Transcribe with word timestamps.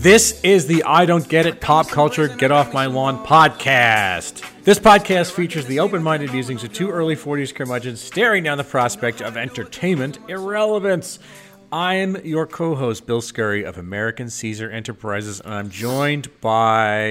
This 0.00 0.40
is 0.42 0.66
the 0.66 0.82
I 0.84 1.04
Don't 1.04 1.28
Get 1.28 1.44
It 1.44 1.60
Pop 1.60 1.88
Culture 1.88 2.26
Get 2.26 2.50
Off 2.50 2.72
My 2.72 2.86
Lawn 2.86 3.22
podcast. 3.22 4.42
This 4.64 4.78
podcast 4.78 5.32
features 5.32 5.66
the 5.66 5.80
open 5.80 6.02
minded 6.02 6.32
musings 6.32 6.64
of 6.64 6.72
two 6.72 6.88
early 6.88 7.14
40s 7.14 7.54
curmudgeons 7.54 8.00
staring 8.00 8.42
down 8.42 8.56
the 8.56 8.64
prospect 8.64 9.20
of 9.20 9.36
entertainment 9.36 10.18
irrelevance. 10.26 11.18
I'm 11.70 12.16
your 12.24 12.46
co 12.46 12.74
host, 12.74 13.06
Bill 13.06 13.20
Scurry 13.20 13.62
of 13.62 13.76
American 13.76 14.30
Caesar 14.30 14.70
Enterprises, 14.70 15.38
and 15.38 15.52
I'm 15.52 15.68
joined 15.68 16.30
by. 16.40 17.02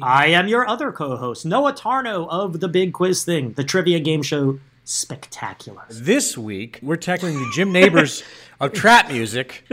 I 0.00 0.28
am 0.28 0.46
your 0.46 0.68
other 0.68 0.92
co 0.92 1.16
host, 1.16 1.44
Noah 1.44 1.72
Tarnow 1.72 2.28
of 2.30 2.60
The 2.60 2.68
Big 2.68 2.92
Quiz 2.92 3.24
Thing, 3.24 3.54
the 3.54 3.64
trivia 3.64 3.98
game 3.98 4.22
show 4.22 4.60
Spectacular. 4.84 5.86
This 5.90 6.38
week, 6.38 6.78
we're 6.82 6.94
tackling 6.94 7.34
the 7.34 7.50
Jim 7.52 7.72
Nabors 7.72 8.22
of 8.60 8.74
trap 8.74 9.08
music. 9.08 9.64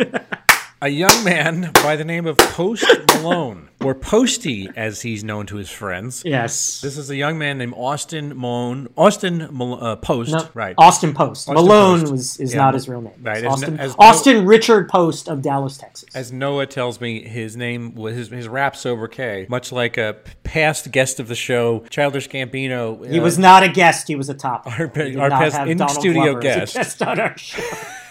A 0.80 0.90
young 0.90 1.24
man 1.24 1.72
by 1.84 1.96
the 1.96 2.06
name 2.06 2.28
of 2.28 2.38
Post 2.38 2.86
Malone, 3.16 3.70
or 3.84 3.96
Posty 3.96 4.70
as 4.76 5.02
he's 5.02 5.24
known 5.24 5.48
to 5.48 5.56
his 5.56 5.72
friends. 5.72 6.22
Yes. 6.24 6.82
This 6.82 7.00
is 7.00 7.10
a 7.10 7.16
young 7.16 7.40
man 7.40 7.58
named 7.58 7.74
Austin 7.76 8.40
Malone. 8.40 8.88
Austin 8.96 9.50
Mal- 9.52 9.84
uh, 9.84 9.96
Post, 9.96 10.34
No, 10.34 10.48
right? 10.54 10.76
Austin 10.78 11.16
Post. 11.16 11.50
Austin 11.50 11.56
Malone 11.56 12.00
Post. 12.02 12.12
was 12.12 12.40
is 12.40 12.54
Yeah, 12.54 12.60
not 12.60 12.76
his 12.76 12.88
real 12.88 13.02
name. 13.02 13.14
right, 13.24 13.38
It's 13.38 13.46
as 13.48 13.52
Austin, 13.54 13.76
no- 13.78 13.82
as 13.82 14.26
no- 14.28 14.44
Richard 14.44 14.88
Post 14.88 15.28
of 15.28 15.42
Dallas, 15.42 15.80
Texas. 15.80 16.10
As 16.16 16.32
Noah 16.32 16.68
tells 16.68 17.02
me, 17.02 17.24
his 17.28 17.58
name 17.58 17.96
was 17.96 18.16
his, 18.16 18.28
his 18.30 18.48
rap 18.48 18.76
sobriquet, 18.76 19.48
much 19.50 19.72
like 19.72 19.98
a 19.98 20.18
past 20.44 20.92
guest 20.92 21.20
of 21.20 21.28
the 21.28 21.34
show, 21.36 21.86
Childish 21.90 22.30
Gambino. 22.30 23.04
he 23.10 23.20
uh, 23.20 23.24
was 23.24 23.40
not 23.40 23.64
a 23.64 23.68
guest. 23.70 24.08
He 24.08 24.16
was 24.16 24.30
a 24.30 24.36
top. 24.36 24.68
Our- 24.68 24.92
our 25.20 25.30
past 25.32 25.58
in 25.68 25.80
studio 25.90 26.34
Glover 26.34 26.38
as 26.48 26.56
a 26.56 26.60
guest. 26.60 26.74
guest 26.76 27.02
on 27.02 27.20
our 27.20 27.36
show. 27.36 27.64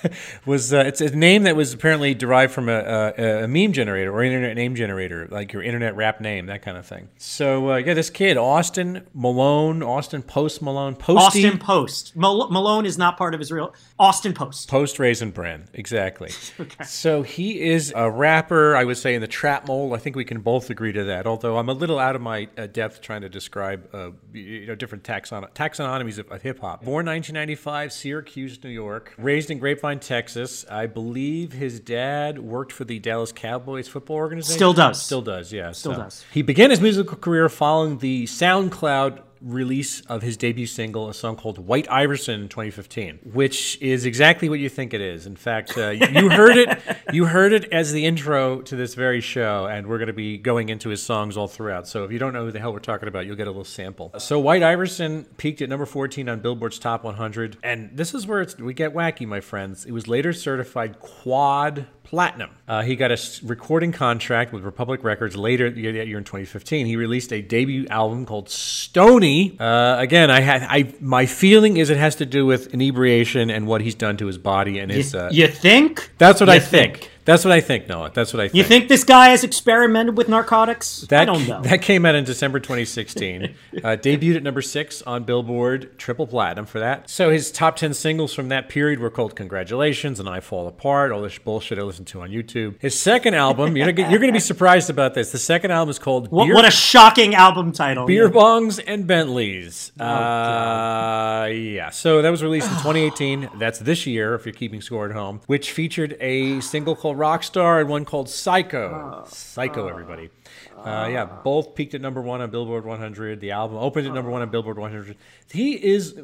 was 0.47 0.73
uh, 0.73 0.79
it's 0.79 1.01
a 1.01 1.15
name 1.15 1.45
that 1.45 1.57
was 1.57 1.73
apparently 1.73 2.15
derived 2.15 2.53
from 2.53 2.69
a, 2.69 3.13
a, 3.17 3.45
a 3.45 3.49
meme 3.49 3.73
generator 3.73 4.13
or 4.13 4.23
internet 4.23 4.57
name 4.57 4.75
generator, 4.75 5.29
like 5.31 5.53
your 5.53 5.63
internet 5.63 5.97
rap 5.97 6.21
name, 6.21 6.47
that 6.47 6.63
kind 6.63 6.77
of 6.77 6.87
thing. 6.87 7.09
So 7.19 7.73
uh, 7.73 7.77
yeah, 7.77 7.95
this 7.95 8.11
kid, 8.11 8.37
Austin 8.37 9.07
Malone, 9.15 9.83
Austin 9.83 10.23
Post 10.23 10.63
Malone, 10.63 10.95
Posty. 10.95 11.45
Austin 11.45 11.59
Post. 11.59 12.17
Mal- 12.17 12.51
Malone 12.51 12.87
is 12.87 12.99
not 12.99 13.17
part 13.17 13.35
of 13.35 13.41
his 13.41 13.53
real. 13.53 13.75
Austin 13.99 14.35
Post. 14.35 14.69
Post 14.69 14.99
Raisin 14.99 15.31
Bran, 15.31 15.67
exactly. 15.73 16.31
So 16.85 17.23
he 17.23 17.61
is 17.61 17.93
a 17.95 18.11
rapper, 18.11 18.77
I 18.77 18.85
would 18.85 18.97
say, 18.97 19.15
in 19.15 19.21
the 19.21 19.27
trap 19.27 19.67
mold. 19.67 19.93
I 19.93 19.99
think 19.99 20.17
we 20.17 20.25
can 20.25 20.41
both 20.41 20.71
agree 20.71 20.93
to 20.93 21.05
that. 21.05 21.27
Although 21.27 21.59
I'm 21.59 21.69
a 21.69 21.73
little 21.73 21.99
out 21.99 22.17
of 22.17 22.23
my 22.23 22.49
uh, 22.57 22.67
depth 22.67 23.01
trying 23.01 23.23
to 23.23 23.29
describe, 23.29 23.89
uh, 23.93 24.11
you 24.33 24.67
know, 24.67 24.75
different 24.75 25.05
taxon- 25.05 25.51
taxonomies 25.53 26.19
of, 26.19 26.31
of 26.31 26.43
hip 26.43 26.61
hop. 26.61 26.85
Born 26.85 27.07
1995, 27.07 27.93
Syracuse, 27.93 28.63
New 28.63 28.71
York. 28.71 29.15
Raised 29.19 29.51
in 29.51 29.59
Grapevine, 29.59 29.86
Texas. 29.95 30.65
I 30.71 30.87
believe 30.87 31.53
his 31.53 31.81
dad 31.81 32.39
worked 32.39 32.73
for 32.73 32.85
the 32.85 32.99
Dallas 32.99 33.33
Cowboys 33.33 33.89
football 33.89 34.17
organization. 34.17 34.57
Still 34.57 34.73
does. 34.73 35.03
Still 35.03 35.23
does. 35.23 35.53
Yeah. 35.53 35.73
Still 35.73 35.95
so. 35.95 36.03
does. 36.03 36.25
He 36.33 36.43
began 36.43 36.71
his 36.71 36.81
musical 36.81 37.17
career 37.17 37.49
following 37.49 37.99
the 37.99 38.25
SoundCloud 38.25 39.23
release 39.41 40.01
of 40.03 40.23
his 40.23 40.37
debut 40.37 40.67
single, 40.67 41.09
a 41.09 41.15
song 41.15 41.37
called 41.37 41.59
White 41.59 41.91
Iverson 41.91 42.43
in 42.43 42.49
2015, 42.49 43.21
which 43.33 43.81
is 43.81 44.07
exactly 44.07 44.49
what 44.49 44.59
you 44.59 44.69
think 44.69 44.95
it 44.95 45.01
is. 45.01 45.27
In 45.27 45.37
fact, 45.37 45.77
uh, 45.77 45.91
you 45.91 46.29
heard 46.31 46.57
it. 46.57 46.79
You 47.13 47.27
heard 47.27 47.53
it 47.53 47.73
as 47.73 47.93
the 47.93 48.05
intro 48.05 48.61
to 48.63 48.77
this 48.77 48.95
very 48.95 49.21
show, 49.21 49.67
and 49.67 49.87
we're 49.87 49.99
going 49.99 50.09
to 50.09 50.13
be 50.13 50.39
going 50.39 50.69
into 50.69 50.89
his 50.89 51.03
songs 51.03 51.37
all 51.37 51.49
throughout. 51.49 51.87
So 51.87 52.05
if 52.05 52.13
you 52.13 52.19
don't 52.19 52.33
know 52.33 52.45
who 52.45 52.53
the 52.53 52.59
hell 52.59 52.73
we're 52.73 52.81
talking 52.81 53.09
about, 53.09 53.27
you'll 53.27 53.37
get 53.37 53.47
a 53.47 53.51
little 53.51 53.65
sample. 53.65 54.13
So 54.19 54.39
White 54.39 54.63
Iverson 54.63 55.25
peaked 55.37 55.63
at 55.63 55.69
number 55.69 55.87
14 55.87 56.29
on 56.29 56.41
Billboard's 56.41 56.79
Top 56.79 57.05
100, 57.05 57.59
and 57.63 57.97
this 57.97 58.15
is 58.15 58.27
where 58.27 58.47
we 58.59 58.75
get 58.75 58.95
wacky, 58.95 59.27
my 59.27 59.41
friends. 59.41 59.85
It 59.85 59.93
was 59.93 60.09
later 60.09 60.33
certified 60.33 60.99
quad 61.01 61.87
platinum. 62.07 62.51
Uh, 62.69 62.83
he 62.83 62.95
got 62.95 63.11
a 63.11 63.19
recording 63.43 63.91
contract 63.91 64.53
with 64.53 64.63
Republic 64.63 65.03
Records 65.03 65.37
later 65.37 65.69
that 65.69 66.07
year 66.07 66.19
in 66.19 66.23
2015. 66.25 66.87
He 66.87 66.95
released 66.95 67.33
a 67.33 67.43
debut 67.43 67.85
album 67.91 68.25
called 68.25 68.49
Stoney. 68.49 69.57
Uh, 69.59 69.97
again, 69.99 70.31
I 70.31 70.41
had 70.41 70.63
I 70.63 70.95
my 71.01 71.27
feeling 71.27 71.77
is 71.79 71.91
it 71.91 71.97
has 71.97 72.15
to 72.17 72.27
do 72.27 72.47
with 72.47 72.73
inebriation 72.73 73.51
and 73.51 73.67
what 73.67 73.81
he's 73.81 73.97
done 73.97 74.17
to 74.19 74.27
his 74.27 74.39
body 74.39 74.79
and 74.79 74.91
his. 74.91 75.15
Uh, 75.17 75.31
you 75.33 75.49
think? 75.49 76.13
that's 76.19 76.39
what 76.41 76.49
You 76.49 76.55
I 76.55 76.59
think. 76.61 76.97
think. 76.99 77.11
That's 77.27 77.45
what 77.45 77.53
I 77.53 77.61
think, 77.61 77.89
Noah. 77.89 78.11
That's 78.15 78.33
what 78.33 78.41
I 78.41 78.45
think. 78.49 78.55
You 78.55 78.65
think 78.65 78.89
this 78.89 79.05
guy 79.05 79.29
has 79.31 79.45
experimented 79.45 80.17
with 80.17 80.29
narcotics? 80.29 81.03
That, 81.09 81.23
I 81.23 81.25
don't 81.27 81.47
know. 81.47 81.61
That 81.63 81.83
came 81.83 82.07
out 82.07 82.15
in 82.15 82.25
December 82.25 82.61
2016. 82.61 83.43
uh, 83.43 83.79
debuted 83.97 84.37
at 84.37 84.43
number 84.45 84.63
six 84.63 85.03
on 85.03 85.25
Billboard, 85.25 85.99
triple 85.99 86.27
platinum 86.27 86.67
for 86.67 86.79
that. 86.79 87.11
So 87.11 87.31
his 87.31 87.51
top 87.51 87.77
10 87.77 87.95
singles 87.95 88.33
from 88.33 88.49
that 88.51 88.69
period 88.69 89.01
were 89.01 89.11
called 89.11 89.35
Congratulations 89.37 90.21
and 90.21 90.29
I 90.29 90.39
Fall 90.41 90.69
Apart, 90.69 91.11
all 91.13 91.21
this 91.23 91.37
bullshit 91.39 91.79
I 91.79 91.83
listened 91.83 92.07
to 92.09 92.23
on 92.23 92.31
YouTube. 92.31 92.81
His 92.81 92.99
second 92.99 93.35
album, 93.35 93.77
you're 93.77 93.93
going 93.93 94.21
to 94.21 94.33
be 94.33 94.39
surprised 94.41 94.89
about 94.89 95.15
this. 95.15 95.33
The 95.33 95.39
second 95.39 95.73
album 95.73 95.91
is 95.91 95.99
called 95.99 96.31
what, 96.31 96.47
Beer, 96.47 96.55
what 96.55 96.65
a 96.65 96.71
shocking 96.71 97.35
album 97.35 97.73
title. 97.73 98.07
Beer 98.07 98.27
Yeah. 98.27 98.31
Bongs 98.31 98.83
and 98.87 99.07
Bentleys. 99.07 99.91
Oh, 99.99 100.05
uh, 100.05 101.47
yeah, 101.47 101.91
so 101.91 102.23
that 102.23 102.31
was 102.31 102.43
released 102.43 102.69
in 102.69 102.77
2018. 102.77 103.51
That's 103.59 103.81
this 103.81 104.07
year, 104.07 104.35
if 104.35 104.47
you're 104.47 104.53
keeping 104.53 104.81
score 104.81 105.07
at 105.07 105.13
home, 105.13 105.41
which 105.47 105.73
featured 105.73 106.17
a 106.21 106.61
single 106.61 106.95
called 106.95 107.16
Rockstar 107.17 107.81
and 107.81 107.89
one 107.89 108.05
called 108.05 108.29
Psycho. 108.29 109.23
Oh. 109.25 109.29
Psycho, 109.29 109.89
everybody. 109.89 110.31
Uh, 110.77 111.09
yeah, 111.11 111.25
both 111.25 111.75
peaked 111.75 111.95
at 111.95 112.01
number 112.01 112.21
one 112.21 112.41
on 112.41 112.51
Billboard 112.51 112.85
100. 112.85 113.41
The 113.41 113.51
album 113.51 113.79
opened 113.79 114.07
at 114.07 114.15
number 114.15 114.31
one 114.31 114.43
on 114.43 114.51
Billboard 114.51 114.79
100. 114.79 115.17
He 115.51 115.73
is, 115.73 116.17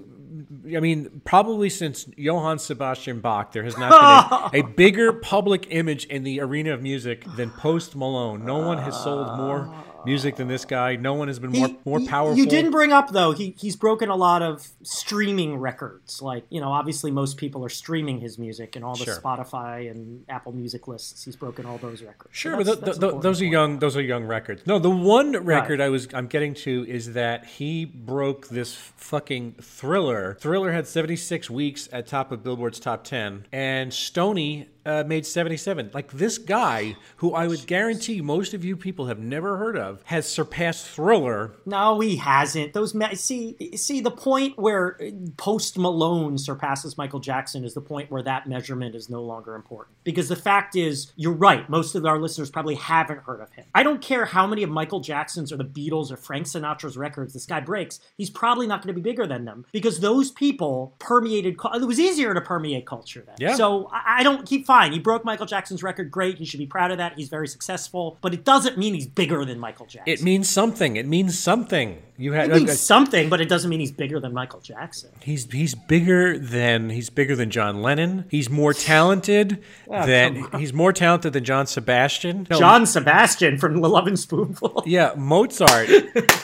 I 0.75 0.81
mean, 0.81 1.23
probably 1.25 1.69
since 1.71 2.07
Johann 2.17 2.59
Sebastian 2.59 3.21
Bach, 3.21 3.53
there 3.53 3.65
has 3.65 3.77
not 3.77 4.53
been 4.53 4.63
a, 4.63 4.65
a 4.65 4.69
bigger 4.77 5.13
public 5.13 5.67
image 5.71 6.05
in 6.07 6.23
the 6.23 6.41
arena 6.41 6.75
of 6.75 6.83
music 6.83 7.25
than 7.37 7.51
Post 7.51 7.97
Malone. 7.97 8.45
No 8.45 8.59
one 8.59 8.79
has 8.79 8.95
sold 9.03 9.37
more 9.39 9.75
music 10.05 10.37
than 10.37 10.49
this 10.49 10.65
guy. 10.65 10.97
No 10.97 11.15
one 11.15 11.29
has 11.29 11.39
been 11.39 11.53
more 11.53 11.69
He- 11.69 11.79
more 11.85 12.01
powerful. 12.01 12.37
You 12.37 12.47
didn't 12.47 12.71
bring 12.71 12.93
up 12.93 13.11
though. 13.13 13.33
He 13.33 13.55
he's 13.59 13.77
broken 13.77 14.09
a 14.09 14.17
lot 14.17 14.43
of 14.43 14.67
streaming 14.83 15.57
records. 15.57 16.21
Like 16.23 16.45
you 16.51 16.61
know, 16.61 16.71
obviously 16.73 17.11
most 17.11 17.37
people 17.37 17.65
are 17.65 17.69
streaming 17.69 18.21
his 18.21 18.39
music 18.39 18.77
and 18.77 18.85
all 18.85 18.95
the 18.95 19.05
Sure. 19.05 19.17
Spotify 19.21 19.91
and 19.91 20.25
Apple 20.29 20.53
Music 20.53 20.89
lists. 20.89 21.25
He's 21.25 21.37
broken 21.37 21.67
all 21.67 21.79
those 21.79 22.03
records. 22.03 22.31
So 22.35 22.39
Sure, 22.39 22.57
but 22.57 22.67
that's- 22.67 22.85
th- 22.85 22.99
that's 23.01 23.13
th- 23.13 23.23
those 23.23 23.41
are 23.43 23.47
young. 23.47 23.79
Those 23.79 23.97
are 23.97 24.03
young 24.03 24.25
records. 24.25 24.67
No, 24.67 24.79
the 24.79 24.91
one 24.91 25.33
record 25.45 25.81
I 25.81 25.89
was 25.89 26.09
I'm 26.15 26.27
getting 26.27 26.55
to 26.55 26.85
is 26.89 27.13
that 27.15 27.45
he 27.47 27.85
broke 27.85 28.49
this 28.49 28.75
fucking 28.75 29.57
Thriller. 29.61 30.37
Thriller 30.41 30.73
had 30.73 30.87
76 30.87 31.49
weeks 31.51 31.89
at 31.93 32.07
top 32.07 32.33
of 32.33 32.43
Billboard's 32.43 32.81
top 32.81 33.05
10, 33.05 33.47
and 33.53 33.93
Stoney 33.93 34.69
uh, 34.85 35.05
made 35.07 35.27
77. 35.27 35.91
Like 35.95 36.13
this 36.13 36.39
guy, 36.39 36.97
who 37.17 37.35
I 37.35 37.47
would 37.47 37.67
guarantee 37.67 38.21
most 38.21 38.55
of 38.55 38.65
you 38.65 38.77
people 38.77 39.07
have 39.07 39.19
never 39.19 39.57
heard 39.57 39.77
of, 39.77 40.03
has 40.05 40.29
surpassed 40.29 40.89
Thriller. 40.89 41.55
No, 41.67 42.01
he 42.01 42.17
hasn't. 42.17 42.73
Those 42.73 42.95
ma- 42.95 43.15
see 43.15 43.57
see 43.77 44.01
the 44.01 44.11
point 44.11 44.59
where 44.59 44.99
Post 45.37 45.79
Malone 45.79 46.39
surpasses 46.39 46.99
Michael 46.99 47.21
Jackson 47.21 47.65
is 47.65 47.75
the 47.75 47.81
point 47.81 48.11
where 48.11 48.23
that 48.23 48.49
measurement 48.49 48.95
is 48.95 49.09
no 49.09 49.23
longer 49.23 49.55
important. 49.55 49.97
Because 50.05 50.29
the 50.29 50.37
fact 50.37 50.77
is, 50.77 51.13
you're 51.17 51.33
right. 51.33 51.69
Most 51.69 51.95
of 51.95 52.05
our 52.05 52.19
listeners 52.19 52.51
probably 52.51 52.75
haven't 52.75 53.21
heard 53.21 53.41
of 53.41 53.51
him. 53.53 53.65
I 53.75 53.83
don't 53.83 54.03
care 54.03 54.25
how 54.25 54.47
many 54.47 54.63
of 54.63 54.71
Michael 54.71 55.01
Jackson's 55.01 55.53
or 55.53 55.57
the 55.57 55.65
Beatles 55.65 56.11
or 56.11 56.17
Frank 56.17 56.47
Sinatra's 56.47 56.97
records 56.97 57.33
this 57.33 57.47
guy 57.47 57.61
breaks. 57.61 58.01
He's 58.17 58.31
probably 58.31 58.67
not 58.67 58.83
going 58.83 58.95
to 58.95 59.01
be 59.01 59.09
bigger 59.09 59.27
than 59.27 59.45
them 59.45 59.65
because 59.73 60.01
those 60.01 60.31
people 60.31 60.95
permeated. 60.99 61.57
It 61.75 61.85
was 61.85 62.01
easier 62.01 62.35
to 62.35 62.41
permeate 62.41 62.87
culture 62.87 63.23
then. 63.27 63.37
Yeah. 63.39 63.55
So 63.55 63.89
I, 63.93 64.21
I 64.21 64.23
don't 64.23 64.47
keep 64.47 64.67
fine. 64.73 64.93
He 64.93 64.99
broke 64.99 65.25
Michael 65.25 65.45
Jackson's 65.45 65.83
record. 65.83 66.11
Great. 66.11 66.39
He 66.39 66.47
should 66.47 66.59
be 66.59 66.67
proud 66.67 66.91
of 66.91 66.99
that. 66.99 67.15
He's 67.15 67.29
very 67.29 67.47
successful. 67.47 68.17
But 68.23 68.33
it 68.33 68.45
doesn't 68.45 68.79
mean 68.79 68.95
he's 68.95 69.07
bigger 69.07 69.45
than 69.45 69.59
Michael 69.59 69.87
Jackson. 69.87 70.11
It 70.13 70.23
means 70.23 70.49
something. 70.49 70.97
It 70.97 71.07
means 71.07 71.39
something. 71.39 72.03
You 72.23 72.33
had 72.35 72.51
It 72.51 72.55
means 72.55 72.79
something, 72.79 73.29
but 73.29 73.41
it 73.41 73.49
doesn't 73.49 73.69
mean 73.69 73.81
he's 73.81 73.91
bigger 73.91 74.21
than 74.21 74.33
Michael 74.33 74.61
Jackson. 74.61 75.11
He's 75.21 75.51
he's 75.51 75.75
bigger 75.75 76.39
than 76.39 76.91
he's 76.91 77.11
bigger 77.11 77.35
than 77.35 77.51
John 77.51 77.83
Lennon. 77.83 78.27
He's 78.31 78.49
more 78.49 78.73
talented 78.73 79.61
than 79.91 80.47
he's 80.57 80.73
more 80.73 80.93
talented 80.93 81.33
than 81.33 81.43
John 81.43 81.67
Sebastian. 81.67 82.47
No, 82.49 82.61
John 82.61 82.87
Sebastian 82.87 83.59
from 83.59 83.81
The 83.81 83.89
Lovin' 83.89 84.17
Spoonful. 84.17 84.85
Yeah, 84.93 85.15
Mozart. 85.17 85.89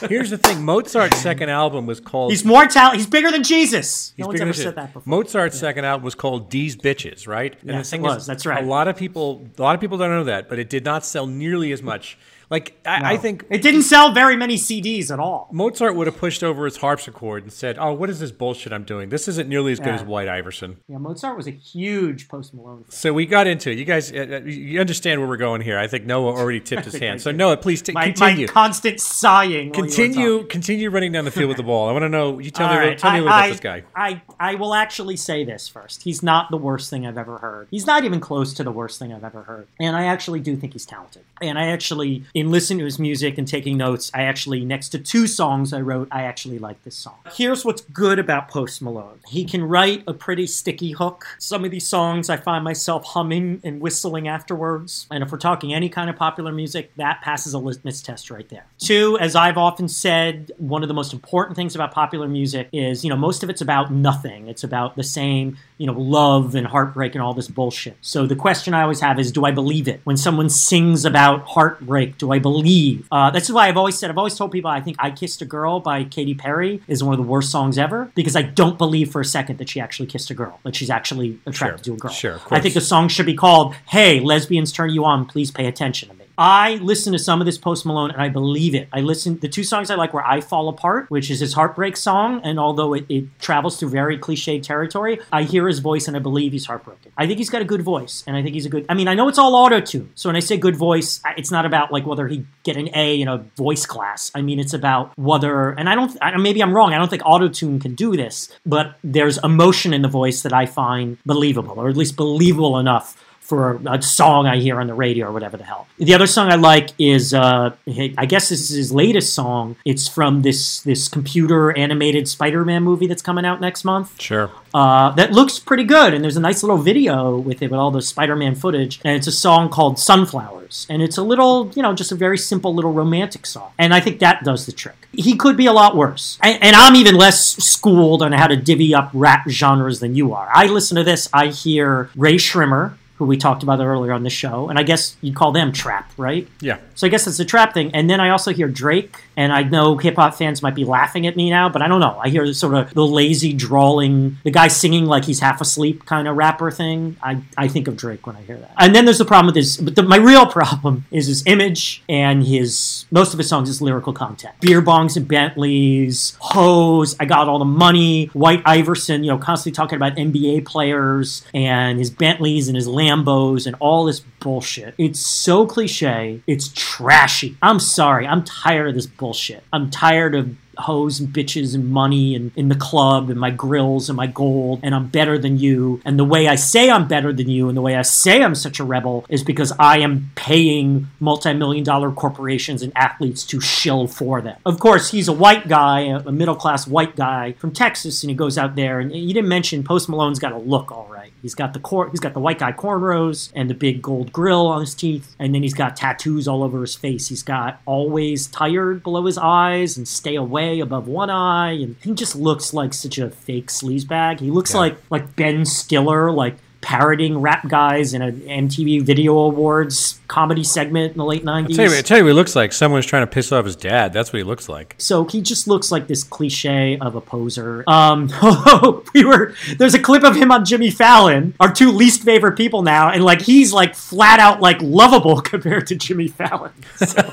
Here's 0.08 0.30
the 0.30 0.38
thing: 0.38 0.64
Mozart's 0.64 1.19
second 1.19 1.50
album 1.50 1.86
was 1.86 2.00
called. 2.00 2.30
He's 2.30 2.44
more 2.44 2.66
talent. 2.66 2.96
He's 2.96 3.06
bigger 3.06 3.30
than 3.30 3.42
Jesus. 3.42 4.12
he's 4.16 4.25
no 4.25 4.28
one's 4.28 4.40
ever 4.40 4.52
said 4.52 4.75
that 4.76 4.92
before. 4.92 5.02
Mozart's 5.06 5.58
second 5.58 5.84
album 5.84 6.04
was 6.04 6.14
called 6.14 6.50
"These 6.50 6.76
Bitches," 6.76 7.28
right? 7.28 7.54
And 7.62 7.70
Yes, 7.70 7.92
it 7.92 8.00
was. 8.00 8.26
That's 8.26 8.46
right. 8.46 8.64
A 8.64 8.66
lot 8.66 8.88
of 8.88 8.96
people, 8.96 9.46
a 9.58 9.62
lot 9.62 9.75
of 9.75 9.80
people 9.80 9.98
don't 9.98 10.10
know 10.10 10.25
that, 10.25 10.48
but 10.48 10.58
it 10.58 10.69
did 10.70 10.84
not 10.84 11.04
sell 11.04 11.26
nearly 11.26 11.72
as 11.72 11.82
much. 11.82 12.19
Like 12.50 12.79
I, 12.87 13.15
I 13.15 13.17
think 13.19 13.45
It 13.50 13.61
didn't 13.62 13.83
sell 13.83 14.12
very 14.12 14.37
many 14.37 14.56
CDs 14.56 15.11
at 15.11 15.21
all. 15.21 15.49
Mozart 15.53 15.95
would 15.95 16.06
have 16.06 16.17
pushed 16.17 16.43
over 16.43 16.65
his 16.65 16.79
harpsichord 16.79 17.43
and 17.43 17.53
said, 17.53 17.77
"Oh, 17.79 17.93
what 17.93 18.09
is 18.11 18.21
this 18.21 18.33
bullshit 18.33 18.73
I'm 18.73 18.85
doing? 18.85 19.11
This 19.11 19.29
isn't 19.29 19.49
nearly 19.49 19.73
as 19.73 19.79
good 19.81 19.95
as 19.95 20.03
White 20.03 20.29
Iverson." 20.29 20.79
Yeah, 20.89 20.99
Mozart 20.99 21.37
was 21.37 21.47
a 21.47 21.50
huge 21.53 22.29
Post 22.29 22.55
Malone 22.55 22.85
fan. 22.85 22.91
So 22.91 23.12
we 23.12 23.27
got 23.27 23.47
into 23.47 23.71
it. 23.71 23.79
You 23.79 23.85
guys, 23.85 24.11
uh, 24.12 24.41
uh, 24.43 24.47
you 24.47 24.81
understand 24.81 25.21
where 25.21 25.29
we're 25.29 25.37
going 25.37 25.61
here. 25.61 25.79
I 25.79 25.87
think 25.87 26.06
Noah 26.06 26.33
already 26.33 26.61
tipped 26.61 26.85
his 26.85 26.95
hand. 26.99 27.21
So. 27.21 27.31
Noah, 27.33 27.56
please 27.59 27.83
t- 27.83 27.93
My, 27.93 28.06
continue. 28.06 28.47
my 28.47 28.53
constant 28.53 29.00
sighing. 29.00 29.69
while 29.71 29.77
you 29.79 29.83
were 29.83 29.87
continue, 29.87 30.45
continue 30.47 30.91
running 30.91 31.12
down 31.12 31.25
the 31.25 31.31
field 31.31 31.49
with 31.49 31.56
the 31.59 31.62
ball. 31.62 31.89
I 31.89 31.93
want 31.93 32.03
to 32.03 32.09
know. 32.09 32.39
You 32.39 32.50
tell 32.50 32.67
All 32.69 32.73
me, 32.75 32.79
right, 32.81 32.99
tell 32.99 33.12
me 33.12 33.19
I, 33.19 33.21
about 33.23 33.33
I- 33.45 33.49
this 33.50 33.61
guy. 33.61 33.83
I, 33.95 34.23
I 34.41 34.55
will 34.55 34.75
actually 34.75 35.17
say 35.17 35.45
this 35.45 35.69
first. 35.69 36.03
He's 36.03 36.23
not 36.23 36.50
the 36.50 36.56
worst 36.56 36.89
thing 36.91 37.06
I've 37.06 37.19
ever 37.19 37.39
heard. 37.39 37.69
He's 37.71 37.87
not 37.87 38.05
even 38.05 38.21
close 38.21 38.55
to 38.55 38.65
the 38.65 38.73
worst 38.73 38.99
thing 38.99 39.12
I've 39.12 39.25
ever 39.25 39.43
heard. 39.43 39.69
And 39.79 39.95
I 39.95 40.05
actually 40.05 40.41
do 40.41 40.56
think 40.56 40.73
he's 40.73 40.87
talented. 40.87 41.25
And 41.41 41.59
I 41.59 41.67
actually, 41.69 42.25
in 42.38 42.50
listening 42.50 42.79
to 42.79 42.85
his 42.85 42.99
music 42.99 43.37
and 43.37 43.49
taking 43.49 43.76
notes, 43.76 44.11
I 44.14 44.23
actually, 44.23 44.64
next 44.64 44.90
to 44.90 44.99
two 44.99 45.26
songs 45.26 45.73
I 45.73 45.81
wrote, 45.81 46.08
I 46.12 46.23
actually 46.23 46.58
like 46.61 46.82
this 46.85 46.96
song. 46.96 47.17
Here's 47.32 47.64
what's 47.64 47.82
good 47.82 48.19
about 48.19 48.49
Post 48.49 48.81
Malone 48.81 49.19
he 49.26 49.44
can 49.44 49.64
write 49.64 50.05
a 50.06 50.14
pretty 50.14 50.46
sticky 50.46 50.93
hook. 50.93 51.26
Some 51.38 51.64
of 51.64 51.70
these 51.70 51.87
songs 51.87 52.31
I 52.31 52.37
find 52.37 52.64
myself 52.64 53.05
humming 53.05 53.61
and 53.64 53.81
whistling 53.81 54.29
afterwards. 54.29 55.06
And 55.11 55.23
if 55.23 55.32
we're 55.32 55.38
talking 55.38 55.75
any 55.75 55.88
kind 55.88 56.08
of 56.08 56.17
popular 56.17 56.52
music, 56.52 56.93
that 56.96 57.20
passes 57.23 57.55
a 57.55 57.58
litmus 57.58 58.00
test 58.02 58.31
right 58.31 58.49
there. 58.49 58.67
Two, 58.79 59.19
as 59.19 59.35
I've 59.35 59.58
often 59.58 59.88
said, 59.88 60.52
one 60.58 60.82
of 60.82 60.88
the 60.88 60.94
most 60.94 61.12
important 61.12 61.56
things 61.56 61.75
about 61.75 61.93
popular 61.93 62.29
music 62.29 62.69
is, 62.73 63.05
you 63.05 63.11
know, 63.11 63.17
most 63.17 63.43
of 63.43 63.50
it's 63.50 63.61
about 63.61 63.93
nothing. 63.93 64.49
It's 64.49 64.64
about 64.64 64.96
the 64.96 65.02
same, 65.02 65.58
you 65.76 65.87
know, 65.87 65.99
love 65.99 66.55
and 66.55 66.67
heartbreak 66.67 67.14
and 67.14 67.23
all 67.23 67.35
this 67.35 67.49
bullshit. 67.49 67.96
So 68.00 68.26
the 68.26 68.37
question 68.37 68.75
I 68.75 68.82
always 68.82 69.00
have 69.00 69.19
is, 69.19 69.32
do 69.32 69.44
I 69.44 69.50
believe 69.50 69.88
it? 69.88 70.00
When 70.05 70.17
someone 70.17 70.49
sings 70.49 71.05
about 71.05 71.43
heartbreak, 71.43 72.19
do 72.19 72.27
I 72.32 72.38
believe? 72.38 73.06
Uh, 73.10 73.30
that's 73.30 73.50
why 73.50 73.69
I've 73.69 73.76
always 73.76 73.98
said, 73.98 74.10
I've 74.10 74.19
always 74.19 74.34
told 74.36 74.52
people 74.52 74.70
I 74.70 74.80
think 74.80 74.96
I 74.98 75.10
Kissed 75.10 75.42
a 75.42 75.44
Girl 75.44 75.80
by 75.80 76.04
Katy 76.04 76.34
Perry 76.34 76.80
is 76.88 77.02
one 77.02 77.12
of 77.14 77.19
the 77.19 77.26
worst 77.28 77.50
songs 77.50 77.78
ever 77.78 78.10
because 78.14 78.36
I 78.36 78.42
don't 78.42 78.78
believe 78.78 79.10
for 79.10 79.20
a 79.20 79.25
second 79.25 79.58
that 79.58 79.69
she 79.69 79.80
actually 79.80 80.06
kissed 80.06 80.30
a 80.30 80.34
girl, 80.34 80.60
that 80.62 80.76
she's 80.76 80.90
actually 80.90 81.38
attracted 81.46 81.84
Sure, 81.84 81.94
to 81.96 81.98
a 81.98 82.00
girl. 82.00 82.12
sure, 82.12 82.32
of 82.34 82.52
I 82.52 82.60
think 82.60 82.75
the 82.75 82.80
song 82.80 83.08
should 83.08 83.26
be 83.26 83.34
called, 83.34 83.75
Hey, 83.86 84.20
Lesbians 84.20 84.72
Turn 84.72 84.90
You 84.90 85.04
On, 85.04 85.26
Please 85.26 85.50
Pay 85.50 85.66
Attention 85.66 86.08
to 86.10 86.14
Me. 86.14 86.25
I 86.38 86.76
listen 86.76 87.12
to 87.14 87.19
some 87.19 87.40
of 87.40 87.46
this 87.46 87.58
Post 87.58 87.85
Malone 87.85 88.12
and 88.12 88.23
I 88.23 88.29
believe 88.29 88.73
it. 88.76 88.88
I 88.93 89.00
listen 89.00 89.40
the 89.40 89.49
two 89.49 89.64
songs 89.64 89.90
I 89.90 89.96
like 89.96 90.14
were 90.14 90.25
I 90.25 90.40
Fall 90.40 90.69
Apart, 90.69 91.11
which 91.11 91.32
is 91.32 91.40
his 91.40 91.52
heartbreak 91.52 91.96
song, 91.96 92.40
and 92.44 92.61
although 92.61 92.94
it, 92.94 93.06
it 93.08 93.25
travels 93.40 93.79
through 93.79 93.88
very 93.88 94.17
cliched 94.17 94.62
territory, 94.62 95.19
I 95.32 95.43
hear 95.43 95.67
his 95.67 95.81
voice 95.81 96.06
and 96.06 96.17
I 96.17 96.20
believe 96.20 96.52
he's 96.52 96.67
heartbroken. 96.67 97.11
I 97.17 97.26
think 97.26 97.38
he's 97.38 97.50
got 97.50 97.61
a 97.61 97.64
good 97.64 97.82
voice, 97.82 98.23
and 98.25 98.37
I 98.37 98.43
think 98.44 98.55
he's 98.55 98.67
a 98.67 98.69
good 98.69 98.87
I 98.88 98.94
mean, 98.94 99.08
I 99.08 99.14
know 99.14 99.26
it's 99.26 99.38
all 99.38 99.56
auto 99.56 99.81
tune. 99.81 100.12
So 100.14 100.29
when 100.29 100.37
I 100.37 100.40
say 100.40 100.56
good 100.56 100.76
voice, 100.76 101.20
it's 101.37 101.50
not 101.50 101.67
about 101.67 101.90
like 101.90 102.06
whether 102.06 102.29
he 102.29 102.46
get 102.62 102.76
an 102.76 102.88
A 102.94 103.20
in 103.20 103.26
a 103.26 103.38
voice 103.56 103.85
class. 103.85 104.31
I 104.32 104.43
mean 104.43 104.61
it's 104.61 104.75
about 104.75 105.19
whether 105.19 105.70
and 105.70 105.88
I 105.88 105.96
don't 105.96 106.17
I, 106.23 106.37
maybe 106.37 106.62
I'm 106.62 106.73
wrong. 106.73 106.94
I 106.94 106.99
don't 106.99 107.11
think 107.11 107.23
auto 107.26 107.49
tune 107.49 107.81
can 107.81 107.96
do 107.96 108.17
this, 108.17 108.49
but 108.64 108.96
there's 109.02 109.38
emotion 109.38 109.93
in 109.93 110.02
the 110.02 110.08
voice 110.08 110.43
that 110.43 110.52
I 110.52 110.67
find 110.67 111.19
believable, 111.26 111.81
or 111.81 111.88
at 111.88 111.96
least 111.96 112.14
believable 112.14 112.79
enough 112.79 113.17
for 113.49 113.81
a 113.87 114.03
song 114.03 114.47
I 114.47 114.59
hear 114.59 114.79
on 114.79 114.89
the 114.89 114.95
radio 114.95 115.29
or 115.29 115.33
whatever 115.33 115.56
the 115.56 115.65
hell. 115.65 115.87
The 115.97 116.12
other 116.12 116.27
song 116.27 116.53
I 116.53 116.56
like 116.56 116.91
is 116.99 117.33
uh, 117.33 117.75
I 117.87 118.27
guess 118.27 118.50
this 118.50 118.71
is 118.71 118.77
his 118.77 118.93
latest 118.93 119.33
song. 119.33 119.77
It's 119.87 120.06
from 120.06 120.43
this 120.43 120.83
this 120.83 121.09
computer 121.09 121.77
animated 121.77 122.29
Spider-Man 122.29 122.83
movie 122.83 123.06
that's 123.06 123.23
coming 123.23 123.47
out 123.47 123.59
next 123.59 123.85
month. 123.85 124.21
Sure. 124.21 124.50
Uh, 124.75 125.12
that 125.12 125.33
looks 125.33 125.59
pretty 125.59 125.85
good, 125.85 126.12
and 126.12 126.23
there's 126.23 126.37
a 126.37 126.41
nice 126.41 126.62
little 126.62 126.77
video 126.77 127.39
with 127.39 127.62
it 127.62 127.71
with 127.71 127.81
all 127.81 127.91
the 127.91 128.03
Spider-Man 128.03 128.55
footage, 128.55 129.00
and 129.03 129.17
it's 129.17 129.27
a 129.27 129.33
song 129.33 129.71
called 129.71 129.99
Sunflowers, 129.99 130.87
and 130.91 131.00
it's 131.00 131.17
a 131.17 131.23
little, 131.23 131.73
you 131.75 131.81
know, 131.81 131.95
just 131.95 132.12
a 132.12 132.15
very 132.15 132.37
simple 132.37 132.75
little 132.75 132.93
romantic 132.93 133.47
song, 133.47 133.73
and 133.79 133.95
I 133.95 134.00
think 134.00 134.19
that 134.19 134.45
does 134.45 134.67
the 134.67 134.73
trick. 134.73 135.09
He 135.11 135.37
could 135.37 135.56
be 135.56 135.65
a 135.65 135.73
lot 135.73 135.97
worse, 135.97 136.39
and, 136.43 136.62
and 136.62 136.77
I'm 136.77 136.97
even 136.97 137.15
less 137.15 137.56
schooled 137.65 138.23
on 138.23 138.33
how 138.33 138.47
to 138.47 138.56
divvy 138.56 138.95
up 138.95 139.11
rap 139.15 139.49
genres 139.49 140.00
than 140.00 140.15
you 140.15 140.35
are. 140.35 140.50
I 140.53 140.67
listen 140.67 140.97
to 140.99 141.03
this, 141.03 141.31
I 141.33 141.47
hear 141.47 142.11
Rae 142.15 142.37
Sremmurd, 142.37 142.95
who 143.19 143.25
we 143.25 143.37
talked 143.37 143.65
about 143.65 143.81
earlier 143.81 144.12
on 144.12 144.23
the 144.23 144.31
show, 144.31 144.69
and 144.69 144.79
I 144.79 144.85
guess 144.85 145.17
you'd 145.20 145.35
call 145.35 145.50
them 145.50 145.73
trap, 145.73 146.11
right? 146.17 146.47
Yeah. 146.61 146.79
So 146.94 147.06
I 147.06 147.11
guess 147.11 147.26
it's 147.26 147.41
a 147.41 147.44
trap 147.44 147.75
thing. 147.75 147.91
And 147.93 148.09
then 148.09 148.20
I 148.20 148.31
also 148.31 148.53
hear 148.53 148.69
Drake, 148.69 149.17
and 149.38 149.52
I 149.52 149.62
know 149.62 149.96
hip 149.96 150.17
hop 150.17 150.35
fans 150.35 150.62
might 150.62 150.75
be 150.75 150.85
laughing 150.85 151.25
at 151.29 151.37
me 151.37 151.49
now, 151.49 151.69
but 151.69 151.81
I 151.81 151.87
don't 151.87 152.00
know. 152.00 152.19
I 152.20 152.29
hear 152.29 152.52
sort 152.52 152.75
of 152.75 152.93
the 152.93 153.06
lazy, 153.06 153.52
drawling, 153.52 154.37
the 154.43 154.50
guy 154.50 154.67
singing 154.67 155.06
like 155.06 155.25
he's 155.25 155.38
half 155.38 155.61
asleep 155.61 156.05
kind 156.06 156.26
of 156.26 156.37
rapper 156.37 156.73
thing. 156.73 157.17
I, 157.23 157.40
I 157.56 157.69
think 157.69 157.87
of 157.87 157.96
Drake 157.96 158.26
when 158.26 158.35
I 158.35 158.43
hear 158.43 158.56
that. 158.56 158.73
And 158.76 158.96
then 158.96 159.05
there's 159.05 159.19
the 159.19 159.25
problem 159.25 159.46
with 159.46 159.55
his, 159.55 159.76
but 159.76 159.94
the, 159.94 160.02
my 160.02 160.17
real 160.17 160.44
problem 160.44 161.05
is 161.12 161.29
his 161.29 161.46
image 161.46 162.02
and 162.08 162.43
his, 162.43 163.06
most 163.12 163.32
of 163.32 163.38
his 163.38 163.49
songs 163.49 163.69
is 163.69 163.81
lyrical 163.81 164.12
content. 164.12 164.56
Beer 164.61 164.82
bongs 164.82 165.17
and 165.17 165.29
Bentleys, 165.29 166.37
hoes, 166.40 167.14
I 167.20 167.25
got 167.25 167.49
all 167.49 167.61
the 167.61 167.64
money, 167.64 168.26
White 168.32 168.62
Iverson, 168.67 169.23
you 169.23 169.31
know, 169.31 169.38
constantly 169.38 169.76
talking 169.76 169.94
about 169.94 170.17
NBA 170.17 170.67
players 170.67 171.46
and 171.55 172.00
his 172.00 172.11
Bentleys 172.11 172.67
and 172.67 172.75
his 172.75 172.88
Lambos 172.88 173.69
and 173.69 173.76
all 173.79 174.05
this 174.05 174.19
bullshit. 174.40 174.94
It's 174.99 175.20
so 175.20 175.67
cliche. 175.67 176.40
It's 176.46 176.70
trashy. 176.75 177.56
I'm 177.62 177.81
sorry. 177.81 178.26
I'm 178.26 178.44
tired 178.44 178.88
of 178.88 178.94
this 178.94 179.06
bullshit. 179.06 179.62
I'm 179.73 179.90
tired 179.90 180.35
of 180.35 180.56
hoes 180.78 181.20
and 181.20 181.28
bitches 181.28 181.75
and 181.75 181.90
money 181.90 182.34
and 182.34 182.52
in 182.56 182.69
the 182.69 182.75
club 182.75 183.30
and 183.30 183.38
my 183.38 183.50
grills 183.50 184.08
and 184.08 184.16
my 184.16 184.26
gold 184.26 184.80
and 184.82 184.94
I'm 184.94 185.08
better 185.08 185.38
than 185.38 185.58
you. 185.58 186.00
And 186.04 186.19
the 186.19 186.25
way 186.25 186.48
I 186.48 186.54
say 186.54 186.90
I'm 186.90 187.08
better 187.08 187.32
than 187.32 187.48
you 187.48 187.69
and 187.69 187.76
the 187.76 187.82
way 187.82 187.96
I 187.96 188.02
say 188.02 188.42
I'm 188.42 188.54
such 188.54 188.80
a 188.80 188.84
rebel 188.84 189.25
is 189.28 189.42
because 189.42 189.72
I 189.78 189.98
am 189.98 190.30
paying 190.34 191.08
multi-million 191.20 191.84
dollar 191.84 192.10
corporations 192.12 192.82
and 192.82 192.92
athletes 192.96 193.44
to 193.46 193.60
shill 193.60 194.06
for 194.06 194.40
them. 194.40 194.56
Of 194.64 194.78
course, 194.78 195.10
he's 195.10 195.28
a 195.28 195.32
white 195.32 195.69
guy, 195.69 196.00
a 196.00 196.32
middle-class 196.32 196.86
white 196.86 197.16
guy 197.16 197.52
from 197.52 197.72
Texas, 197.72 198.22
and 198.22 198.30
he 198.30 198.36
goes 198.36 198.56
out 198.56 198.76
there 198.76 199.00
and 199.00 199.14
you 199.14 199.34
didn't 199.34 199.48
mention 199.48 199.82
Post 199.84 200.08
Malone's 200.08 200.38
got 200.38 200.52
a 200.52 200.58
look 200.58 200.92
all 200.92 201.08
right. 201.10 201.32
He's 201.42 201.54
got 201.54 201.72
the 201.72 201.80
cor- 201.80 202.10
he's 202.10 202.20
got 202.20 202.34
the 202.34 202.40
white 202.40 202.58
guy 202.58 202.72
cornrows 202.72 203.50
and 203.54 203.70
the 203.70 203.75
big 203.75 204.02
gold 204.02 204.32
grill 204.32 204.66
on 204.66 204.80
his 204.80 204.94
teeth, 204.94 205.34
and 205.38 205.54
then 205.54 205.62
he's 205.62 205.75
got 205.75 205.96
tattoos 205.96 206.48
all 206.48 206.62
over 206.62 206.80
his 206.80 206.94
face. 206.94 207.28
He's 207.28 207.42
got 207.42 207.80
always 207.86 208.46
tired 208.46 209.02
below 209.02 209.25
his 209.26 209.38
eyes 209.38 209.96
and 209.96 210.06
stay 210.06 210.34
away 210.34 210.68
above 210.75 211.09
one 211.09 211.31
eye, 211.31 211.73
and 211.73 211.97
he 212.03 212.12
just 212.15 212.37
looks 212.37 212.73
like 212.75 212.93
such 212.94 213.19
a 213.19 213.31
fake 213.31 213.69
sleazebag. 213.69 214.41
He 214.41 214.50
looks 214.50 214.73
Yeah. 214.75 214.81
like 214.81 214.97
like 215.11 215.35
Ben 215.37 215.65
Stiller, 215.65 216.31
like 216.31 216.56
parroting 216.80 217.38
rap 217.38 217.66
guys 217.69 218.14
in 218.14 218.22
an 218.22 218.40
MTV 218.40 219.02
Video 219.02 219.36
Awards 219.38 220.20
comedy 220.28 220.62
segment 220.62 221.12
in 221.12 221.19
the 221.19 221.25
late 221.25 221.42
I 221.42 221.44
nineties. 221.44 221.76
tell 221.76 221.90
you, 221.90 221.96
I 221.98 222.02
tell 222.02 222.19
you, 222.19 222.25
what 222.25 222.28
he 222.30 222.34
looks 222.34 222.54
like 222.54 222.72
someone's 222.72 223.06
trying 223.06 223.22
to 223.22 223.26
piss 223.26 223.50
off 223.50 223.64
his 223.64 223.76
dad. 223.76 224.12
That's 224.12 224.32
what 224.32 224.38
he 224.38 224.42
looks 224.44 224.69
like. 224.69 224.94
So 224.98 225.25
he 225.25 225.40
just 225.40 225.66
looks 225.66 225.90
like 225.90 226.06
this 226.06 226.22
cliche 226.22 226.98
of 226.98 227.14
a 227.14 227.20
poser. 227.20 227.82
Um, 227.86 228.28
we 229.14 229.25
were 229.25 229.54
there's 229.78 229.94
a 229.94 229.98
clip 229.98 230.25
of 230.25 230.36
him 230.36 230.52
on 230.52 230.64
Jimmy 230.64 230.90
Fallon, 230.90 231.54
our 231.60 231.72
two 231.72 231.90
least 231.90 232.22
favorite 232.22 232.56
people 232.56 232.82
now, 232.82 233.10
and 233.10 233.25
like 233.25 233.40
he's 233.42 233.72
like 233.72 233.94
flat 233.94 234.38
out 234.40 234.60
like 234.60 234.78
lovable 234.80 235.40
compared 235.42 235.86
to 235.88 235.96
Jimmy 235.96 236.28
Fallon. 236.28 236.72
So- 236.96 237.30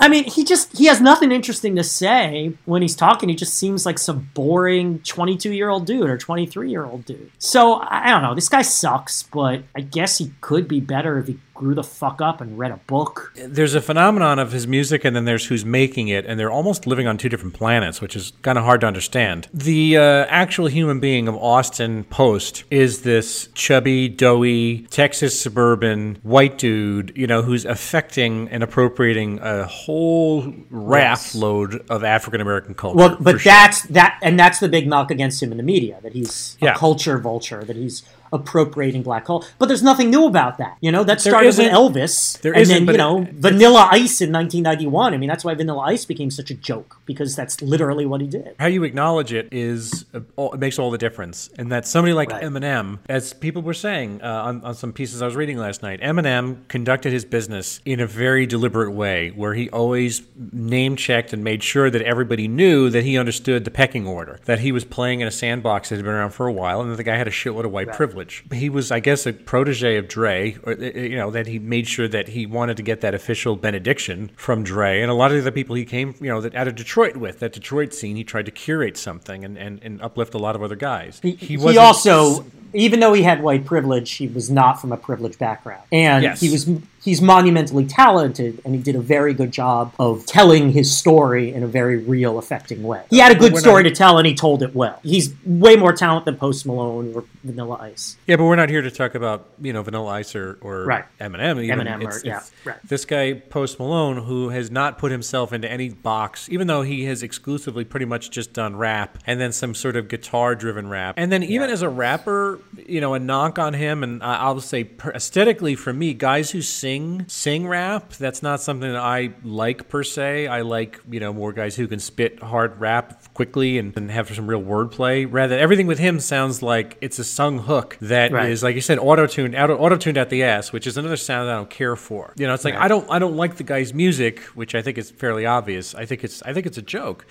I 0.00 0.08
mean, 0.10 0.24
he 0.24 0.44
just 0.44 0.76
he 0.76 0.86
has 0.86 1.00
nothing 1.00 1.32
interesting 1.32 1.76
to 1.76 1.84
say 1.84 2.52
when 2.64 2.82
he's 2.82 2.96
talking. 2.96 3.28
He 3.28 3.34
just 3.34 3.54
seems 3.54 3.84
like 3.86 3.98
some 3.98 4.30
boring 4.34 5.00
22 5.00 5.52
year 5.52 5.68
old 5.68 5.86
dude 5.86 6.08
or 6.08 6.16
23 6.18 6.70
year 6.70 6.84
old 6.84 7.04
dude. 7.04 7.30
So 7.38 7.74
I 7.74 8.07
I 8.08 8.12
don't 8.12 8.22
know. 8.22 8.34
This 8.34 8.48
guy 8.48 8.62
sucks, 8.62 9.22
but 9.22 9.64
I 9.76 9.82
guess 9.82 10.16
he 10.16 10.32
could 10.40 10.66
be 10.66 10.80
better 10.80 11.18
if 11.18 11.26
he 11.26 11.38
grew 11.58 11.74
the 11.74 11.82
fuck 11.82 12.20
up 12.22 12.40
and 12.40 12.56
read 12.56 12.70
a 12.70 12.76
book. 12.86 13.32
There's 13.36 13.74
a 13.74 13.80
phenomenon 13.80 14.38
of 14.38 14.52
his 14.52 14.66
music, 14.68 15.04
and 15.04 15.14
then 15.16 15.24
there's 15.24 15.46
who's 15.46 15.64
making 15.64 16.06
it, 16.06 16.24
and 16.24 16.38
they're 16.38 16.52
almost 16.52 16.86
living 16.86 17.08
on 17.08 17.18
two 17.18 17.28
different 17.28 17.54
planets, 17.54 18.00
which 18.00 18.14
is 18.14 18.32
kind 18.42 18.56
of 18.56 18.62
hard 18.64 18.80
to 18.82 18.86
understand. 18.86 19.48
The 19.52 19.96
uh, 19.96 20.02
actual 20.28 20.68
human 20.68 21.00
being 21.00 21.26
of 21.26 21.34
Austin 21.34 22.04
Post 22.04 22.62
is 22.70 23.02
this 23.02 23.48
chubby, 23.54 24.08
doughy, 24.08 24.86
Texas 24.90 25.38
suburban 25.40 26.18
white 26.22 26.58
dude, 26.58 27.12
you 27.16 27.26
know, 27.26 27.42
who's 27.42 27.64
affecting 27.64 28.48
and 28.50 28.62
appropriating 28.62 29.40
a 29.42 29.64
whole 29.66 30.54
raft 30.70 31.08
Yes. 31.08 31.34
load 31.34 31.84
of 31.90 32.04
African 32.04 32.40
American 32.40 32.74
culture. 32.74 32.96
Well, 32.96 33.16
but 33.20 33.32
for 33.34 33.38
sure. 33.40 33.50
that's 33.52 33.82
that, 33.88 34.18
and 34.22 34.38
that's 34.38 34.60
the 34.60 34.68
big 34.68 34.86
knock 34.86 35.10
against 35.10 35.42
him 35.42 35.50
in 35.50 35.56
the 35.58 35.64
media 35.64 35.98
that 36.04 36.12
he's 36.12 36.56
Yeah. 36.60 36.74
a 36.74 36.78
culture 36.78 37.18
vulture, 37.18 37.64
that 37.64 37.74
he's 37.76 38.04
appropriating 38.32 39.02
black 39.02 39.24
culture. 39.24 39.48
But 39.58 39.66
there's 39.66 39.82
nothing 39.82 40.10
new 40.10 40.26
about 40.26 40.58
that. 40.58 40.76
You 40.80 40.92
know, 40.92 41.04
that 41.04 41.20
started 41.20 41.56
with 41.56 41.70
Elvis, 41.72 42.40
there 42.40 42.54
and 42.54 42.66
then 42.66 42.86
you 42.86 42.94
it- 42.94 42.96
know, 42.96 43.26
Vanilla 43.32 43.88
Ice 43.92 44.20
in 44.20 44.32
1991. 44.32 45.14
I 45.14 45.16
mean, 45.16 45.28
that's 45.28 45.44
why 45.44 45.54
Vanilla 45.54 45.82
Ice 45.86 46.04
became 46.04 46.30
such 46.30 46.50
a 46.50 46.54
joke 46.54 46.98
because 47.06 47.34
that's 47.36 47.60
literally 47.62 48.06
what 48.06 48.20
he 48.20 48.26
did. 48.26 48.54
how 48.58 48.66
you 48.66 48.84
acknowledge 48.84 49.32
it 49.32 49.48
is 49.52 50.04
uh, 50.14 50.20
all, 50.36 50.52
it 50.52 50.60
makes 50.60 50.78
all 50.78 50.90
the 50.90 50.98
difference. 50.98 51.50
And 51.58 51.70
that 51.72 51.86
somebody 51.86 52.12
like 52.12 52.30
Right. 52.30 52.42
Eminem, 52.42 52.98
as 53.08 53.32
people 53.32 53.62
were 53.62 53.72
saying 53.74 54.20
uh, 54.22 54.26
on, 54.26 54.62
on 54.64 54.74
some 54.74 54.92
pieces 54.92 55.22
I 55.22 55.24
was 55.26 55.34
reading 55.36 55.56
last 55.56 55.82
night, 55.82 56.00
Eminem 56.00 56.66
conducted 56.68 57.12
his 57.12 57.24
business 57.24 57.80
in 57.84 58.00
a 58.00 58.06
very 58.06 58.44
deliberate 58.46 58.90
way, 58.92 59.30
where 59.30 59.54
he 59.54 59.70
always 59.70 60.22
name 60.52 60.96
checked 60.96 61.32
and 61.32 61.42
made 61.42 61.62
sure 61.62 61.88
that 61.90 62.02
everybody 62.02 62.46
knew 62.48 62.90
that 62.90 63.04
he 63.04 63.16
understood 63.16 63.64
the 63.64 63.70
pecking 63.70 64.06
order, 64.06 64.40
that 64.44 64.58
he 64.60 64.72
was 64.72 64.84
playing 64.84 65.20
in 65.20 65.28
a 65.28 65.30
sandbox 65.30 65.88
that 65.88 65.96
had 65.96 66.04
been 66.04 66.14
around 66.14 66.30
for 66.32 66.46
a 66.46 66.52
while, 66.52 66.80
and 66.82 66.90
that 66.92 66.96
the 66.96 67.02
guy 67.02 67.16
had 67.16 67.26
a 67.28 67.30
shitload 67.30 67.64
of 67.64 67.70
white 67.72 67.92
privilege. 67.92 68.17
Privilege. 68.18 68.44
He 68.52 68.68
was, 68.68 68.90
I 68.90 69.00
guess, 69.00 69.26
a 69.26 69.32
protege 69.32 69.96
of 69.96 70.08
Dre, 70.08 70.56
or 70.64 70.72
uh, 70.72 70.76
you 70.76 71.16
know, 71.16 71.30
that 71.30 71.46
he 71.46 71.58
made 71.58 71.86
sure 71.86 72.08
that 72.08 72.28
he 72.28 72.46
wanted 72.46 72.76
to 72.78 72.82
get 72.82 73.00
that 73.00 73.14
official 73.14 73.56
benediction 73.56 74.30
from 74.36 74.62
Dre, 74.62 75.00
and 75.00 75.10
a 75.10 75.14
lot 75.14 75.30
of 75.30 75.36
the 75.36 75.42
other 75.42 75.50
people 75.50 75.76
he 75.76 75.84
came, 75.84 76.14
you 76.20 76.28
know, 76.28 76.40
that 76.40 76.54
out 76.54 76.68
of 76.68 76.74
Detroit 76.74 77.16
with 77.16 77.38
that 77.40 77.52
Detroit 77.52 77.94
scene, 77.94 78.16
he 78.16 78.24
tried 78.24 78.46
to 78.46 78.52
curate 78.52 78.96
something 78.96 79.44
and, 79.44 79.56
and, 79.56 79.82
and 79.82 80.02
uplift 80.02 80.34
a 80.34 80.38
lot 80.38 80.56
of 80.56 80.62
other 80.62 80.76
guys. 80.76 81.20
He, 81.22 81.32
he, 81.32 81.56
he 81.56 81.78
also 81.78 82.44
even 82.74 83.00
though 83.00 83.14
he 83.14 83.22
had 83.22 83.42
white 83.42 83.64
privilege, 83.64 84.12
he 84.12 84.26
was 84.28 84.50
not 84.50 84.80
from 84.80 84.92
a 84.92 84.96
privileged 84.96 85.38
background, 85.38 85.82
and 85.90 86.22
yes. 86.22 86.40
he 86.40 86.50
was 86.50 86.68
he's 87.02 87.22
monumentally 87.22 87.86
talented, 87.86 88.60
and 88.64 88.74
he 88.74 88.80
did 88.80 88.96
a 88.96 89.00
very 89.00 89.34
good 89.34 89.52
job 89.52 89.94
of 89.98 90.26
telling 90.26 90.72
his 90.72 90.94
story 90.94 91.52
in 91.52 91.62
a 91.62 91.66
very 91.66 91.98
real, 91.98 92.38
affecting 92.38 92.82
way. 92.82 93.04
He 93.10 93.18
had 93.18 93.32
a 93.32 93.38
good 93.38 93.56
story 93.56 93.82
not, 93.82 93.90
to 93.90 93.94
tell, 93.94 94.18
and 94.18 94.26
he 94.26 94.34
told 94.34 94.62
it 94.62 94.74
well. 94.74 95.00
He's 95.02 95.34
way 95.44 95.76
more 95.76 95.92
talent 95.92 96.24
than 96.24 96.36
Post 96.36 96.66
Malone 96.66 97.12
or 97.14 97.24
Vanilla 97.44 97.78
Ice. 97.80 98.16
Yeah, 98.26 98.36
but 98.36 98.44
we're 98.44 98.56
not 98.56 98.68
here 98.68 98.82
to 98.82 98.90
talk 98.90 99.14
about 99.14 99.46
you 99.60 99.72
know 99.72 99.82
Vanilla 99.82 100.10
Ice 100.12 100.34
or, 100.34 100.58
or 100.60 100.84
right. 100.84 101.04
Eminem. 101.20 101.62
Even. 101.62 101.80
Eminem, 101.80 102.04
it's, 102.04 102.24
or, 102.24 102.26
yeah, 102.26 102.42
right. 102.64 102.76
This 102.84 103.04
guy 103.04 103.34
Post 103.34 103.78
Malone, 103.78 104.24
who 104.24 104.50
has 104.50 104.70
not 104.70 104.98
put 104.98 105.12
himself 105.12 105.52
into 105.52 105.70
any 105.70 105.88
box, 105.90 106.48
even 106.50 106.66
though 106.66 106.82
he 106.82 107.04
has 107.04 107.22
exclusively 107.22 107.84
pretty 107.84 108.06
much 108.06 108.30
just 108.30 108.52
done 108.52 108.76
rap 108.76 109.18
and 109.26 109.40
then 109.40 109.52
some 109.52 109.74
sort 109.74 109.96
of 109.96 110.08
guitar-driven 110.08 110.88
rap, 110.88 111.14
and 111.16 111.30
then 111.32 111.42
even 111.42 111.68
yeah. 111.68 111.74
as 111.74 111.82
a 111.82 111.88
rapper, 111.88 112.60
you 112.76 113.00
know, 113.00 113.14
a 113.14 113.18
knock 113.18 113.58
on 113.58 113.74
him, 113.74 114.02
and 114.02 114.22
I'll 114.22 114.60
say 114.60 114.90
aesthetically 115.14 115.74
for 115.74 115.92
me, 115.92 116.14
guys 116.14 116.50
who 116.50 116.62
sing 116.62 116.87
sing 117.28 117.66
rap, 117.66 118.12
that's 118.14 118.42
not 118.42 118.60
something 118.60 118.92
that 118.92 119.00
I 119.00 119.30
like 119.42 119.88
per 119.88 120.02
se. 120.02 120.46
I 120.46 120.62
like 120.62 121.00
you 121.10 121.20
know 121.20 121.32
more 121.32 121.52
guys 121.52 121.76
who 121.76 121.86
can 121.86 121.98
spit 121.98 122.42
hard 122.42 122.78
rap 122.80 123.34
quickly 123.34 123.78
and, 123.78 123.96
and 123.96 124.10
have 124.10 124.34
some 124.34 124.46
real 124.46 124.62
wordplay. 124.62 125.26
Rather, 125.30 125.58
everything 125.58 125.86
with 125.86 125.98
him 125.98 126.20
sounds 126.20 126.62
like 126.62 126.96
it's 127.00 127.18
a 127.18 127.24
sung 127.24 127.58
hook 127.58 127.96
that 128.00 128.32
right. 128.32 128.50
is 128.50 128.62
like 128.62 128.74
you 128.74 128.80
said, 128.80 128.98
auto 128.98 129.26
tuned, 129.26 129.54
auto 129.56 129.96
tuned 129.96 130.18
at 130.18 130.30
the 130.30 130.42
ass, 130.42 130.72
which 130.72 130.86
is 130.86 130.96
another 130.96 131.16
sound 131.16 131.48
that 131.48 131.54
I 131.54 131.56
don't 131.56 131.70
care 131.70 131.96
for. 131.96 132.32
You 132.36 132.46
know, 132.46 132.54
it's 132.54 132.64
like 132.64 132.74
right. 132.74 132.84
I 132.84 132.88
don't 132.88 133.10
I 133.10 133.18
don't 133.18 133.36
like 133.36 133.56
the 133.56 133.64
guy's 133.64 133.92
music, 133.92 134.40
which 134.54 134.74
I 134.74 134.82
think 134.82 134.98
is 134.98 135.10
fairly 135.10 135.46
obvious. 135.46 135.94
I 135.94 136.06
think 136.06 136.24
it's 136.24 136.42
I 136.42 136.52
think 136.52 136.66
it's 136.66 136.78
a 136.78 136.82
joke 136.82 137.26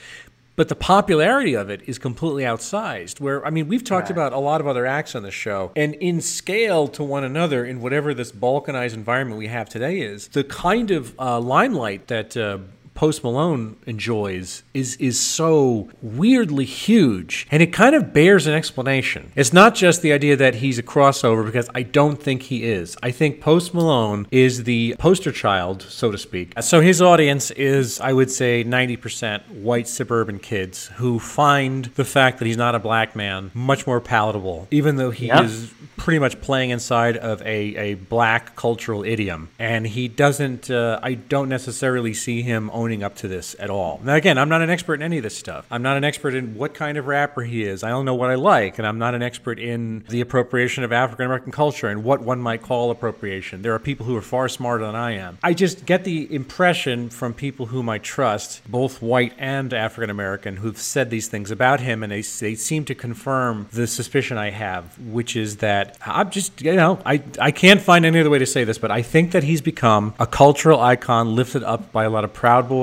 but 0.58 0.68
the 0.68 0.76
popularity 0.76 1.54
of 1.54 1.70
it 1.70 1.82
is 1.88 1.98
completely 1.98 2.44
outsized. 2.44 3.22
Where 3.22 3.46
I 3.46 3.50
mean, 3.50 3.70
we've 3.70 3.84
talked 3.84 4.10
right. 4.10 4.12
about 4.12 4.34
a 4.34 4.40
lot 4.40 4.60
of 4.60 4.68
other 4.68 4.86
acts 4.86 5.16
on 5.16 5.24
the 5.24 5.32
show, 5.32 5.72
and 5.78 5.94
in 5.96 6.20
scale 6.20 6.90
to 6.90 7.04
one 7.04 7.24
another, 7.24 7.64
in 7.64 7.80
whatever 7.80 8.14
this 8.14 8.34
balkanized 8.34 8.94
environment 8.94 9.38
we 9.38 9.48
have 9.48 9.70
today 9.70 10.02
is, 10.02 10.28
the 10.30 10.44
kind 10.44 10.92
of 10.92 11.18
uh, 11.18 11.40
limelight 11.40 12.08
that 12.08 12.36
uh, 12.36 12.58
Post 12.98 13.24
Malone 13.24 13.75
enjoys 13.86 14.63
is 14.74 14.96
is 14.96 15.20
so 15.20 15.88
weirdly 16.01 16.66
huge, 16.66 17.46
and 17.51 17.62
it 17.62 17.72
kind 17.72 17.94
of 17.94 18.12
bears 18.12 18.48
an 18.48 18.56
explanation. 18.56 19.32
It's 19.36 19.54
not 19.54 19.75
just 19.75 20.01
the 20.01 20.12
idea 20.12 20.36
that 20.36 20.56
he's 20.56 20.80
a 20.80 20.84
crossover 20.84 21.46
because 21.46 21.70
I 21.75 21.84
don't 21.84 22.20
think 22.20 22.42
he 22.42 22.63
is. 22.63 22.98
I 23.04 23.12
think 23.12 23.39
Post 23.39 23.75
Malone 23.75 24.25
is 24.32 24.63
the 24.63 24.96
poster 24.98 25.32
child, 25.32 25.84
so 25.84 26.10
to 26.10 26.18
speak. 26.18 26.54
So 26.60 26.82
his 26.82 27.00
audience 27.00 27.51
is, 27.51 28.00
I 28.00 28.13
would 28.13 28.32
say, 28.32 28.63
90% 28.63 29.48
white 29.62 29.88
suburban 29.88 30.39
kids 30.39 30.88
who 30.96 31.20
find 31.20 31.86
the 31.86 32.06
fact 32.06 32.39
that 32.39 32.46
he's 32.46 32.58
not 32.58 32.74
a 32.74 32.80
black 32.80 33.16
man 33.16 33.51
much 33.54 33.86
more 33.86 34.01
palatable, 34.01 34.68
even 34.72 34.96
though 34.96 35.12
he 35.12 35.27
yep. 35.27 35.44
is 35.44 35.72
pretty 35.98 36.20
much 36.20 36.39
playing 36.42 36.72
inside 36.72 37.18
of 37.18 37.42
a, 37.42 37.75
a 37.75 37.94
black 37.96 38.56
cultural 38.56 39.04
idiom. 39.04 39.50
And 39.60 39.86
he 39.86 40.08
doesn't, 40.08 40.72
uh, 40.72 41.00
I 41.04 41.13
don't 41.13 41.50
necessarily 41.50 42.13
see 42.13 42.42
him 42.42 42.72
owning 42.74 42.87
up 43.03 43.15
to 43.17 43.27
this 43.27 43.56
at 43.60 43.70
all. 43.70 44.01
Now, 44.03 44.15
again, 44.15 44.38
I'm 44.38 44.50
not 44.50 44.62
an 44.62 44.70
expert 44.70 44.96
in 44.96 45.01
any 45.03 45.17
of 45.17 45.24
this 45.24 45.38
stuff. 45.38 45.65
I'm 45.72 45.82
not 45.82 45.98
an 45.98 46.03
expert 46.03 46.34
in 46.34 46.56
what 46.56 46.74
kind 46.74 46.98
of 46.98 47.08
rapper 47.08 47.44
he 47.44 47.63
is. 47.63 47.84
I 47.84 47.89
don't 47.89 48.06
know 48.06 48.15
what 48.15 48.29
I 48.29 48.36
like. 48.36 48.77
And 48.77 48.88
I'm 48.88 48.98
not 48.98 49.15
an 49.15 49.22
expert 49.22 49.60
in 49.60 50.03
the 50.10 50.22
appropriation 50.22 50.84
of 50.84 50.91
African 50.91 51.25
American 51.25 51.51
culture 51.51 51.88
and 51.88 52.03
what 52.03 52.22
one 52.22 52.39
might 52.39 52.62
call 52.62 52.91
appropriation. 52.91 53.62
There 53.62 53.74
are 53.74 53.79
people 53.79 54.06
who 54.06 54.15
are 54.15 54.22
far 54.22 54.50
smarter 54.50 54.86
than 54.86 54.96
I 54.96 55.13
am. 55.13 55.38
I 55.44 55.53
just 55.53 55.86
get 55.86 56.03
the 56.03 56.34
impression 56.34 57.10
from 57.10 57.34
people 57.34 57.67
whom 57.67 57.88
I 57.89 58.00
trust, 58.00 58.62
both 58.70 59.01
white 59.01 59.34
and 59.38 59.74
African 59.74 60.10
American, 60.10 60.58
who've 60.58 60.77
said 60.77 61.10
these 61.10 61.27
things 61.27 61.51
about 61.51 61.79
him, 61.79 62.03
and 62.03 62.12
they, 62.12 62.22
they 62.22 62.56
seem 62.56 62.86
to 62.86 62.96
confirm 62.96 63.67
the 63.72 63.88
suspicion 63.88 64.38
I 64.38 64.50
have, 64.50 64.98
which 65.00 65.36
is 65.36 65.58
that 65.58 65.77
that 65.77 65.98
I'm 66.06 66.29
just, 66.29 66.62
you 66.62 66.75
know, 66.75 67.00
I, 67.06 67.22
I 67.39 67.51
can't 67.51 67.82
find 67.82 68.06
any 68.06 68.20
other 68.20 68.29
way 68.29 68.39
to 68.39 68.46
say 68.46 68.63
this, 68.63 68.77
but 68.77 68.89
I 68.89 69.01
think 69.01 69.32
that 69.32 69.44
he's 69.44 69.62
become 69.62 70.13
a 70.17 70.25
cultural 70.25 70.79
icon 70.79 71.36
lifted 71.36 71.63
up 71.63 71.91
by 71.91 72.06
a 72.06 72.10
lot 72.10 72.24
of 72.24 72.34
Proud 72.34 72.70
Boys. 72.70 72.76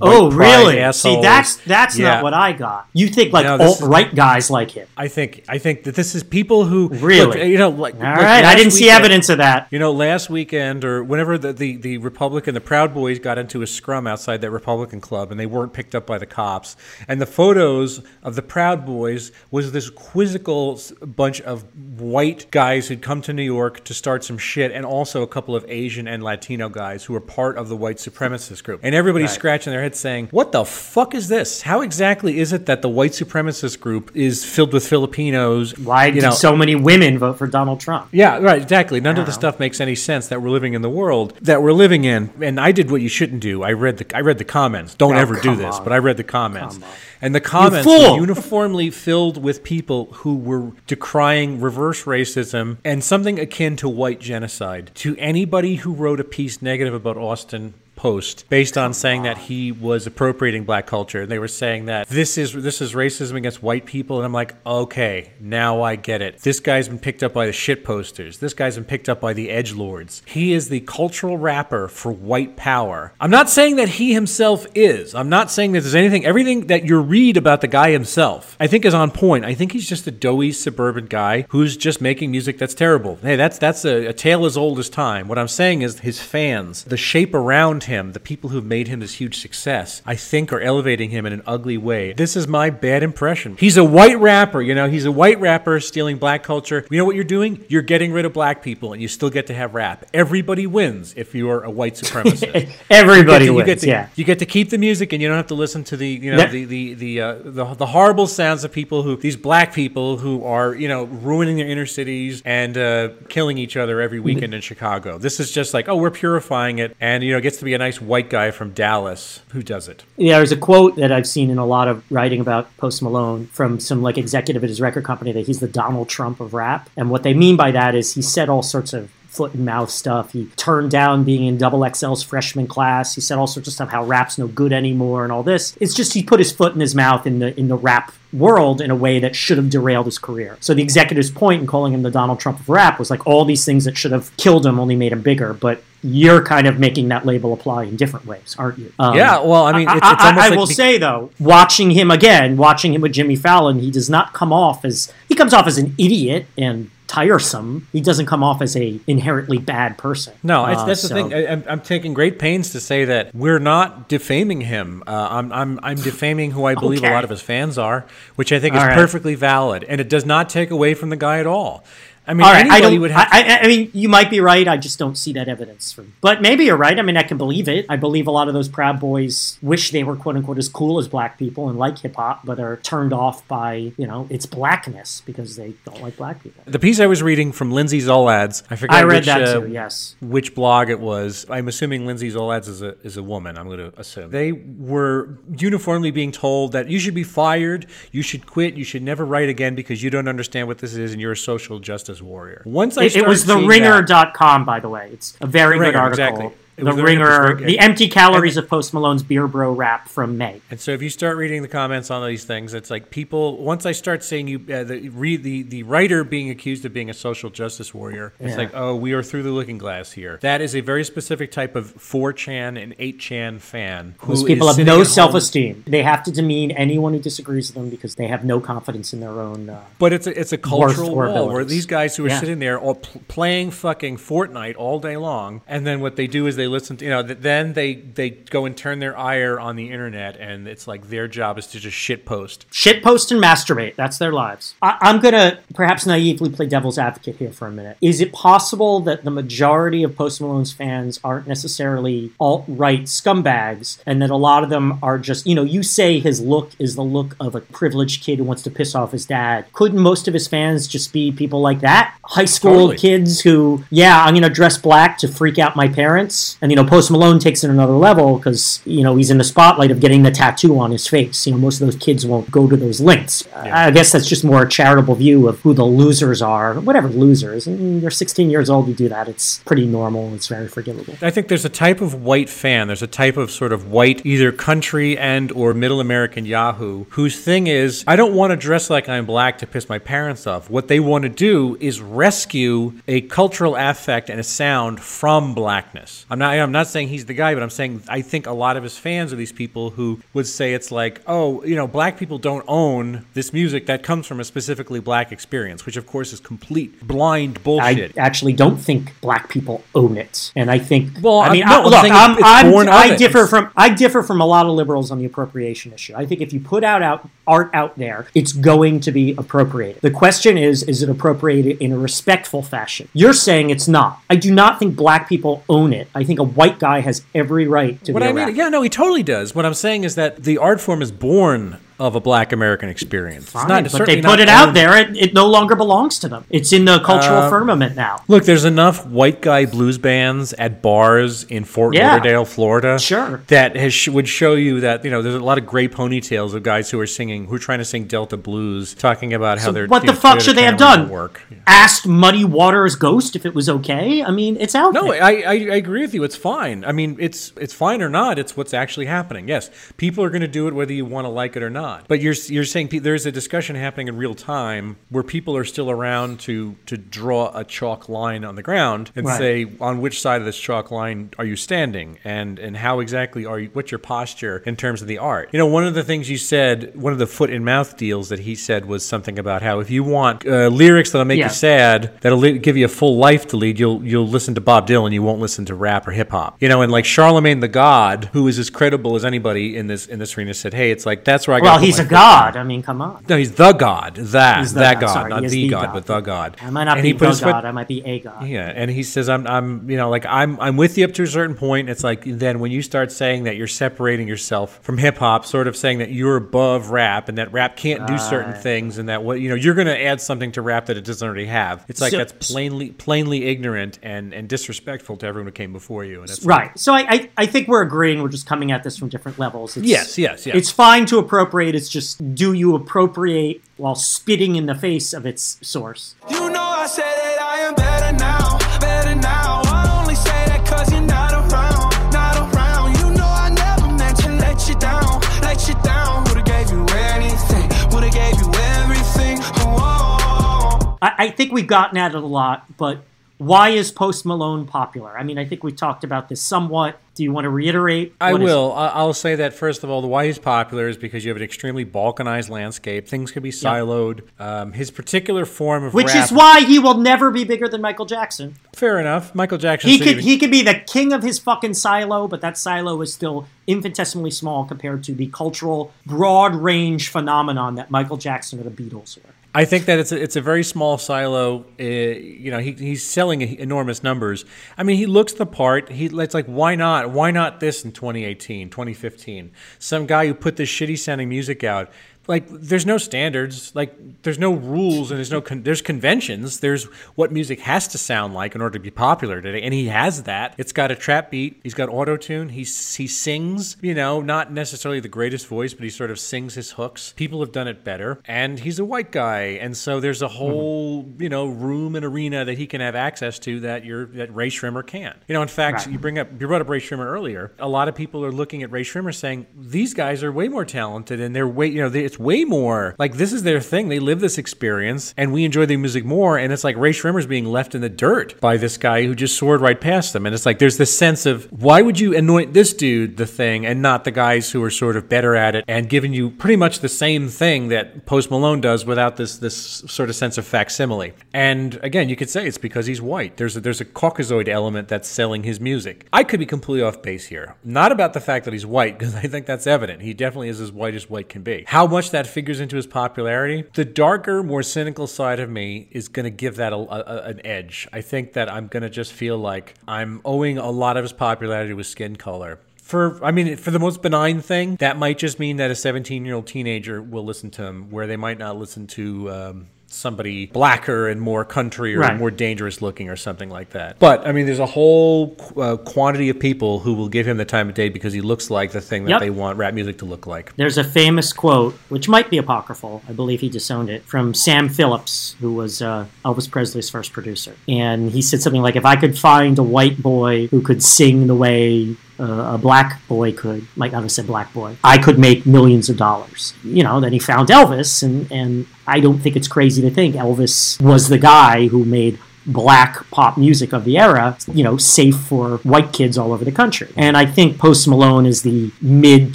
Oh, 0.00 0.30
really? 0.30 0.78
Assholes. 0.78 1.16
See, 1.16 1.22
that's 1.22 1.56
that's 1.56 1.98
yeah. 1.98 2.14
not 2.14 2.22
what 2.22 2.34
I 2.34 2.52
got. 2.52 2.88
You 2.92 3.08
think 3.08 3.32
like 3.32 3.44
no, 3.44 3.58
alt 3.58 3.80
right 3.80 4.14
guys 4.14 4.50
like 4.50 4.70
him? 4.70 4.88
I 4.96 5.08
think 5.08 5.44
I 5.48 5.58
think 5.58 5.84
that 5.84 5.94
this 5.94 6.14
is 6.14 6.22
people 6.22 6.64
who 6.64 6.88
really, 6.88 7.26
look, 7.26 7.36
you 7.36 7.58
know, 7.58 7.70
like 7.70 7.94
all 7.94 8.00
right. 8.00 8.44
I 8.44 8.54
didn't 8.54 8.72
see 8.72 8.90
evidence 8.90 9.28
of 9.28 9.38
that. 9.38 9.68
You 9.70 9.78
know, 9.78 9.92
last 9.92 10.30
weekend 10.30 10.84
or 10.84 11.04
whenever 11.04 11.38
the, 11.38 11.52
the 11.52 11.76
the 11.76 11.98
Republican, 11.98 12.54
the 12.54 12.60
Proud 12.60 12.94
Boys 12.94 13.18
got 13.18 13.38
into 13.38 13.62
a 13.62 13.66
scrum 13.66 14.06
outside 14.06 14.40
that 14.40 14.50
Republican 14.50 15.00
club, 15.00 15.30
and 15.30 15.38
they 15.38 15.46
weren't 15.46 15.72
picked 15.72 15.94
up 15.94 16.06
by 16.06 16.18
the 16.18 16.26
cops, 16.26 16.76
and 17.08 17.20
the 17.20 17.26
photos 17.26 18.02
of 18.22 18.34
the 18.34 18.42
Proud 18.42 18.86
Boys 18.86 19.32
was 19.50 19.72
this 19.72 19.90
quizzical 19.90 20.80
bunch 21.02 21.40
of 21.42 21.64
white 22.00 22.50
guys 22.50 22.88
who'd 22.88 23.02
come 23.02 23.20
to 23.22 23.32
New 23.32 23.42
York 23.42 23.84
to 23.84 23.94
start 23.94 24.24
some 24.24 24.38
shit, 24.38 24.72
and 24.72 24.84
also 24.84 25.22
a 25.22 25.26
couple 25.26 25.54
of 25.54 25.64
Asian 25.68 26.08
and 26.08 26.22
Latino 26.22 26.68
guys 26.68 27.04
who 27.04 27.12
were 27.12 27.20
part 27.20 27.56
of 27.58 27.68
the 27.68 27.76
white 27.76 27.96
supremacist 27.96 28.64
group. 28.64 28.80
And 28.82 28.94
everybody's. 28.94 29.33
Scratching 29.34 29.72
their 29.72 29.82
heads 29.82 29.98
saying, 29.98 30.28
What 30.30 30.52
the 30.52 30.64
fuck 30.64 31.14
is 31.14 31.28
this? 31.28 31.62
How 31.62 31.80
exactly 31.80 32.38
is 32.38 32.52
it 32.52 32.66
that 32.66 32.82
the 32.82 32.88
white 32.88 33.12
supremacist 33.12 33.80
group 33.80 34.10
is 34.14 34.44
filled 34.44 34.72
with 34.72 34.86
Filipinos? 34.86 35.78
Why 35.78 36.10
do 36.10 36.30
so 36.32 36.56
many 36.56 36.74
women 36.74 37.18
vote 37.18 37.38
for 37.38 37.46
Donald 37.46 37.80
Trump? 37.80 38.08
Yeah, 38.12 38.38
right, 38.38 38.60
exactly. 38.60 39.00
None 39.00 39.18
of 39.18 39.26
the 39.26 39.32
stuff 39.32 39.58
makes 39.58 39.80
any 39.80 39.94
sense 39.94 40.28
that 40.28 40.40
we're 40.40 40.50
living 40.50 40.74
in 40.74 40.82
the 40.82 40.90
world 40.90 41.36
that 41.42 41.62
we're 41.62 41.72
living 41.72 42.04
in. 42.04 42.30
And 42.40 42.60
I 42.60 42.72
did 42.72 42.90
what 42.90 43.00
you 43.00 43.08
shouldn't 43.08 43.40
do. 43.40 43.62
I 43.62 43.72
read 43.72 43.98
the 43.98 44.16
I 44.16 44.20
read 44.20 44.38
the 44.38 44.44
comments. 44.44 44.94
Don't 44.94 45.14
oh, 45.14 45.18
ever 45.18 45.40
do 45.40 45.56
this, 45.56 45.76
on. 45.76 45.84
but 45.84 45.92
I 45.92 45.98
read 45.98 46.16
the 46.16 46.24
comments. 46.24 46.78
And 47.20 47.34
the 47.34 47.40
comments 47.40 47.86
were 47.86 48.18
uniformly 48.18 48.90
filled 48.90 49.42
with 49.42 49.64
people 49.64 50.06
who 50.12 50.36
were 50.36 50.72
decrying 50.86 51.58
reverse 51.58 52.04
racism 52.04 52.76
and 52.84 53.02
something 53.02 53.38
akin 53.38 53.76
to 53.76 53.88
white 53.88 54.20
genocide. 54.20 54.90
To 54.96 55.16
anybody 55.16 55.76
who 55.76 55.94
wrote 55.94 56.20
a 56.20 56.24
piece 56.24 56.60
negative 56.60 56.92
about 56.92 57.16
Austin, 57.16 57.72
post 58.04 58.46
based 58.50 58.76
on 58.76 58.92
saying 58.92 59.22
that 59.22 59.38
he 59.38 59.72
was 59.72 60.06
appropriating 60.06 60.62
black 60.64 60.86
culture. 60.86 61.24
They 61.24 61.38
were 61.38 61.48
saying 61.48 61.86
that 61.86 62.06
this 62.08 62.36
is 62.36 62.52
this 62.52 62.82
is 62.82 62.92
racism 62.92 63.34
against 63.34 63.62
white 63.62 63.86
people. 63.86 64.18
And 64.18 64.26
I'm 64.26 64.32
like, 64.34 64.54
okay, 64.66 65.32
now 65.40 65.80
I 65.80 65.96
get 65.96 66.20
it. 66.20 66.40
This 66.40 66.60
guy's 66.60 66.86
been 66.86 66.98
picked 66.98 67.22
up 67.22 67.32
by 67.32 67.46
the 67.46 67.52
shit 67.52 67.82
posters. 67.82 68.40
This 68.40 68.52
guy's 68.52 68.74
been 68.74 68.84
picked 68.84 69.08
up 69.08 69.22
by 69.22 69.32
the 69.32 69.48
edge 69.48 69.72
lords. 69.72 70.20
He 70.26 70.52
is 70.52 70.68
the 70.68 70.80
cultural 70.80 71.38
rapper 71.38 71.88
for 71.88 72.12
white 72.12 72.56
power. 72.56 73.14
I'm 73.18 73.30
not 73.30 73.48
saying 73.48 73.76
that 73.76 73.88
he 73.88 74.12
himself 74.12 74.66
is. 74.74 75.14
I'm 75.14 75.30
not 75.30 75.50
saying 75.50 75.72
that 75.72 75.80
there's 75.80 75.94
anything. 75.94 76.26
Everything 76.26 76.66
that 76.66 76.84
you 76.84 77.00
read 77.00 77.38
about 77.38 77.62
the 77.62 77.68
guy 77.68 77.90
himself, 77.90 78.54
I 78.60 78.66
think 78.66 78.84
is 78.84 78.92
on 78.92 79.12
point. 79.12 79.46
I 79.46 79.54
think 79.54 79.72
he's 79.72 79.88
just 79.88 80.06
a 80.06 80.10
doughy 80.10 80.52
suburban 80.52 81.06
guy 81.06 81.46
who's 81.48 81.74
just 81.74 82.02
making 82.02 82.30
music 82.30 82.58
that's 82.58 82.74
terrible. 82.74 83.16
Hey, 83.22 83.36
that's 83.36 83.56
that's 83.56 83.86
a, 83.86 84.08
a 84.08 84.12
tale 84.12 84.44
as 84.44 84.58
old 84.58 84.78
as 84.78 84.90
time. 84.90 85.26
What 85.26 85.38
I'm 85.38 85.48
saying 85.48 85.80
is 85.80 86.00
his 86.00 86.20
fans, 86.20 86.84
the 86.84 86.98
shape 86.98 87.32
around 87.32 87.84
him, 87.84 87.93
the 88.12 88.20
people 88.20 88.50
who've 88.50 88.64
made 88.64 88.88
him 88.88 89.00
this 89.00 89.14
huge 89.14 89.38
success, 89.38 90.02
I 90.04 90.16
think 90.16 90.52
are 90.52 90.60
elevating 90.60 91.10
him 91.10 91.26
in 91.26 91.32
an 91.32 91.42
ugly 91.46 91.76
way. 91.76 92.12
This 92.12 92.36
is 92.36 92.46
my 92.46 92.70
bad 92.70 93.02
impression. 93.02 93.56
He's 93.58 93.76
a 93.76 93.84
white 93.84 94.18
rapper, 94.18 94.60
you 94.60 94.74
know, 94.74 94.88
he's 94.88 95.04
a 95.04 95.12
white 95.12 95.40
rapper 95.40 95.80
stealing 95.80 96.18
black 96.18 96.42
culture. 96.42 96.86
You 96.90 96.98
know 96.98 97.04
what 97.04 97.14
you're 97.14 97.24
doing? 97.24 97.64
You're 97.68 97.82
getting 97.82 98.12
rid 98.12 98.24
of 98.24 98.32
black 98.32 98.62
people 98.62 98.92
and 98.92 99.00
you 99.00 99.08
still 99.08 99.30
get 99.30 99.46
to 99.48 99.54
have 99.54 99.74
rap. 99.74 100.06
Everybody 100.12 100.66
wins 100.66 101.14
if 101.16 101.34
you're 101.34 101.62
a 101.62 101.70
white 101.70 101.94
supremacist. 101.94 102.70
Everybody 102.90 103.46
you 103.46 103.54
wins. 103.54 103.66
Get 103.66 103.78
to, 103.80 103.86
yeah. 103.86 104.08
You 104.16 104.24
get 104.24 104.38
to 104.40 104.46
keep 104.46 104.70
the 104.70 104.78
music 104.78 105.12
and 105.12 105.22
you 105.22 105.28
don't 105.28 105.36
have 105.36 105.48
to 105.48 105.54
listen 105.54 105.84
to 105.84 105.96
the, 105.96 106.08
you 106.08 106.34
know, 106.34 106.46
the 106.46 106.64
the 106.64 106.94
the, 106.94 107.20
uh, 107.20 107.34
the 107.44 107.74
the 107.74 107.86
horrible 107.86 108.26
sounds 108.26 108.64
of 108.64 108.72
people 108.72 109.02
who 109.02 109.16
these 109.16 109.36
black 109.36 109.72
people 109.72 110.18
who 110.18 110.44
are, 110.44 110.74
you 110.74 110.88
know, 110.88 111.04
ruining 111.04 111.56
their 111.56 111.68
inner 111.68 111.86
cities 111.86 112.42
and 112.44 112.76
uh, 112.76 113.10
killing 113.28 113.58
each 113.58 113.76
other 113.76 114.00
every 114.00 114.20
weekend 114.20 114.54
in 114.54 114.60
Chicago. 114.60 115.18
This 115.18 115.40
is 115.40 115.50
just 115.50 115.74
like, 115.74 115.88
oh, 115.88 115.96
we're 115.96 116.10
purifying 116.10 116.78
it 116.78 116.96
and 117.00 117.22
you 117.22 117.32
know, 117.32 117.38
it 117.38 117.42
gets 117.42 117.58
to 117.58 117.64
be 117.64 117.74
a 117.74 117.78
nice 117.84 118.00
white 118.00 118.30
guy 118.30 118.50
from 118.50 118.70
Dallas 118.70 119.42
who 119.50 119.62
does 119.62 119.88
it. 119.88 120.04
Yeah, 120.16 120.38
there's 120.38 120.52
a 120.52 120.56
quote 120.56 120.96
that 120.96 121.12
I've 121.12 121.26
seen 121.26 121.50
in 121.50 121.58
a 121.58 121.66
lot 121.66 121.86
of 121.86 122.02
writing 122.10 122.40
about 122.40 122.74
Post 122.78 123.02
Malone 123.02 123.46
from 123.48 123.78
some 123.78 124.00
like 124.00 124.16
executive 124.16 124.64
at 124.64 124.70
his 124.70 124.80
record 124.80 125.04
company 125.04 125.32
that 125.32 125.46
he's 125.46 125.60
the 125.60 125.68
Donald 125.68 126.08
Trump 126.08 126.40
of 126.40 126.54
rap. 126.54 126.88
And 126.96 127.10
what 127.10 127.24
they 127.24 127.34
mean 127.34 127.56
by 127.56 127.70
that 127.72 127.94
is 127.94 128.14
he 128.14 128.22
said 128.22 128.48
all 128.48 128.62
sorts 128.62 128.94
of 128.94 129.10
foot 129.34 129.54
and 129.54 129.64
mouth 129.64 129.90
stuff. 129.90 130.32
He 130.32 130.46
turned 130.56 130.90
down 130.90 131.24
being 131.24 131.44
in 131.44 131.58
Double 131.58 131.80
XL's 131.80 132.22
freshman 132.22 132.66
class. 132.66 133.14
He 133.14 133.20
said 133.20 133.38
all 133.38 133.46
sorts 133.46 133.68
of 133.68 133.74
stuff 133.74 133.90
how 133.90 134.04
rap's 134.04 134.38
no 134.38 134.46
good 134.46 134.72
anymore 134.72 135.24
and 135.24 135.32
all 135.32 135.42
this. 135.42 135.76
It's 135.80 135.94
just 135.94 136.14
he 136.14 136.22
put 136.22 136.38
his 136.38 136.52
foot 136.52 136.74
in 136.74 136.80
his 136.80 136.94
mouth 136.94 137.26
in 137.26 137.38
the 137.40 137.58
in 137.58 137.68
the 137.68 137.76
rap 137.76 138.12
world 138.32 138.80
in 138.80 138.90
a 138.90 138.96
way 138.96 139.20
that 139.20 139.36
should 139.36 139.56
have 139.58 139.70
derailed 139.70 140.06
his 140.06 140.18
career. 140.18 140.58
So 140.60 140.74
the 140.74 140.82
executive's 140.82 141.30
point 141.30 141.60
in 141.60 141.66
calling 141.66 141.92
him 141.92 142.02
the 142.02 142.10
Donald 142.10 142.40
Trump 142.40 142.58
of 142.60 142.68
rap 142.68 142.98
was 142.98 143.10
like 143.10 143.26
all 143.26 143.44
these 143.44 143.64
things 143.64 143.84
that 143.84 143.96
should 143.96 144.12
have 144.12 144.36
killed 144.36 144.66
him 144.66 144.80
only 144.80 144.96
made 144.96 145.12
him 145.12 145.22
bigger. 145.22 145.52
But 145.52 145.82
you're 146.02 146.42
kind 146.42 146.66
of 146.66 146.78
making 146.78 147.08
that 147.08 147.24
label 147.24 147.54
apply 147.54 147.84
in 147.84 147.96
different 147.96 148.26
ways, 148.26 148.54
aren't 148.58 148.78
you? 148.78 148.92
Um, 148.98 149.14
yeah. 149.16 149.40
Well, 149.40 149.64
I 149.64 149.72
mean, 149.72 149.88
it's, 149.88 149.96
it's 149.96 150.04
I, 150.04 150.30
I, 150.30 150.32
I 150.32 150.48
like 150.48 150.58
will 150.58 150.66
say 150.66 150.98
though, 150.98 151.30
watching 151.38 151.90
him 151.90 152.10
again, 152.10 152.56
watching 152.56 152.92
him 152.92 153.00
with 153.00 153.12
Jimmy 153.12 153.36
Fallon, 153.36 153.78
he 153.78 153.90
does 153.90 154.10
not 154.10 154.32
come 154.34 154.52
off 154.52 154.84
as 154.84 155.12
he 155.28 155.34
comes 155.34 155.54
off 155.54 155.66
as 155.66 155.78
an 155.78 155.94
idiot 155.96 156.46
and 156.58 156.90
tiresome. 157.14 157.86
He 157.92 158.00
doesn't 158.00 158.26
come 158.26 158.42
off 158.42 158.60
as 158.60 158.76
a 158.76 158.98
inherently 159.06 159.58
bad 159.58 159.96
person. 159.98 160.34
No, 160.42 160.66
it's, 160.66 160.80
Uh, 160.80 160.86
that's 160.86 161.02
the 161.02 161.08
thing. 161.14 161.32
I, 161.32 161.46
I'm, 161.46 161.64
I'm 161.68 161.80
taking 161.80 162.12
great 162.12 162.38
pains 162.38 162.70
to 162.72 162.80
say 162.80 163.04
that 163.04 163.34
we're 163.34 163.58
not 163.60 164.08
defaming 164.08 164.62
him. 164.62 165.02
Uh, 165.06 165.28
I'm, 165.30 165.52
I'm, 165.52 165.80
I'm 165.82 165.96
defaming 165.96 166.50
who 166.50 166.64
I 166.64 166.74
believe 166.84 167.04
a 167.04 167.10
lot 167.10 167.24
of 167.24 167.30
his 167.30 167.40
fans 167.40 167.78
are, 167.78 168.04
which 168.34 168.52
I 168.52 168.58
think 168.58 168.74
is 168.74 168.80
All 168.80 168.88
right. 168.88 168.96
perfectly 168.96 169.34
valid, 169.36 169.84
and 169.84 170.00
it 170.00 170.08
does 170.08 170.24
not 170.24 170.48
take 170.48 170.70
away 170.70 170.94
from 170.94 171.10
the 171.10 171.16
guy 171.16 171.38
at 171.38 171.46
all. 171.46 171.84
I 172.26 172.32
mean, 172.32 172.46
All 172.46 172.52
right, 172.52 172.66
I 172.66 172.80
don't. 172.80 172.98
would 173.00 173.10
have. 173.10 173.28
I, 173.30 173.42
I, 173.42 173.58
I 173.60 173.66
mean, 173.66 173.90
you 173.92 174.08
might 174.08 174.30
be 174.30 174.40
right. 174.40 174.66
I 174.66 174.78
just 174.78 174.98
don't 174.98 175.16
see 175.16 175.34
that 175.34 175.46
evidence. 175.46 175.92
From, 175.92 176.14
but 176.22 176.40
maybe 176.40 176.64
you're 176.64 176.76
right. 176.76 176.98
I 176.98 177.02
mean, 177.02 177.18
I 177.18 177.22
can 177.22 177.36
believe 177.36 177.68
it. 177.68 177.84
I 177.88 177.96
believe 177.96 178.26
a 178.26 178.30
lot 178.30 178.48
of 178.48 178.54
those 178.54 178.68
Proud 178.68 178.98
Boys 178.98 179.58
wish 179.60 179.90
they 179.90 180.04
were 180.04 180.16
quote 180.16 180.36
unquote 180.36 180.56
as 180.56 180.68
cool 180.68 180.98
as 180.98 181.06
black 181.06 181.38
people 181.38 181.68
and 181.68 181.78
like 181.78 181.98
hip 181.98 182.16
hop, 182.16 182.40
but 182.44 182.58
are 182.58 182.76
turned 182.78 183.12
off 183.12 183.46
by 183.46 183.92
you 183.98 184.06
know 184.06 184.26
its 184.30 184.46
blackness 184.46 185.22
because 185.26 185.56
they 185.56 185.74
don't 185.84 186.00
like 186.00 186.16
black 186.16 186.42
people. 186.42 186.62
the 186.66 186.78
piece 186.78 186.98
I 186.98 187.06
was 187.06 187.22
reading 187.22 187.52
from 187.52 187.72
Lindsay 187.72 188.00
Zoladz, 188.00 188.62
I 188.70 188.76
forgot 188.76 188.96
I 188.96 189.02
read 189.02 189.16
which, 189.16 189.26
that 189.26 189.42
uh, 189.42 189.60
too. 189.60 189.68
Yes. 189.68 190.16
which 190.22 190.54
blog 190.54 190.88
it 190.88 191.00
was. 191.00 191.44
I'm 191.50 191.68
assuming 191.68 192.06
Lindsay 192.06 192.30
Zoladz 192.30 192.68
is 192.68 192.80
a 192.80 192.96
is 193.02 193.18
a 193.18 193.22
woman. 193.22 193.58
I'm 193.58 193.66
going 193.66 193.90
to 193.90 194.00
assume 194.00 194.30
they 194.30 194.52
were 194.52 195.38
uniformly 195.58 196.10
being 196.10 196.32
told 196.32 196.72
that 196.72 196.88
you 196.88 196.98
should 196.98 197.14
be 197.14 197.22
fired, 197.24 197.86
you 198.12 198.22
should 198.22 198.46
quit, 198.46 198.74
you 198.74 198.84
should 198.84 199.02
never 199.02 199.26
write 199.26 199.50
again 199.50 199.74
because 199.74 200.02
you 200.02 200.08
don't 200.08 200.28
understand 200.28 200.68
what 200.68 200.78
this 200.78 200.94
is 200.94 201.12
and 201.12 201.20
you're 201.20 201.32
a 201.32 201.36
social 201.36 201.78
justice 201.78 202.13
warrior. 202.22 202.62
Once 202.64 202.96
I 202.98 203.04
It, 203.04 203.16
it 203.16 203.26
was 203.26 203.42
started 203.42 203.62
the 203.64 203.68
ringer.com, 203.68 204.64
by 204.64 204.80
the 204.80 204.88
way. 204.88 205.10
It's 205.12 205.36
a 205.40 205.46
very 205.46 205.78
The 205.78 205.84
good 205.84 205.88
Ringer, 205.94 205.98
article. 205.98 206.24
exactly. 206.26 206.50
The 206.76 206.92
Ringer, 206.92 207.54
the 207.54 207.78
empty 207.78 208.08
calories 208.08 208.56
of 208.56 208.68
Post 208.68 208.92
Malone's 208.94 209.22
beer 209.22 209.46
bro 209.46 209.72
rap 209.72 210.08
from 210.08 210.36
May. 210.38 210.60
And 210.70 210.80
so, 210.80 210.90
if 210.92 211.02
you 211.02 211.10
start 211.10 211.36
reading 211.36 211.62
the 211.62 211.68
comments 211.68 212.10
on 212.10 212.26
these 212.26 212.44
things, 212.44 212.74
it's 212.74 212.90
like 212.90 213.10
people. 213.10 213.58
Once 213.62 213.86
I 213.86 213.92
start 213.92 214.24
seeing 214.24 214.48
you, 214.48 214.58
uh, 214.72 214.84
the 214.84 215.08
read 215.10 215.42
the 215.44 215.62
the 215.62 215.82
writer 215.84 216.24
being 216.24 216.50
accused 216.50 216.84
of 216.84 216.92
being 216.92 217.10
a 217.10 217.14
social 217.14 217.50
justice 217.50 217.94
warrior, 217.94 218.32
it's 218.40 218.50
Yeah. 218.50 218.56
like, 218.56 218.70
oh, 218.74 218.96
we 218.96 219.12
are 219.12 219.22
through 219.22 219.44
the 219.44 219.50
looking 219.50 219.78
glass 219.78 220.12
here. 220.12 220.38
That 220.42 220.60
is 220.60 220.74
a 220.74 220.80
very 220.80 221.04
specific 221.04 221.50
type 221.52 221.76
of 221.76 221.94
4chan 221.96 222.82
and 222.82 222.96
8chan 222.98 223.60
fan. 223.60 224.14
who 224.18 224.28
Those 224.34 224.44
people 224.44 224.66
have 224.68 224.78
no 224.84 225.04
self 225.04 225.34
esteem. 225.34 225.84
They 225.86 226.02
have 226.02 226.22
to 226.24 226.32
demean 226.32 226.70
anyone 226.72 227.12
who 227.12 227.18
disagrees 227.20 227.68
with 227.68 227.74
them 227.76 227.90
because 227.90 228.14
they 228.16 228.26
have 228.26 228.44
no 228.44 228.60
confidence 228.60 229.12
in 229.12 229.20
their 229.20 229.30
own. 229.40 229.68
Uh, 229.70 229.80
But 229.98 230.12
it's 230.12 230.26
a, 230.26 230.38
it's 230.38 230.52
a 230.52 230.58
cultural 230.58 231.14
wall 231.14 231.48
where 231.50 231.64
these 231.64 231.86
guys 231.86 232.16
who 232.16 232.24
are 232.26 232.28
Yeah. 232.30 232.40
sitting 232.40 232.58
there 232.58 232.78
all 232.78 232.96
pl- 232.96 233.22
playing 233.28 233.70
fucking 233.70 234.16
Fortnite 234.18 234.74
all 234.76 234.98
day 234.98 235.16
long, 235.16 235.60
and 235.68 235.86
then 235.86 236.00
what 236.00 236.16
they 236.16 236.26
do 236.26 236.46
is 236.46 236.56
they 236.56 236.63
listen 236.66 236.96
to 236.98 237.04
you 237.04 237.10
know 237.10 237.22
th- 237.22 237.38
then 237.40 237.72
they 237.72 237.94
they 237.94 238.30
go 238.30 238.64
and 238.64 238.76
turn 238.76 238.98
their 238.98 239.16
ire 239.18 239.58
on 239.58 239.76
the 239.76 239.90
internet, 239.90 240.36
and 240.36 240.66
it's 240.66 240.86
like 240.86 241.08
their 241.08 241.28
job 241.28 241.58
is 241.58 241.66
to 241.68 241.80
just 241.80 241.96
shit 241.96 242.24
post. 242.24 242.66
shit 242.70 243.02
post 243.02 243.30
and 243.32 243.42
masturbate. 243.42 243.96
That's 243.96 244.18
their 244.18 244.32
lives. 244.32 244.74
I, 244.82 244.96
I'm 245.00 245.20
going 245.20 245.34
to 245.34 245.58
perhaps 245.74 246.06
naively 246.06 246.50
play 246.50 246.66
devil's 246.66 246.98
advocate 246.98 247.36
here 247.36 247.52
for 247.52 247.66
a 247.66 247.72
minute. 247.72 247.96
Is 248.00 248.20
it 248.20 248.32
possible 248.32 249.00
that 249.00 249.24
the 249.24 249.30
majority 249.30 250.02
of 250.02 250.16
Post 250.16 250.40
Malone's 250.40 250.72
fans 250.72 251.20
aren't 251.24 251.46
necessarily 251.46 252.32
alt 252.40 252.64
right 252.68 253.02
scumbags 253.02 253.98
and 254.06 254.20
that 254.22 254.30
a 254.30 254.36
lot 254.36 254.64
of 254.64 254.70
them 254.70 254.98
are 255.02 255.18
just, 255.18 255.46
you 255.46 255.54
know, 255.54 255.62
you 255.62 255.82
say 255.82 256.18
his 256.18 256.40
look 256.40 256.72
is 256.78 256.94
the 256.94 257.02
look 257.02 257.36
of 257.40 257.54
a 257.54 257.60
privileged 257.60 258.22
kid 258.22 258.38
who 258.38 258.44
wants 258.44 258.62
to 258.62 258.70
piss 258.70 258.94
off 258.94 259.12
his 259.12 259.26
dad. 259.26 259.66
Couldn't 259.72 259.98
most 259.98 260.28
of 260.28 260.34
his 260.34 260.46
fans 260.46 260.86
just 260.86 261.12
be 261.12 261.32
people 261.32 261.60
like 261.60 261.80
that? 261.80 262.16
High 262.24 262.44
school 262.44 262.72
Totally. 262.88 262.96
kids 262.98 263.40
who, 263.40 263.84
yeah, 263.90 264.24
I'm 264.24 264.34
going 264.34 264.42
to 264.42 264.48
dress 264.48 264.78
black 264.78 265.18
to 265.18 265.28
freak 265.28 265.58
out 265.58 265.76
my 265.76 265.88
parents. 265.88 266.53
And, 266.60 266.70
you 266.70 266.76
know, 266.76 266.84
Post 266.84 267.10
Malone 267.10 267.38
takes 267.38 267.64
it 267.64 267.70
another 267.70 267.92
level 267.92 268.36
because, 268.36 268.80
you 268.84 269.02
know, 269.02 269.16
he's 269.16 269.30
in 269.30 269.38
the 269.38 269.44
spotlight 269.44 269.90
of 269.90 270.00
getting 270.00 270.22
the 270.22 270.30
tattoo 270.30 270.78
on 270.78 270.90
his 270.90 271.06
face. 271.06 271.46
You 271.46 271.52
know, 271.52 271.58
most 271.58 271.80
of 271.80 271.86
those 271.86 271.96
kids 271.96 272.26
won't 272.26 272.50
go 272.50 272.68
to 272.68 272.76
those 272.76 273.00
lengths. 273.00 273.46
I 273.54 273.90
guess 273.90 274.12
that's 274.12 274.28
just 274.28 274.44
more 274.44 274.62
a 274.62 274.68
charitable 274.68 275.14
view 275.14 275.48
of 275.48 275.60
who 275.60 275.74
the 275.74 275.84
losers 275.84 276.42
are. 276.42 276.74
Whatever 276.80 277.08
losers. 277.08 277.66
And 277.66 278.00
you're 278.00 278.10
16 278.10 278.50
years 278.50 278.70
old, 278.70 278.88
you 278.88 278.94
do 278.94 279.08
that. 279.08 279.28
It's 279.28 279.58
pretty 279.60 279.86
normal. 279.86 280.34
It's 280.34 280.46
very 280.46 280.68
forgivable. 280.68 281.14
I 281.22 281.30
think 281.30 281.48
there's 281.48 281.64
a 281.64 281.70
type 281.70 282.00
of 282.00 282.14
white 282.14 282.48
fan. 282.48 282.86
There's 282.86 283.02
a 283.02 283.06
type 283.06 283.36
of 283.36 283.50
sort 283.50 283.72
of 283.72 283.90
white, 283.90 284.24
either 284.24 284.52
country 284.52 285.16
and 285.18 285.50
or 285.52 285.74
middle 285.74 286.00
American 286.00 286.46
Yahoo, 286.46 287.04
whose 287.10 287.38
thing 287.42 287.66
is, 287.66 288.04
I 288.06 288.16
don't 288.16 288.34
want 288.34 288.50
to 288.52 288.56
dress 288.56 288.90
like 288.90 289.08
I'm 289.08 289.26
black 289.26 289.58
to 289.58 289.66
piss 289.66 289.88
my 289.88 289.98
parents 289.98 290.46
off. 290.46 290.70
What 290.70 290.88
they 290.88 291.00
want 291.00 291.22
to 291.22 291.28
do 291.28 291.76
is 291.80 292.00
rescue 292.00 292.92
a 293.06 293.22
cultural 293.22 293.76
affect 293.76 294.30
and 294.30 294.40
a 294.40 294.44
sound 294.44 295.00
from 295.00 295.54
blackness. 295.54 296.26
I'm 296.30 296.38
not. 296.44 296.58
I'm 296.58 296.72
not 296.72 296.86
saying 296.86 297.08
he's 297.08 297.26
the 297.26 297.34
guy, 297.34 297.54
but 297.54 297.62
I'm 297.62 297.70
saying 297.70 298.02
I 298.08 298.22
think 298.22 298.46
a 298.46 298.52
lot 298.52 298.76
of 298.76 298.82
his 298.82 298.96
fans 298.96 299.32
are 299.32 299.36
these 299.36 299.52
people 299.52 299.90
who 299.90 300.20
would 300.32 300.46
say 300.46 300.74
it's 300.74 300.90
like, 300.90 301.20
oh, 301.26 301.64
you 301.64 301.76
know, 301.76 301.86
black 301.86 302.18
people 302.18 302.38
don't 302.38 302.64
own 302.68 303.26
this 303.34 303.52
music 303.52 303.86
that 303.86 304.02
comes 304.02 304.26
from 304.26 304.40
a 304.40 304.44
specifically 304.44 305.00
black 305.00 305.32
experience, 305.32 305.86
which 305.86 305.96
of 305.96 306.06
course 306.06 306.32
is 306.32 306.40
complete 306.40 307.06
blind 307.06 307.62
bullshit. 307.62 308.16
I 308.18 308.20
actually 308.20 308.52
don't 308.52 308.76
think 308.76 309.18
black 309.20 309.48
people 309.48 309.82
own 309.94 310.16
it, 310.16 310.52
and 310.56 310.70
I 310.70 310.78
think. 310.78 311.18
Well, 311.22 311.40
I 311.40 311.52
mean, 311.52 311.66
no, 311.66 311.82
I, 311.82 311.84
look, 311.84 312.04
I'm, 312.04 312.44
I'm, 312.44 312.88
I 312.88 313.16
differ 313.16 313.38
It's- 313.38 313.50
from 313.50 313.70
I 313.76 313.88
differ 313.90 314.22
from 314.22 314.40
a 314.40 314.46
lot 314.46 314.66
of 314.66 314.72
liberals 314.72 315.10
on 315.10 315.18
the 315.18 315.24
appropriation 315.24 315.92
issue. 315.92 316.14
I 316.14 316.26
think 316.26 316.40
if 316.40 316.52
you 316.52 316.60
put 316.60 316.84
out, 316.84 317.02
out 317.02 317.28
art 317.46 317.70
out 317.74 317.96
there, 317.98 318.26
it's 318.34 318.52
going 318.52 319.00
to 319.00 319.12
be 319.12 319.34
appropriated. 319.36 320.02
The 320.02 320.10
question 320.10 320.56
is, 320.56 320.82
is 320.82 321.02
it 321.02 321.08
appropriated 321.08 321.80
in 321.80 321.92
a 321.92 321.98
respectful 321.98 322.62
fashion? 322.62 323.08
You're 323.12 323.32
saying 323.32 323.70
it's 323.70 323.88
not. 323.88 324.20
I 324.30 324.36
do 324.36 324.52
not 324.52 324.78
think 324.78 324.96
black 324.96 325.28
people 325.28 325.62
own 325.68 325.92
it. 325.92 326.08
I 326.14 326.24
think 326.24 326.33
a 326.38 326.44
white 326.44 326.78
guy 326.78 327.00
has 327.00 327.24
every 327.34 327.66
right 327.66 328.02
to 328.04 328.12
What 328.12 328.20
be 328.20 328.26
I 328.26 328.28
mean, 328.32 328.36
rapper. 328.46 328.50
yeah, 328.52 328.68
no, 328.68 328.82
he 328.82 328.88
totally 328.88 329.22
does. 329.22 329.54
What 329.54 329.64
I'm 329.66 329.74
saying 329.74 330.04
is 330.04 330.14
that 330.14 330.44
the 330.44 330.58
art 330.58 330.80
form 330.80 331.02
is 331.02 331.12
born 331.12 331.78
of 332.00 332.16
a 332.16 332.20
Black 332.20 332.52
American 332.52 332.88
experience. 332.88 333.50
Fine, 333.50 333.84
it's 333.84 333.92
not, 333.94 334.00
but 334.00 334.06
they 334.06 334.20
put 334.20 334.40
it 334.40 334.48
out 334.48 334.68
owned- 334.68 334.76
there. 334.76 334.96
It, 334.98 335.16
it 335.16 335.34
no 335.34 335.46
longer 335.46 335.76
belongs 335.76 336.18
to 336.20 336.28
them. 336.28 336.44
It's 336.50 336.72
in 336.72 336.84
the 336.84 336.98
cultural 337.00 337.38
Uh, 337.42 337.50
firmament 337.50 337.94
now. 337.94 338.22
Look, 338.26 338.44
there's 338.44 338.64
enough 338.64 339.06
white 339.06 339.40
guy 339.40 339.66
blues 339.66 339.96
bands 339.98 340.52
at 340.54 340.82
bars 340.82 341.44
in 341.44 341.64
Fort 341.64 341.94
Yeah. 341.94 342.12
Lauderdale, 342.14 342.44
Florida, 342.44 342.98
Sure. 342.98 343.42
that 343.46 343.76
has, 343.76 344.08
would 344.08 344.28
show 344.28 344.54
you 344.54 344.80
that 344.80 345.04
you 345.04 345.10
know 345.10 345.22
there's 345.22 345.34
a 345.36 345.40
lot 345.40 345.56
of 345.58 345.66
gray 345.66 345.86
ponytails 345.88 346.52
of 346.54 346.62
guys 346.64 346.90
who 346.90 346.98
are 346.98 347.06
singing, 347.06 347.46
who 347.46 347.54
are 347.54 347.58
trying 347.60 347.78
to 347.78 347.84
sing 347.84 348.04
Delta 348.04 348.36
blues, 348.36 348.94
talking 348.94 349.32
about 349.32 349.58
how 349.58 349.66
So 349.66 349.72
they're 349.72 349.86
what 349.86 350.00
the 350.02 350.08
know, 350.12 350.18
fuck 350.18 350.40
should 350.40 350.56
they 350.56 350.62
have 350.64 350.76
done? 350.76 351.08
Work. 351.08 351.42
Yeah. 351.50 351.58
Asked 351.66 352.06
Muddy 352.08 352.44
Waters 352.44 352.96
Ghost 352.96 353.36
if 353.36 353.46
it 353.46 353.54
was 353.54 353.68
okay. 353.68 354.22
I 354.24 354.30
mean, 354.32 354.56
it's 354.58 354.74
out 354.74 354.92
No, 354.94 355.12
there. 355.12 355.22
I, 355.22 355.30
I, 355.42 355.52
I 355.52 355.76
agree 355.76 356.00
with 356.02 356.14
you. 356.14 356.24
It's 356.24 356.36
fine. 356.36 356.84
I 356.84 356.92
mean, 356.92 357.16
it's 357.20 357.52
it's 357.60 357.72
fine 357.72 358.02
or 358.02 358.08
not. 358.08 358.38
It's 358.38 358.56
what's 358.56 358.74
actually 358.74 359.06
happening. 359.06 359.46
Yes, 359.48 359.70
people 359.96 360.24
are 360.24 360.30
going 360.30 360.40
to 360.42 360.48
do 360.48 360.66
it 360.66 360.74
whether 360.74 360.92
you 360.92 361.04
want 361.04 361.24
to 361.26 361.28
like 361.28 361.54
it 361.56 361.62
or 361.62 361.70
not. 361.70 361.84
But 362.08 362.20
you're 362.20 362.34
you're 362.48 362.64
saying 362.64 362.88
pe- 362.88 362.98
there's 362.98 363.26
a 363.26 363.32
discussion 363.32 363.76
happening 363.76 364.08
in 364.08 364.16
real 364.16 364.34
time 364.34 364.96
where 365.10 365.22
people 365.22 365.56
are 365.56 365.64
still 365.64 365.90
around 365.90 366.40
to 366.40 366.76
to 366.86 366.96
draw 366.96 367.50
a 367.56 367.64
chalk 367.64 368.08
line 368.08 368.44
on 368.44 368.54
the 368.56 368.62
ground 368.62 369.10
and 369.16 369.26
Right. 369.26 369.38
say 369.38 369.66
on 369.80 370.00
which 370.00 370.20
side 370.20 370.40
of 370.40 370.44
this 370.46 370.58
chalk 370.58 370.90
line 370.90 371.30
are 371.38 371.44
you 371.44 371.56
standing 371.56 372.18
and 372.24 372.58
and 372.58 372.76
how 372.76 373.00
exactly 373.00 373.44
are 373.46 373.58
you 373.58 373.70
what's 373.72 373.90
your 373.90 373.98
posture 373.98 374.62
in 374.66 374.76
terms 374.76 375.02
of 375.02 375.08
the 375.08 375.18
art. 375.18 375.48
You 375.52 375.58
know, 375.58 375.66
one 375.66 375.84
of 375.86 375.94
the 375.94 376.02
things 376.04 376.28
you 376.30 376.38
said, 376.38 376.92
one 376.94 377.12
of 377.12 377.18
the 377.18 377.26
foot 377.26 377.50
in 377.50 377.64
mouth 377.64 377.96
deals 377.96 378.28
that 378.28 378.40
he 378.40 378.54
said 378.54 378.86
was 378.86 379.04
something 379.04 379.38
about 379.38 379.62
how 379.62 379.80
if 379.80 379.90
you 379.90 380.02
want 380.04 380.46
uh, 380.46 380.68
lyrics 380.68 381.10
that'll 381.10 381.24
make 381.24 381.38
Yeah. 381.38 381.46
you 381.46 381.52
sad, 381.52 382.12
that'll 382.20 382.38
li- 382.38 382.58
give 382.58 382.76
you 382.76 382.84
a 382.84 382.88
full 382.88 383.16
life 383.16 383.46
to 383.48 383.56
lead, 383.56 383.78
you'll 383.78 384.04
you'll 384.04 384.26
listen 384.28 384.54
to 384.54 384.60
Bob 384.60 384.88
Dylan, 384.88 385.06
and 385.06 385.14
you 385.14 385.22
won't 385.22 385.40
listen 385.40 385.64
to 385.66 385.74
rap 385.74 386.06
or 386.06 386.12
hip 386.12 386.30
hop. 386.30 386.56
You 386.60 386.68
know, 386.68 386.82
and 386.82 386.90
like 386.92 387.04
Charlemagne 387.04 387.60
the 387.60 387.68
God, 387.68 388.30
who 388.32 388.46
is 388.48 388.58
as 388.58 388.70
credible 388.70 389.16
as 389.16 389.24
anybody 389.24 389.76
in 389.76 389.86
this 389.86 390.06
in 390.06 390.18
this 390.18 390.36
arena, 390.36 390.54
said, 390.54 390.74
"Hey, 390.74 390.90
it's 390.90 391.06
like 391.06 391.24
that's 391.24 391.46
where 391.48 391.56
I 391.56 391.60
got." 391.60 391.73
Well, 391.76 391.84
he's 391.84 391.98
a 391.98 392.04
god. 392.04 392.56
I 392.56 392.62
mean, 392.64 392.82
come 392.82 393.00
on. 393.02 393.24
No, 393.28 393.36
he's 393.36 393.52
the 393.52 393.72
God. 393.72 394.16
That 394.16 394.60
He's 394.60 394.74
the 394.74 394.80
that 394.80 395.00
God, 395.00 395.06
sorry, 395.08 395.30
not 395.30 395.42
the, 395.42 395.48
the 395.48 395.68
God, 395.68 395.86
God. 395.86 395.92
but 395.94 396.06
the 396.06 396.20
God. 396.20 396.56
I 396.60 396.70
might 396.70 396.84
not 396.84 396.98
And 396.98 397.02
be 397.02 397.12
he 397.12 397.18
the 397.18 397.40
god. 397.44 397.64
I 397.64 397.70
might 397.72 397.88
be 397.88 398.04
a 398.04 398.20
god. 398.20 398.46
yeah, 398.46 398.72
and 398.74 398.90
he 398.90 399.02
says, 399.02 399.28
"I'm, 399.28 399.46
I'm, 399.46 399.88
you 399.90 399.96
know, 399.96 400.10
like 400.10 400.26
I'm, 400.26 400.58
I'm 400.60 400.76
with 400.76 400.96
you 400.98 401.04
up 401.04 401.12
to 401.14 401.22
a 401.22 401.26
certain 401.26 401.56
point. 401.56 401.88
It's 401.88 402.04
like 402.04 402.22
then 402.24 402.58
when 402.60 402.70
you 402.70 402.82
start 402.82 403.12
saying 403.12 403.44
that 403.44 403.56
you're 403.56 403.66
separating 403.66 404.28
yourself 404.28 404.78
from 404.82 404.98
hip 404.98 405.18
hop, 405.18 405.44
sort 405.46 405.66
of 405.68 405.76
saying 405.76 405.98
that 405.98 406.10
you're 406.10 406.36
above 406.36 406.90
rap 406.90 407.28
and 407.28 407.38
that 407.38 407.52
rap 407.52 407.76
can't 407.76 408.06
do 408.06 408.18
certain 408.18 408.54
things, 408.54 408.98
and 408.98 409.08
that 409.08 409.22
what 409.24 409.40
you 409.40 409.48
know 409.48 409.54
you're 409.54 409.74
going 409.74 409.86
to 409.86 410.00
add 410.02 410.20
something 410.20 410.52
to 410.52 410.62
rap 410.62 410.86
that 410.86 410.96
it 410.96 411.04
doesn't 411.04 411.26
already 411.26 411.46
have. 411.46 411.84
It's 411.88 412.00
like 412.00 412.10
So- 412.12 412.18
that's 412.18 412.32
plainly, 412.52 412.90
plainly 412.90 413.44
ignorant 413.46 413.98
and 414.02 414.32
and 414.32 414.48
disrespectful 414.48 415.16
to 415.18 415.26
everyone 415.26 415.46
who 415.46 415.52
came 415.52 415.72
before 415.72 416.04
you. 416.04 416.20
And 416.20 416.30
it's 416.30 416.44
Right. 416.44 416.76
So 416.78 416.92
I, 416.94 417.06
I, 417.08 417.30
I 417.38 417.46
think 417.46 417.68
we're 417.68 417.82
agreeing. 417.82 418.22
We're 418.22 418.28
just 418.28 418.46
coming 418.46 418.70
at 418.72 418.82
this 418.82 418.96
from 418.98 419.08
different 419.08 419.38
levels. 419.38 419.76
It's, 419.76 419.86
Yes, 419.86 420.18
yes, 420.18 420.46
yes. 420.46 420.56
It's 420.56 420.70
fine 420.70 421.06
to 421.06 421.18
appropriate. 421.18 421.63
It's 421.72 421.88
just 421.88 422.34
do 422.34 422.52
you 422.52 422.74
appropriate 422.74 423.62
while 423.76 423.94
spitting 423.94 424.56
in 424.56 424.66
the 424.66 424.74
face 424.74 425.12
of 425.12 425.24
its 425.24 425.58
source? 425.62 426.16
You 426.28 426.50
know 426.50 426.60
I 426.60 426.86
said 426.86 427.04
that 427.04 427.38
I 427.40 427.58
am 427.60 427.74
better 427.74 428.16
now, 428.16 428.58
better 428.80 429.14
now. 429.14 429.62
I 429.64 430.00
only 430.00 430.16
say 430.16 430.46
that 430.50 430.66
cause 430.66 430.90
you're 430.90 431.00
not 431.00 431.32
around, 431.32 432.12
not 432.12 432.36
around. 432.36 432.98
You 432.98 433.16
know 433.16 433.24
I 433.24 433.50
never 433.50 433.88
meant 433.96 434.18
to 434.18 434.30
let 434.32 434.68
you 434.68 434.74
down, 434.74 435.20
let 435.42 435.68
you 435.68 435.74
down. 435.84 436.24
Would've 436.24 436.44
gave 436.44 436.70
you 436.70 436.84
anything, 436.90 437.68
would've 437.94 438.12
gave 438.12 438.34
you 438.40 438.50
everything. 438.82 439.38
Oh, 439.62 439.78
oh, 439.78 440.78
oh. 440.82 440.98
I, 441.00 441.14
I 441.18 441.30
think 441.30 441.52
we've 441.52 441.68
gotten 441.68 441.96
at 441.98 442.14
it 442.14 442.22
a 442.22 442.26
lot, 442.26 442.64
but 442.76 443.04
why 443.38 443.70
is 443.70 443.90
Post 443.90 444.24
Malone 444.24 444.66
popular? 444.66 445.18
I 445.18 445.24
mean, 445.24 445.38
I 445.38 445.44
think 445.44 445.64
we 445.64 445.72
talked 445.72 446.04
about 446.04 446.28
this 446.28 446.40
somewhat. 446.40 447.00
Do 447.14 447.22
you 447.22 447.32
want 447.32 447.44
to 447.44 447.50
reiterate? 447.50 448.14
I 448.20 448.34
will. 448.34 448.72
I- 448.72 448.88
I'll 448.88 449.12
say 449.12 449.36
that 449.36 449.54
first 449.54 449.84
of 449.84 449.90
all, 449.90 450.00
the 450.02 450.08
why 450.08 450.26
he's 450.26 450.38
popular 450.38 450.88
is 450.88 450.96
because 450.96 451.24
you 451.24 451.30
have 451.30 451.36
an 451.36 451.42
extremely 451.42 451.84
balkanized 451.84 452.48
landscape. 452.50 453.06
Things 453.06 453.30
can 453.30 453.42
be 453.42 453.50
siloed. 453.50 454.22
Um, 454.38 454.72
his 454.72 454.90
particular 454.90 455.44
form 455.44 455.84
of 455.84 455.94
Which 455.94 456.08
rap, 456.08 456.24
is 456.24 456.32
why 456.32 456.60
he 456.62 456.78
will 456.78 456.98
never 456.98 457.30
be 457.30 457.44
bigger 457.44 457.68
than 457.68 457.80
Michael 457.80 458.06
Jackson. 458.06 458.56
fair 458.74 458.98
enough. 458.98 459.34
Michael 459.34 459.58
Jackson. 459.58 459.90
He 459.90 459.98
could 460.00 460.18
he 460.20 460.38
could 460.38 460.50
be 460.50 460.62
the 460.62 460.74
king 460.74 461.12
of 461.12 461.22
his 461.22 461.38
fucking 461.38 461.74
silo, 461.74 462.26
but 462.26 462.40
that 462.40 462.58
silo 462.58 463.00
is 463.00 463.14
still 463.14 463.46
infinitesimally 463.66 464.30
small 464.32 464.64
compared 464.64 465.04
to 465.04 465.14
the 465.14 465.28
cultural 465.28 465.92
broad 466.04 466.54
range 466.54 467.08
phenomenon 467.08 467.76
that 467.76 467.90
Michael 467.90 468.16
Jackson 468.16 468.58
or 468.60 468.64
the 468.64 468.70
Beatles 468.70 469.16
were. 469.16 469.30
I 469.56 469.64
think 469.64 469.86
that 469.86 470.00
it's 470.00 470.10
a, 470.10 470.20
it's 470.20 470.34
a 470.34 470.40
very 470.40 470.64
small 470.64 470.98
silo. 470.98 471.64
Uh, 471.78 471.84
you 471.84 472.50
know, 472.50 472.58
he, 472.58 472.72
he's 472.72 473.06
selling 473.06 473.40
enormous 473.40 474.02
numbers. 474.02 474.44
I 474.76 474.82
mean, 474.82 474.96
he 474.96 475.06
looks 475.06 475.32
the 475.32 475.46
part. 475.46 475.90
He 475.90 476.06
it's 476.06 476.34
like 476.34 476.46
why 476.46 476.74
not? 476.74 477.10
Why 477.10 477.30
not 477.30 477.60
this 477.60 477.84
in 477.84 477.92
2018, 477.92 478.68
2015? 478.68 479.52
Some 479.78 480.06
guy 480.06 480.26
who 480.26 480.34
put 480.34 480.56
this 480.56 480.68
shitty 480.68 480.98
sounding 480.98 481.28
music 481.28 481.62
out. 481.62 481.92
Like 482.26 482.46
there's 482.48 482.86
no 482.86 482.98
standards. 482.98 483.74
Like 483.74 484.22
there's 484.22 484.38
no 484.38 484.52
rules 484.52 485.10
and 485.10 485.18
there's 485.18 485.30
no 485.30 485.40
con- 485.40 485.62
there's 485.62 485.82
conventions. 485.82 486.60
There's 486.60 486.84
what 487.14 487.32
music 487.32 487.60
has 487.60 487.88
to 487.88 487.98
sound 487.98 488.34
like 488.34 488.54
in 488.54 488.60
order 488.60 488.78
to 488.78 488.82
be 488.82 488.90
popular 488.90 489.40
today, 489.40 489.62
and 489.62 489.74
he 489.74 489.86
has 489.86 490.24
that. 490.24 490.54
It's 490.58 490.72
got 490.72 490.90
a 490.90 490.96
trap 490.96 491.30
beat. 491.30 491.60
He's 491.62 491.74
got 491.74 491.88
auto 491.88 492.16
tune. 492.16 492.50
He 492.50 492.60
he 492.60 493.06
sings. 493.06 493.76
You 493.80 493.94
know, 493.94 494.20
not 494.20 494.52
necessarily 494.52 495.00
the 495.00 495.08
greatest 495.08 495.46
voice, 495.46 495.74
but 495.74 495.84
he 495.84 495.90
sort 495.90 496.10
of 496.10 496.18
sings 496.18 496.54
his 496.54 496.72
hooks. 496.72 497.12
People 497.16 497.40
have 497.40 497.52
done 497.52 497.68
it 497.68 497.84
better, 497.84 498.20
and 498.24 498.58
he's 498.58 498.78
a 498.78 498.84
white 498.84 499.12
guy, 499.12 499.58
and 499.60 499.76
so 499.76 500.00
there's 500.00 500.22
a 500.22 500.28
whole 500.28 501.04
mm-hmm. 501.04 501.22
you 501.22 501.28
know 501.28 501.46
room 501.46 501.96
and 501.96 502.04
arena 502.04 502.44
that 502.44 502.58
he 502.58 502.66
can 502.66 502.80
have 502.80 502.94
access 502.94 503.38
to 503.40 503.60
that 503.60 503.84
you're 503.84 504.06
that 504.06 504.34
Rae 504.34 504.48
Sremmurd 504.50 504.86
can't. 504.86 505.16
You 505.28 505.34
know, 505.34 505.42
in 505.42 505.48
fact, 505.48 505.74
Right. 505.74 505.92
you 505.92 505.98
bring 505.98 506.18
up 506.18 506.28
you 506.40 506.46
brought 506.46 506.60
up 506.60 506.68
Rae 506.68 506.80
Sremmurd 506.80 507.06
earlier. 507.06 507.52
A 507.58 507.68
lot 507.68 507.88
of 507.88 507.94
people 507.94 508.24
are 508.24 508.32
looking 508.32 508.62
at 508.62 508.70
Rae 508.70 508.82
Sremmurd 508.84 509.14
saying 509.14 509.46
these 509.56 509.94
guys 509.94 510.22
are 510.22 510.32
way 510.32 510.48
more 510.48 510.64
talented, 510.64 511.20
and 511.20 511.34
they're 511.34 511.48
way 511.48 511.66
you 511.66 511.80
know 511.80 511.88
they, 511.88 512.08
it's 512.14 512.20
way 512.20 512.44
more 512.44 512.94
like 512.96 513.14
this 513.14 513.32
is 513.32 513.42
their 513.42 513.60
thing. 513.60 513.88
They 513.88 513.98
live 513.98 514.20
this 514.20 514.38
experience, 514.38 515.14
and 515.16 515.32
we 515.32 515.44
enjoy 515.44 515.66
the 515.66 515.76
music 515.76 516.04
more. 516.04 516.38
And 516.38 516.52
it's 516.52 516.62
like 516.62 516.76
Rae 516.76 516.92
Sremmurd's 516.92 517.26
being 517.26 517.44
left 517.44 517.74
in 517.74 517.80
the 517.80 517.88
dirt 517.88 518.40
by 518.40 518.56
this 518.56 518.76
guy 518.76 519.04
who 519.04 519.16
just 519.16 519.36
soared 519.36 519.60
right 519.60 519.80
past 519.80 520.12
them. 520.12 520.26
And 520.26 520.34
it's 520.34 520.46
like 520.46 520.60
there's 520.60 520.76
this 520.76 520.96
sense 520.96 521.26
of 521.26 521.50
why 521.50 521.82
would 521.82 521.98
you 521.98 522.16
anoint 522.16 522.54
this 522.54 522.72
dude 522.72 523.16
the 523.16 523.26
thing 523.26 523.66
and 523.66 523.82
not 523.82 524.04
the 524.04 524.12
guys 524.12 524.52
who 524.52 524.62
are 524.62 524.70
sort 524.70 524.96
of 524.96 525.08
better 525.08 525.34
at 525.34 525.56
it 525.56 525.64
and 525.66 525.88
giving 525.88 526.12
you 526.12 526.30
pretty 526.30 526.56
much 526.56 526.78
the 526.78 526.88
same 526.88 527.28
thing 527.28 527.68
that 527.68 528.06
Post 528.06 528.30
Malone 528.30 528.60
does 528.60 528.84
without 528.86 529.16
this 529.16 529.38
this 529.38 529.56
sort 529.56 530.08
of 530.08 530.14
sense 530.14 530.38
of 530.38 530.46
facsimile. 530.46 531.14
And 531.32 531.80
again, 531.82 532.08
you 532.08 532.14
could 532.14 532.30
say 532.30 532.46
it's 532.46 532.58
because 532.58 532.86
he's 532.86 533.02
white. 533.02 533.38
There's 533.38 533.56
a, 533.56 533.60
there's 533.60 533.80
a 533.80 533.84
Caucasoid 533.84 534.48
element 534.48 534.86
that's 534.86 535.08
selling 535.08 535.42
his 535.42 535.58
music. 535.58 536.06
I 536.12 536.22
could 536.22 536.38
be 536.38 536.46
completely 536.46 536.82
off 536.82 537.02
base 537.02 537.26
here. 537.26 537.56
Not 537.64 537.90
about 537.90 538.12
the 538.12 538.20
fact 538.20 538.44
that 538.44 538.52
he's 538.52 538.66
white 538.66 538.98
because 538.98 539.16
I 539.16 539.22
think 539.22 539.46
that's 539.46 539.66
evident. 539.66 540.02
He 540.02 540.14
definitely 540.14 540.50
is 540.50 540.60
as 540.60 540.70
white 540.70 540.94
as 540.94 541.10
white 541.10 541.28
can 541.28 541.42
be. 541.42 541.64
How 541.66 541.88
much 541.88 542.03
that 542.10 542.26
figures 542.26 542.60
into 542.60 542.76
his 542.76 542.86
popularity? 542.86 543.64
The 543.74 543.84
darker, 543.84 544.42
more 544.42 544.62
cynical 544.62 545.06
side 545.06 545.40
of 545.40 545.50
me 545.50 545.88
is 545.90 546.08
going 546.08 546.24
to 546.24 546.30
give 546.30 546.56
that 546.56 546.72
a, 546.72 546.76
a- 546.76 547.22
an 547.30 547.44
edge. 547.46 547.88
I 547.92 548.00
think 548.00 548.32
that 548.34 548.50
I'm 548.50 548.66
going 548.68 548.82
to 548.82 548.90
just 548.90 549.12
feel 549.12 549.38
like 549.38 549.74
I'm 549.86 550.20
owing 550.24 550.58
a 550.58 550.70
lot 550.70 550.96
of 550.96 551.04
his 551.04 551.12
popularity 551.12 551.74
with 551.74 551.86
skin 551.86 552.16
color. 552.16 552.58
For 552.82 553.24
I 553.24 553.30
mean, 553.30 553.56
for 553.56 553.70
the 553.70 553.78
most 553.78 554.02
benign 554.02 554.40
thing, 554.42 554.76
that 554.76 554.98
might 554.98 555.16
just 555.18 555.38
mean 555.38 555.56
that 555.56 555.70
a 555.70 555.74
17 555.74 556.24
year 556.26 556.34
old 556.34 556.46
teenager 556.46 557.00
will 557.00 557.24
listen 557.24 557.50
to 557.52 557.64
him, 557.64 557.90
where 557.90 558.06
they 558.06 558.16
might 558.16 558.38
not 558.38 558.58
listen 558.58 558.86
to 558.88 559.30
um, 559.30 559.66
somebody 559.94 560.46
blacker 560.46 561.08
and 561.08 561.20
more 561.20 561.44
country 561.44 561.94
or 561.94 562.00
Right. 562.00 562.16
more 562.18 562.30
dangerous 562.30 562.82
looking 562.82 563.08
or 563.08 563.16
something 563.16 563.48
like 563.50 563.70
that. 563.70 563.98
But 563.98 564.26
I 564.26 564.32
mean, 564.32 564.46
there's 564.46 564.58
a 564.58 564.66
whole 564.66 565.36
uh, 565.56 565.76
quantity 565.76 566.28
of 566.28 566.38
people 566.38 566.80
who 566.80 566.94
will 566.94 567.08
give 567.08 567.26
him 567.26 567.36
the 567.36 567.44
time 567.44 567.68
of 567.68 567.74
day 567.74 567.88
because 567.88 568.12
he 568.12 568.20
looks 568.20 568.50
like 568.50 568.72
the 568.72 568.80
thing 568.80 569.04
that 569.04 569.10
Yep. 569.10 569.20
they 569.20 569.30
want 569.30 569.58
rap 569.58 569.74
music 569.74 569.98
to 569.98 570.04
look 570.04 570.26
like. 570.26 570.54
There's 570.56 570.76
a 570.78 570.84
famous 570.84 571.32
quote, 571.32 571.74
which 571.88 572.08
might 572.08 572.28
be 572.30 572.38
apocryphal. 572.38 573.02
I 573.08 573.12
believe 573.12 573.40
he 573.40 573.48
disowned 573.48 573.88
it 573.88 574.04
from 574.04 574.34
Sam 574.34 574.68
Phillips, 574.68 575.36
who 575.40 575.52
was 575.54 575.80
uh, 575.80 576.06
Elvis 576.24 576.50
Presley's 576.50 576.90
first 576.90 577.12
producer. 577.12 577.54
And 577.68 578.10
he 578.10 578.20
said 578.22 578.42
something 578.42 578.62
like, 578.62 578.76
"If 578.76 578.84
I 578.84 578.96
could 578.96 579.16
find 579.18 579.58
a 579.58 579.62
white 579.62 580.02
boy 580.02 580.48
who 580.48 580.60
could 580.60 580.82
sing 580.82 581.26
the 581.28 581.34
way 581.34 581.96
uh, 582.18 582.54
a 582.54 582.58
black 582.58 583.06
boy 583.08 583.32
could, 583.32 583.66
not 583.76 583.92
have 583.92 584.12
said 584.12 584.26
black 584.26 584.52
boy, 584.52 584.76
I 584.84 584.98
could 584.98 585.18
make 585.18 585.46
millions 585.46 585.88
of 585.88 585.96
dollars." 585.96 586.54
You 586.62 586.82
know. 586.82 587.00
Then 587.00 587.12
he 587.12 587.18
found 587.18 587.48
Elvis, 587.48 588.02
and 588.02 588.30
and 588.30 588.66
I 588.86 589.00
don't 589.00 589.18
think 589.18 589.36
it's 589.36 589.48
crazy 589.48 589.82
to 589.82 589.90
think 589.90 590.14
Elvis 590.14 590.80
was 590.80 591.08
the 591.08 591.18
guy 591.18 591.68
who 591.68 591.84
made 591.84 592.18
black 592.46 593.08
pop 593.10 593.36
music 593.36 593.72
of 593.72 593.84
the 593.84 593.98
era, 593.98 594.36
you 594.52 594.62
know, 594.62 594.76
safe 594.76 595.16
for 595.16 595.58
white 595.58 595.92
kids 595.92 596.18
all 596.18 596.32
over 596.32 596.44
the 596.44 596.52
country. 596.52 596.92
And 596.96 597.16
I 597.16 597.26
think 597.26 597.58
Post 597.58 597.88
Malone 597.88 598.26
is 598.26 598.42
the 598.42 598.70
mid 598.80 599.34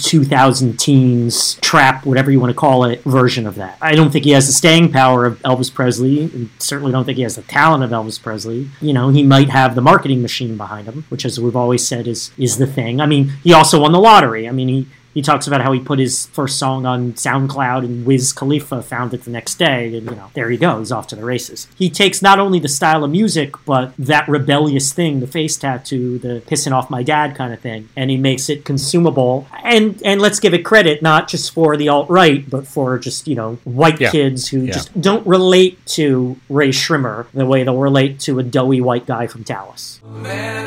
2000 0.00 0.78
teens 0.78 1.54
trap, 1.60 2.06
whatever 2.06 2.30
you 2.30 2.40
want 2.40 2.50
to 2.50 2.58
call 2.58 2.84
it, 2.84 3.02
version 3.04 3.46
of 3.46 3.56
that. 3.56 3.78
I 3.80 3.94
don't 3.94 4.10
think 4.10 4.24
he 4.24 4.32
has 4.32 4.46
the 4.46 4.52
staying 4.52 4.92
power 4.92 5.24
of 5.24 5.40
Elvis 5.42 5.72
Presley, 5.72 6.24
and 6.24 6.50
certainly 6.58 6.92
don't 6.92 7.04
think 7.04 7.16
he 7.16 7.22
has 7.22 7.36
the 7.36 7.42
talent 7.42 7.84
of 7.84 7.90
Elvis 7.90 8.20
Presley. 8.20 8.68
You 8.80 8.92
know, 8.92 9.08
he 9.10 9.22
might 9.22 9.50
have 9.50 9.74
the 9.74 9.80
marketing 9.80 10.22
machine 10.22 10.56
behind 10.56 10.86
him, 10.86 11.04
which, 11.08 11.24
as 11.24 11.40
we've 11.40 11.56
always 11.56 11.86
said, 11.86 12.06
is 12.06 12.32
is 12.38 12.58
the 12.58 12.66
thing. 12.66 13.00
I 13.00 13.06
mean, 13.06 13.32
he 13.42 13.52
also 13.52 13.80
won 13.80 13.92
the 13.92 14.00
lottery. 14.00 14.48
I 14.48 14.52
mean, 14.52 14.68
he 14.68 14.86
he 15.14 15.22
talks 15.22 15.46
about 15.46 15.60
how 15.60 15.72
he 15.72 15.80
put 15.80 15.98
his 15.98 16.26
first 16.26 16.58
song 16.58 16.86
on 16.86 17.12
SoundCloud 17.14 17.84
and 17.84 18.06
Wiz 18.06 18.32
Khalifa 18.32 18.82
found 18.82 19.12
it 19.14 19.24
the 19.24 19.30
next 19.30 19.56
day, 19.56 19.86
and 19.96 20.08
you 20.08 20.16
know, 20.16 20.30
there 20.34 20.50
he 20.50 20.56
goes, 20.56 20.90
off 20.92 21.06
to 21.08 21.16
the 21.16 21.24
races. 21.24 21.66
He 21.76 21.90
takes 21.90 22.22
not 22.22 22.38
only 22.38 22.58
the 22.58 22.68
style 22.68 23.04
of 23.04 23.10
music, 23.10 23.54
but 23.64 23.92
that 23.98 24.28
rebellious 24.28 24.92
thing, 24.92 25.20
the 25.20 25.26
face 25.26 25.56
tattoo, 25.56 26.18
the 26.18 26.42
pissing 26.46 26.72
off 26.72 26.90
my 26.90 27.02
dad 27.02 27.34
kind 27.36 27.52
of 27.52 27.60
thing, 27.60 27.88
and 27.96 28.10
he 28.10 28.16
makes 28.16 28.48
it 28.48 28.64
consumable. 28.64 29.46
And 29.64 30.00
and 30.04 30.20
let's 30.20 30.40
give 30.40 30.54
it 30.54 30.64
credit, 30.64 31.02
not 31.02 31.28
just 31.28 31.52
for 31.52 31.76
the 31.76 31.88
alt 31.88 32.08
right, 32.10 32.48
but 32.48 32.66
for 32.66 32.98
just 32.98 33.26
you 33.28 33.34
know 33.34 33.58
white 33.64 34.00
Yeah. 34.00 34.10
kids 34.10 34.48
who 34.48 34.62
Yeah. 34.62 34.72
just 34.72 35.00
don't 35.00 35.26
relate 35.26 35.84
to 35.86 36.36
Rae 36.48 36.70
Sremmurd 36.70 37.26
the 37.34 37.46
way 37.46 37.62
they'll 37.64 37.76
relate 37.76 38.20
to 38.20 38.38
a 38.38 38.42
doughy 38.42 38.80
white 38.80 39.06
guy 39.06 39.26
from 39.26 39.42
Dallas. 39.42 40.00
Man, 40.04 40.66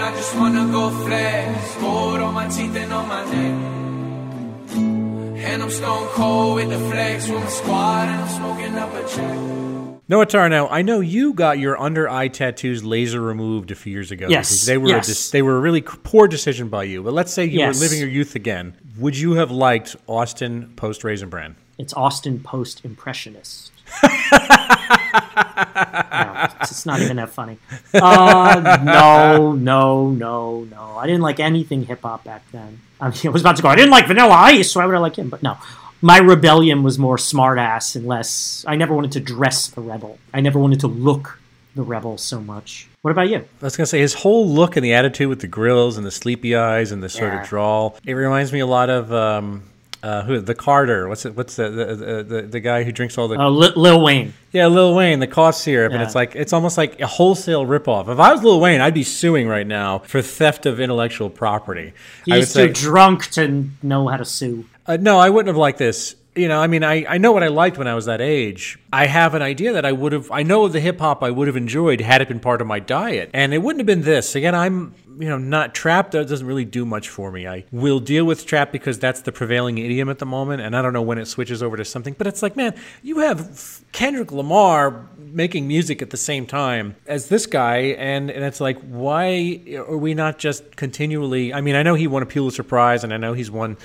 and 5.43 5.43
on 5.43 5.43
my 5.43 5.43
neck. 5.43 5.53
And 5.53 5.63
I'm 5.63 5.69
stone 5.69 6.07
cold 6.09 6.55
with 6.55 6.69
the 6.69 6.79
flex 6.89 7.27
with 7.29 7.43
my 7.43 7.49
squad, 7.49 8.07
and 8.09 8.21
I'm 8.21 8.29
smoking 8.29 8.75
up 8.75 8.93
a 8.93 9.07
check. 9.07 9.37
Noah 10.09 10.25
Tarnow, 10.25 10.67
I 10.69 10.81
know 10.81 10.99
you 10.99 11.33
got 11.33 11.59
your 11.59 11.79
under 11.79 12.09
eye 12.09 12.27
tattoos 12.27 12.83
laser 12.83 13.21
removed 13.21 13.71
a 13.71 13.75
few 13.75 13.93
years 13.93 14.11
ago. 14.11 14.27
Yes, 14.29 14.65
They 14.65 14.77
were 14.77 14.89
yes. 14.89 15.29
a 15.29 15.31
they 15.31 15.41
were 15.41 15.55
a 15.55 15.59
really 15.61 15.81
poor 15.81 16.27
decision 16.27 16.67
by 16.67 16.83
you. 16.83 17.01
But 17.01 17.13
let's 17.13 17.31
say 17.31 17.45
you 17.45 17.59
Yes. 17.59 17.75
were 17.79 17.85
living 17.85 17.99
your 17.99 18.09
youth 18.09 18.35
again. 18.35 18.75
Would 18.99 19.17
you 19.17 19.33
have 19.35 19.49
liked 19.49 19.95
Austin 20.07 20.73
post 20.75 21.03
Raisin 21.05 21.29
Bran? 21.29 21.55
It's 21.77 21.93
Austin 21.93 22.39
Post 22.41 22.83
Impressionist. 22.83 23.71
no, 25.35 26.47
it's 26.61 26.85
not 26.85 26.99
even 27.01 27.17
that 27.17 27.29
funny. 27.29 27.57
Uh, 27.93 28.79
no, 28.83 29.53
no, 29.53 30.09
no, 30.11 30.63
no. 30.63 30.97
I 30.97 31.05
didn't 31.05 31.21
like 31.21 31.39
anything 31.39 31.85
hip 31.85 32.01
hop 32.01 32.23
back 32.23 32.43
then. 32.51 32.79
I 32.99 33.09
mean, 33.09 33.17
I 33.25 33.29
was 33.29 33.41
about 33.41 33.55
to 33.57 33.61
go. 33.61 33.69
I 33.69 33.75
didn't 33.75 33.91
like 33.91 34.07
Vanilla 34.07 34.33
Ice. 34.33 34.71
So 34.71 34.79
why 34.79 34.85
would 34.87 34.95
I 34.95 34.99
like 34.99 35.15
him? 35.15 35.29
But 35.29 35.43
no, 35.43 35.57
my 36.01 36.17
rebellion 36.17 36.81
was 36.83 36.97
more 36.97 37.17
smartass 37.17 37.95
and 37.95 38.05
less. 38.07 38.65
I 38.67 38.75
never 38.75 38.93
wanted 38.93 39.11
to 39.13 39.19
dress 39.19 39.67
the 39.67 39.81
rebel. 39.81 40.17
I 40.33 40.41
never 40.41 40.59
wanted 40.59 40.79
to 40.81 40.87
look 40.87 41.39
the 41.75 41.83
rebel 41.83 42.17
so 42.17 42.39
much. 42.41 42.87
What 43.01 43.11
about 43.11 43.29
you? 43.29 43.37
I 43.37 43.43
was 43.65 43.75
gonna 43.77 43.87
say 43.87 43.99
his 43.99 44.13
whole 44.13 44.47
look 44.47 44.75
and 44.75 44.83
the 44.85 44.93
attitude 44.93 45.27
with 45.29 45.41
the 45.41 45.47
grills 45.47 45.97
and 45.97 46.05
the 46.05 46.11
sleepy 46.11 46.55
eyes 46.55 46.91
and 46.91 47.01
the 47.03 47.09
sort 47.09 47.33
Yeah. 47.33 47.41
of 47.43 47.47
drawl. 47.49 47.97
It 48.05 48.13
reminds 48.13 48.51
me 48.53 48.59
a 48.59 48.67
lot 48.67 48.89
of 48.89 49.11
um, 49.13 49.63
uh, 50.03 50.21
who 50.23 50.39
the 50.39 50.53
Carter. 50.53 51.07
What's 51.07 51.25
it? 51.25 51.35
What's 51.35 51.55
the 51.55 51.69
the, 51.69 52.23
the 52.27 52.41
the 52.43 52.59
guy 52.59 52.83
who 52.83 52.91
drinks 52.91 53.17
all 53.17 53.27
the 53.27 53.39
Uh, 53.39 53.49
Lil 53.49 53.71
Lil 53.75 54.01
Wayne. 54.01 54.33
yeah 54.51 54.67
Lil 54.67 54.93
Wayne 54.93 55.19
the 55.19 55.27
cough 55.27 55.55
syrup 55.55 55.93
and 55.93 56.03
it's 56.03 56.13
like 56.13 56.35
it's 56.35 56.53
almost 56.53 56.77
like 56.77 56.99
a 56.99 57.07
wholesale 57.07 57.65
ripoff. 57.65 58.09
If 58.09 58.19
I 58.19 58.31
was 58.33 58.43
Lil 58.43 58.59
Wayne, 58.59 58.81
I'd 58.81 58.93
be 58.93 59.03
suing 59.03 59.47
right 59.47 59.65
now 59.65 59.99
for 59.99 60.21
theft 60.21 60.65
of 60.65 60.79
intellectual 60.79 61.29
property. 61.29 61.93
He's 62.25 62.51
say 62.51 62.67
too 62.67 62.73
drunk 62.73 63.27
to 63.31 63.69
know 63.81 64.07
how 64.09 64.17
to 64.17 64.25
sue. 64.25 64.65
Uh, 64.85 64.97
no, 64.99 65.17
I 65.17 65.29
wouldn't 65.29 65.47
have 65.47 65.57
liked 65.57 65.77
this. 65.79 66.15
You 66.35 66.47
know, 66.47 66.59
I 66.59 66.65
mean, 66.65 66.83
I, 66.83 67.05
I 67.07 67.17
know 67.19 67.31
what 67.31 67.43
I 67.43 67.47
liked 67.49 67.77
when 67.77 67.87
I 67.87 67.93
was 67.93 68.05
that 68.05 68.19
age. 68.19 68.79
I 68.91 69.05
have 69.05 69.35
an 69.35 69.43
idea 69.43 69.73
that 69.73 69.85
I 69.85 69.91
would 69.91 70.13
have, 70.13 70.31
I 70.31 70.41
know 70.41 70.67
the 70.67 70.79
hip 70.79 70.99
hop 70.99 71.21
I 71.23 71.29
would 71.29 71.47
have 71.47 71.55
enjoyed 71.55 72.01
had 72.01 72.21
it 72.23 72.27
been 72.27 72.39
part 72.39 72.59
of 72.59 72.65
my 72.65 72.79
diet. 72.79 73.29
And 73.35 73.53
it 73.53 73.59
wouldn't 73.59 73.81
have 73.81 73.85
been 73.85 74.01
this. 74.01 74.33
Again, 74.33 74.55
I'm, 74.55 74.95
you 75.19 75.29
know, 75.29 75.37
not 75.37 75.75
trap. 75.75 76.09
That 76.11 76.27
doesn't 76.27 76.47
really 76.47 76.65
do 76.65 76.85
much 76.85 77.07
for 77.07 77.31
me. 77.31 77.47
I 77.47 77.65
will 77.71 77.99
deal 77.99 78.25
with 78.25 78.47
trap 78.47 78.71
because 78.71 78.97
that's 78.97 79.21
the 79.21 79.31
prevailing 79.31 79.77
idiom 79.77 80.09
at 80.09 80.17
the 80.17 80.25
moment. 80.25 80.63
And 80.63 80.75
I 80.75 80.81
don't 80.81 80.93
know 80.93 81.03
when 81.03 81.19
it 81.19 81.25
switches 81.25 81.61
over 81.61 81.77
to 81.77 81.85
something. 81.85 82.15
But 82.17 82.25
it's 82.25 82.41
like, 82.41 82.55
man, 82.55 82.73
you 83.03 83.19
have 83.19 83.83
Kendrick 83.91 84.31
Lamar 84.31 85.07
making 85.19 85.67
music 85.67 86.01
at 86.01 86.09
the 86.09 86.17
same 86.17 86.47
time 86.47 86.95
as 87.05 87.29
this 87.29 87.45
guy. 87.45 87.77
And, 87.77 88.31
and 88.31 88.43
it's 88.43 88.59
like, 88.59 88.79
why 88.81 89.61
are 89.77 89.97
we 89.97 90.15
not 90.15 90.39
just 90.39 90.75
continually, 90.77 91.53
I 91.53 91.61
mean, 91.61 91.75
I 91.75 91.83
know 91.83 91.93
he 91.93 92.07
won 92.07 92.23
a 92.23 92.25
Pulitzer 92.25 92.63
Prize 92.63 93.03
and 93.03 93.13
I 93.13 93.17
know 93.17 93.33
he's 93.33 93.51
won 93.51 93.77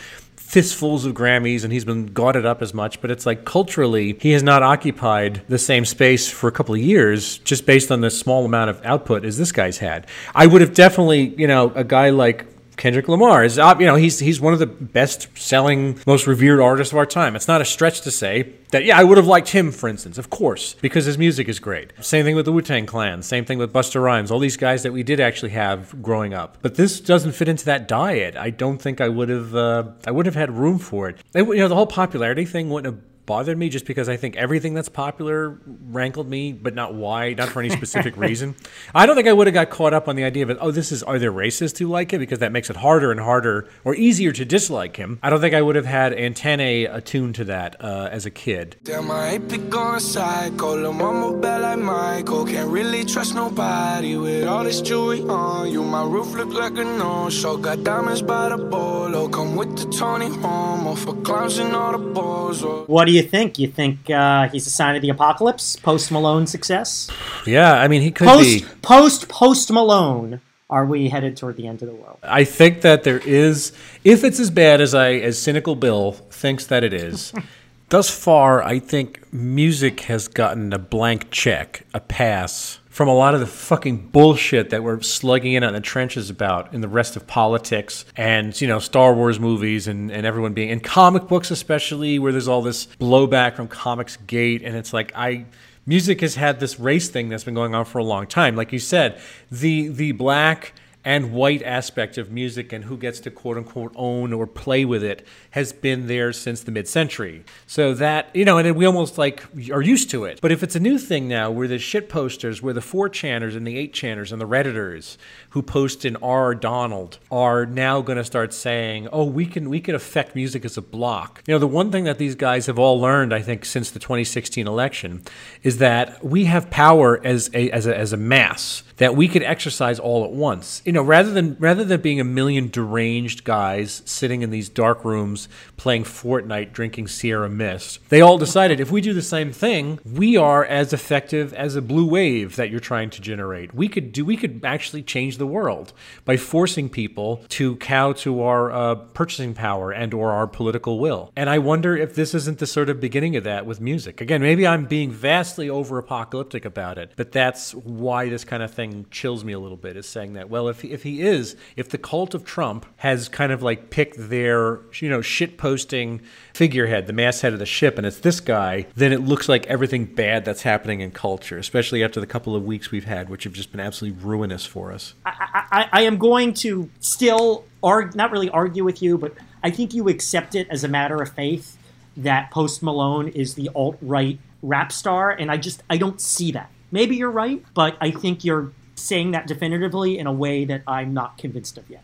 fistfuls 0.48 1.04
of 1.04 1.12
Grammys 1.12 1.62
and 1.62 1.70
he's 1.70 1.84
been 1.84 2.06
gauded 2.06 2.46
up 2.46 2.62
as 2.62 2.72
much, 2.72 3.02
but 3.02 3.10
it's 3.10 3.26
like 3.26 3.44
culturally, 3.44 4.16
he 4.18 4.30
has 4.30 4.42
not 4.42 4.62
occupied 4.62 5.42
the 5.46 5.58
same 5.58 5.84
space 5.84 6.30
for 6.30 6.48
a 6.48 6.52
couple 6.52 6.74
of 6.74 6.80
years 6.80 7.36
just 7.40 7.66
based 7.66 7.92
on 7.92 8.00
the 8.00 8.10
small 8.10 8.46
amount 8.46 8.70
of 8.70 8.80
output 8.82 9.26
as 9.26 9.36
this 9.36 9.52
guy's 9.52 9.76
had. 9.76 10.06
I 10.34 10.46
would 10.46 10.62
have 10.62 10.72
definitely, 10.72 11.34
you 11.36 11.46
know, 11.46 11.70
a 11.74 11.84
guy 11.84 12.08
like 12.08 12.46
Kendrick 12.78 13.08
Lamar 13.08 13.44
is, 13.44 13.58
uh, 13.58 13.74
you 13.78 13.86
know, 13.86 13.96
he's 13.96 14.20
he's 14.20 14.40
one 14.40 14.52
of 14.52 14.58
the 14.58 14.66
best-selling, 14.66 15.98
most 16.06 16.26
revered 16.26 16.60
artists 16.60 16.92
of 16.92 16.98
our 16.98 17.04
time. 17.06 17.36
It's 17.36 17.48
not 17.48 17.60
a 17.60 17.64
stretch 17.64 18.00
to 18.02 18.10
say 18.10 18.54
that, 18.70 18.84
yeah, 18.84 18.98
I 18.98 19.04
would 19.04 19.18
have 19.18 19.26
liked 19.26 19.48
him, 19.48 19.72
for 19.72 19.88
instance, 19.88 20.16
of 20.16 20.30
course, 20.30 20.74
because 20.80 21.04
his 21.04 21.18
music 21.18 21.48
is 21.48 21.58
great. 21.58 21.92
Same 22.00 22.24
thing 22.24 22.36
with 22.36 22.44
the 22.44 22.52
Wu 22.52 22.62
Tang 22.62 22.86
Clan. 22.86 23.22
Same 23.22 23.44
thing 23.44 23.58
with 23.58 23.72
Busta 23.72 24.02
Rhymes. 24.02 24.30
All 24.30 24.38
these 24.38 24.56
guys 24.56 24.84
that 24.84 24.92
we 24.92 25.02
did 25.02 25.20
actually 25.20 25.50
have 25.50 26.00
growing 26.02 26.32
up. 26.34 26.58
But 26.62 26.76
this 26.76 27.00
doesn't 27.00 27.32
fit 27.32 27.48
into 27.48 27.64
that 27.66 27.88
diet. 27.88 28.36
I 28.36 28.50
don't 28.50 28.78
think 28.80 29.00
I 29.00 29.08
would 29.08 29.28
have. 29.28 29.54
Uh, 29.54 29.84
I 30.06 30.10
wouldn't 30.10 30.34
have 30.34 30.40
had 30.40 30.56
room 30.56 30.78
for 30.78 31.08
it. 31.08 31.18
it. 31.34 31.46
You 31.46 31.56
know, 31.56 31.68
the 31.68 31.74
whole 31.74 31.86
popularity 31.86 32.44
thing 32.44 32.70
wouldn't 32.70 32.94
have 32.94 33.04
bothered 33.28 33.58
me 33.58 33.68
just 33.68 33.84
because 33.84 34.08
I 34.08 34.16
think 34.16 34.36
everything 34.36 34.72
that's 34.72 34.88
popular 34.88 35.60
rankled 35.66 36.28
me, 36.30 36.54
but 36.54 36.74
not 36.74 36.94
why, 36.94 37.34
not 37.34 37.50
for 37.50 37.60
any 37.60 37.68
specific 37.68 38.16
reason. 38.26 38.56
I 38.94 39.04
don't 39.04 39.16
think 39.16 39.28
I 39.28 39.34
would 39.34 39.46
have 39.46 39.52
got 39.52 39.68
caught 39.68 39.92
up 39.92 40.08
on 40.08 40.16
the 40.16 40.24
idea 40.24 40.44
of 40.44 40.50
it. 40.50 40.56
Oh, 40.62 40.70
this 40.70 40.90
is 40.90 41.02
are 41.02 41.18
there 41.18 41.30
racists 41.30 41.78
who 41.78 41.88
like 41.88 42.14
it 42.14 42.18
because 42.20 42.38
that 42.38 42.52
makes 42.52 42.70
it 42.70 42.76
harder 42.76 43.12
and 43.12 43.20
harder 43.20 43.68
or 43.84 43.94
easier 43.94 44.32
to 44.32 44.46
dislike 44.46 44.96
him. 44.96 45.18
I 45.22 45.28
don't 45.28 45.42
think 45.42 45.54
I 45.54 45.60
would 45.60 45.76
have 45.76 45.84
had 45.84 46.14
antennae 46.14 46.86
attuned 46.86 47.34
to 47.34 47.44
that 47.44 47.76
uh, 47.84 48.08
as 48.10 48.24
a 48.24 48.30
kid. 48.30 48.76
Damn, 48.82 49.10
I 49.10 49.32
ain't 49.32 49.48
pick 49.50 49.76
on 49.76 50.00
psycho. 50.00 50.80
Lil' 50.80 50.94
mama 50.94 51.36
bad 51.38 51.60
like 51.60 51.78
Michael. 51.78 52.46
Can't 52.46 52.70
really 52.70 53.04
trust 53.04 53.34
nobody 53.34 54.16
with 54.16 54.48
all 54.48 54.64
this 54.64 54.80
jewelry 54.80 55.20
on 55.20 55.70
you. 55.70 55.82
My 55.82 56.02
roof 56.02 56.32
look 56.32 56.48
like 56.48 56.78
a 56.78 56.84
no-show. 56.84 57.58
Got 57.58 57.84
diamonds 57.84 58.22
by 58.22 58.48
the 58.48 58.56
bolo. 58.56 59.28
Come 59.28 59.54
with 59.54 59.76
the 59.76 59.86
Tony 59.98 60.30
Romo 60.30 60.96
for 60.96 61.14
clowns 61.16 61.58
and 61.58 61.76
all 61.76 61.92
the 61.92 61.98
balls. 61.98 62.64
What 62.86 63.04
do 63.04 63.12
you 63.12 63.17
think? 63.22 63.58
You 63.58 63.68
think 63.68 64.10
uh, 64.10 64.48
he's 64.48 64.66
a 64.66 64.70
sign 64.70 64.96
of 64.96 65.02
the 65.02 65.10
apocalypse? 65.10 65.76
Post 65.76 66.10
Malone 66.10 66.46
success? 66.46 67.10
Yeah, 67.46 67.72
I 67.74 67.88
mean, 67.88 68.02
he 68.02 68.10
could 68.10 68.26
Post 68.26 68.44
be. 68.44 68.64
post 68.82 69.28
Post 69.28 69.70
Malone. 69.72 70.40
Are 70.70 70.84
we 70.84 71.08
headed 71.08 71.36
toward 71.36 71.56
the 71.56 71.66
end 71.66 71.80
of 71.82 71.88
the 71.88 71.94
world? 71.94 72.18
I 72.22 72.44
think 72.44 72.82
that 72.82 73.02
there 73.02 73.20
is, 73.20 73.72
if 74.04 74.22
it's 74.22 74.38
as 74.38 74.50
bad 74.50 74.82
as 74.82 74.94
I, 74.94 75.12
as 75.12 75.38
cynical 75.40 75.74
Bill 75.76 76.12
thinks 76.12 76.66
that 76.66 76.84
it 76.84 76.92
is, 76.92 77.32
thus 77.88 78.10
far, 78.10 78.62
I 78.62 78.78
think 78.78 79.32
music 79.32 80.00
has 80.00 80.28
gotten 80.28 80.74
a 80.74 80.78
blank 80.78 81.30
check, 81.30 81.86
a 81.94 82.00
pass 82.00 82.77
from 82.98 83.06
a 83.06 83.14
lot 83.14 83.32
of 83.32 83.38
the 83.38 83.46
fucking 83.46 83.96
bullshit 84.08 84.70
that 84.70 84.82
we're 84.82 85.00
slugging 85.00 85.52
in 85.52 85.62
on 85.62 85.72
the 85.72 85.80
trenches 85.80 86.30
about 86.30 86.74
in 86.74 86.80
the 86.80 86.88
rest 86.88 87.14
of 87.14 87.24
politics 87.28 88.04
and, 88.16 88.60
you 88.60 88.66
know, 88.66 88.80
Star 88.80 89.14
Wars 89.14 89.38
movies 89.38 89.86
and, 89.86 90.10
and 90.10 90.26
everyone 90.26 90.52
being 90.52 90.68
in 90.68 90.80
comic 90.80 91.28
books, 91.28 91.52
especially 91.52 92.18
where 92.18 92.32
there's 92.32 92.48
all 92.48 92.60
this 92.60 92.86
blowback 92.98 93.54
from 93.54 93.68
Comics 93.68 94.16
Gate. 94.16 94.62
And 94.64 94.74
it's 94.74 94.92
like, 94.92 95.12
I. 95.14 95.46
Music 95.86 96.20
has 96.22 96.34
had 96.34 96.58
this 96.58 96.80
race 96.80 97.08
thing 97.08 97.28
that's 97.28 97.44
been 97.44 97.54
going 97.54 97.72
on 97.72 97.84
for 97.84 97.98
a 97.98 98.04
long 98.04 98.26
time. 98.26 98.56
Like 98.56 98.72
you 98.72 98.80
said, 98.80 99.20
the 99.48 99.88
the 99.88 100.10
black 100.10 100.74
and 101.08 101.32
white 101.32 101.62
aspect 101.62 102.18
of 102.18 102.30
music 102.30 102.70
and 102.70 102.84
who 102.84 102.94
gets 102.94 103.18
to 103.18 103.30
quote 103.30 103.56
unquote 103.56 103.90
own 103.96 104.30
or 104.30 104.46
play 104.46 104.84
with 104.84 105.02
it 105.02 105.26
has 105.52 105.72
been 105.72 106.06
there 106.06 106.34
since 106.34 106.62
the 106.62 106.70
mid 106.70 106.86
century. 106.86 107.42
So 107.66 107.94
that, 107.94 108.28
you 108.34 108.44
know, 108.44 108.58
and 108.58 108.76
we 108.76 108.84
almost 108.84 109.16
like 109.16 109.42
are 109.72 109.80
used 109.80 110.10
to 110.10 110.26
it. 110.26 110.38
But 110.42 110.52
if 110.52 110.62
it's 110.62 110.76
a 110.76 110.80
new 110.80 110.98
thing 110.98 111.26
now 111.26 111.50
where 111.50 111.66
the 111.66 111.78
shit 111.78 112.10
posters, 112.10 112.60
where 112.60 112.74
the 112.74 112.82
4 112.82 113.08
channers 113.08 113.56
and 113.56 113.66
the 113.66 113.78
8 113.78 113.94
channers 113.94 114.32
and 114.32 114.38
the 114.38 114.46
Redditors 114.46 115.16
who 115.50 115.62
post 115.62 116.04
in 116.04 116.16
R 116.16 116.54
Donald 116.54 117.18
are 117.30 117.64
now 117.64 118.02
going 118.02 118.18
to 118.18 118.24
start 118.24 118.52
saying, 118.52 119.08
oh, 119.10 119.24
we 119.24 119.46
can, 119.46 119.70
we 119.70 119.80
can 119.80 119.94
affect 119.94 120.34
music 120.34 120.62
as 120.66 120.76
a 120.76 120.82
block. 120.82 121.42
You 121.46 121.54
know, 121.54 121.58
the 121.58 121.66
one 121.66 121.90
thing 121.90 122.04
that 122.04 122.18
these 122.18 122.34
guys 122.34 122.66
have 122.66 122.78
all 122.78 123.00
learned, 123.00 123.32
I 123.32 123.40
think, 123.40 123.64
since 123.64 123.90
the 123.90 123.98
2016 123.98 124.68
election 124.68 125.22
is 125.62 125.78
that 125.78 126.22
we 126.22 126.44
have 126.44 126.68
power 126.68 127.18
as 127.24 127.48
a, 127.54 127.70
as 127.70 127.86
a, 127.86 127.96
as 127.96 128.12
a 128.12 128.18
mass 128.18 128.82
that 128.98 129.16
we 129.16 129.26
could 129.26 129.42
exercise 129.42 129.98
all 129.98 130.24
at 130.24 130.32
once. 130.32 130.82
You 130.84 130.92
know, 130.92 130.97
rather 131.02 131.30
than 131.30 131.56
rather 131.58 131.84
than 131.84 132.00
being 132.00 132.20
a 132.20 132.24
million 132.24 132.68
deranged 132.68 133.44
guys 133.44 134.02
sitting 134.04 134.42
in 134.42 134.50
these 134.50 134.68
dark 134.68 135.04
rooms 135.04 135.48
playing 135.76 136.04
Fortnite, 136.04 136.72
drinking 136.72 137.08
Sierra 137.08 137.48
Mist, 137.48 138.00
they 138.08 138.20
all 138.20 138.38
decided 138.38 138.80
if 138.80 138.90
we 138.90 139.00
do 139.00 139.12
the 139.12 139.22
same 139.22 139.52
thing, 139.52 139.98
we 140.04 140.36
are 140.36 140.64
as 140.64 140.92
effective 140.92 141.52
as 141.54 141.76
a 141.76 141.82
blue 141.82 142.08
wave 142.08 142.56
that 142.56 142.70
you're 142.70 142.80
trying 142.80 143.10
to 143.10 143.20
generate. 143.20 143.74
We 143.74 143.88
could 143.88 144.12
do 144.12 144.24
we 144.24 144.36
could 144.36 144.62
actually 144.64 145.02
change 145.02 145.38
the 145.38 145.46
world 145.46 145.92
by 146.24 146.36
forcing 146.36 146.88
people 146.88 147.44
to 147.50 147.76
cow 147.76 148.12
to 148.12 148.42
our 148.42 148.72
uh, 148.72 148.94
purchasing 148.94 149.54
power 149.54 149.90
and 149.90 150.14
or 150.14 150.32
our 150.32 150.46
political 150.46 150.98
will. 150.98 151.32
And 151.36 151.48
I 151.50 151.58
wonder 151.58 151.96
if 151.96 152.14
this 152.14 152.34
isn't 152.34 152.58
the 152.58 152.66
sort 152.66 152.88
of 152.88 153.00
beginning 153.00 153.36
of 153.36 153.44
that 153.44 153.66
with 153.66 153.80
music. 153.80 154.20
Again, 154.20 154.40
maybe 154.40 154.66
I'm 154.66 154.86
being 154.86 155.10
vastly 155.10 155.68
over 155.68 155.98
apocalyptic 155.98 156.64
about 156.64 156.98
it, 156.98 157.12
but 157.16 157.32
that's 157.32 157.74
why 157.74 158.28
this 158.28 158.44
kind 158.44 158.62
of 158.62 158.72
thing 158.72 159.06
chills 159.10 159.44
me 159.44 159.52
a 159.52 159.58
little 159.58 159.76
bit 159.76 159.96
is 159.96 160.06
saying 160.06 160.34
that 160.34 160.48
well 160.48 160.68
if 160.68 160.84
if 160.90 161.02
he 161.02 161.22
is 161.22 161.56
if 161.76 161.88
the 161.88 161.98
cult 161.98 162.34
of 162.34 162.44
Trump 162.44 162.86
has 162.98 163.28
kind 163.28 163.52
of 163.52 163.62
like 163.62 163.90
picked 163.90 164.16
their 164.16 164.80
you 165.00 165.08
know 165.08 165.20
shit 165.20 165.58
posting 165.58 166.20
figurehead 166.54 167.06
the 167.06 167.12
masthead 167.12 167.52
of 167.52 167.58
the 167.58 167.66
ship 167.66 167.98
and 167.98 168.06
it's 168.06 168.20
this 168.20 168.40
guy 168.40 168.86
then 168.94 169.12
it 169.12 169.20
looks 169.20 169.48
like 169.48 169.66
everything 169.66 170.04
bad 170.04 170.44
that's 170.44 170.62
happening 170.62 171.00
in 171.00 171.10
culture 171.10 171.58
especially 171.58 172.02
after 172.02 172.20
the 172.20 172.26
couple 172.26 172.56
of 172.56 172.64
weeks 172.64 172.90
we've 172.90 173.04
had 173.04 173.28
which 173.28 173.44
have 173.44 173.52
just 173.52 173.70
been 173.70 173.80
absolutely 173.80 174.18
ruinous 174.22 174.64
for 174.66 174.92
us 174.92 175.14
I, 175.24 175.64
I, 175.70 175.88
I 175.92 176.02
am 176.02 176.18
going 176.18 176.54
to 176.54 176.90
still 177.00 177.64
argue, 177.82 178.16
not 178.16 178.30
really 178.30 178.50
argue 178.50 178.84
with 178.84 179.02
you, 179.02 179.18
but 179.18 179.34
I 179.62 179.70
think 179.70 179.94
you 179.94 180.08
accept 180.08 180.54
it 180.54 180.68
as 180.70 180.84
a 180.84 180.88
matter 180.88 181.20
of 181.20 181.32
faith 181.32 181.76
that 182.16 182.50
Post 182.50 182.82
Malone 182.82 183.28
is 183.28 183.54
the 183.54 183.70
alt 183.74 183.98
right 184.02 184.38
rap 184.62 184.92
star, 184.92 185.30
and 185.30 185.50
I 185.50 185.56
just 185.56 185.82
I 185.88 185.96
don't 185.96 186.20
see 186.20 186.52
that. 186.52 186.70
Maybe 186.90 187.16
you're 187.16 187.30
right, 187.30 187.62
but 187.74 187.96
I 188.00 188.10
think 188.10 188.44
you're 188.44 188.72
saying 189.00 189.32
that 189.32 189.46
definitively 189.46 190.18
in 190.18 190.26
a 190.26 190.32
way 190.32 190.64
that 190.64 190.82
I'm 190.86 191.14
not 191.14 191.38
convinced 191.38 191.78
of 191.78 191.88
yet. 191.88 192.02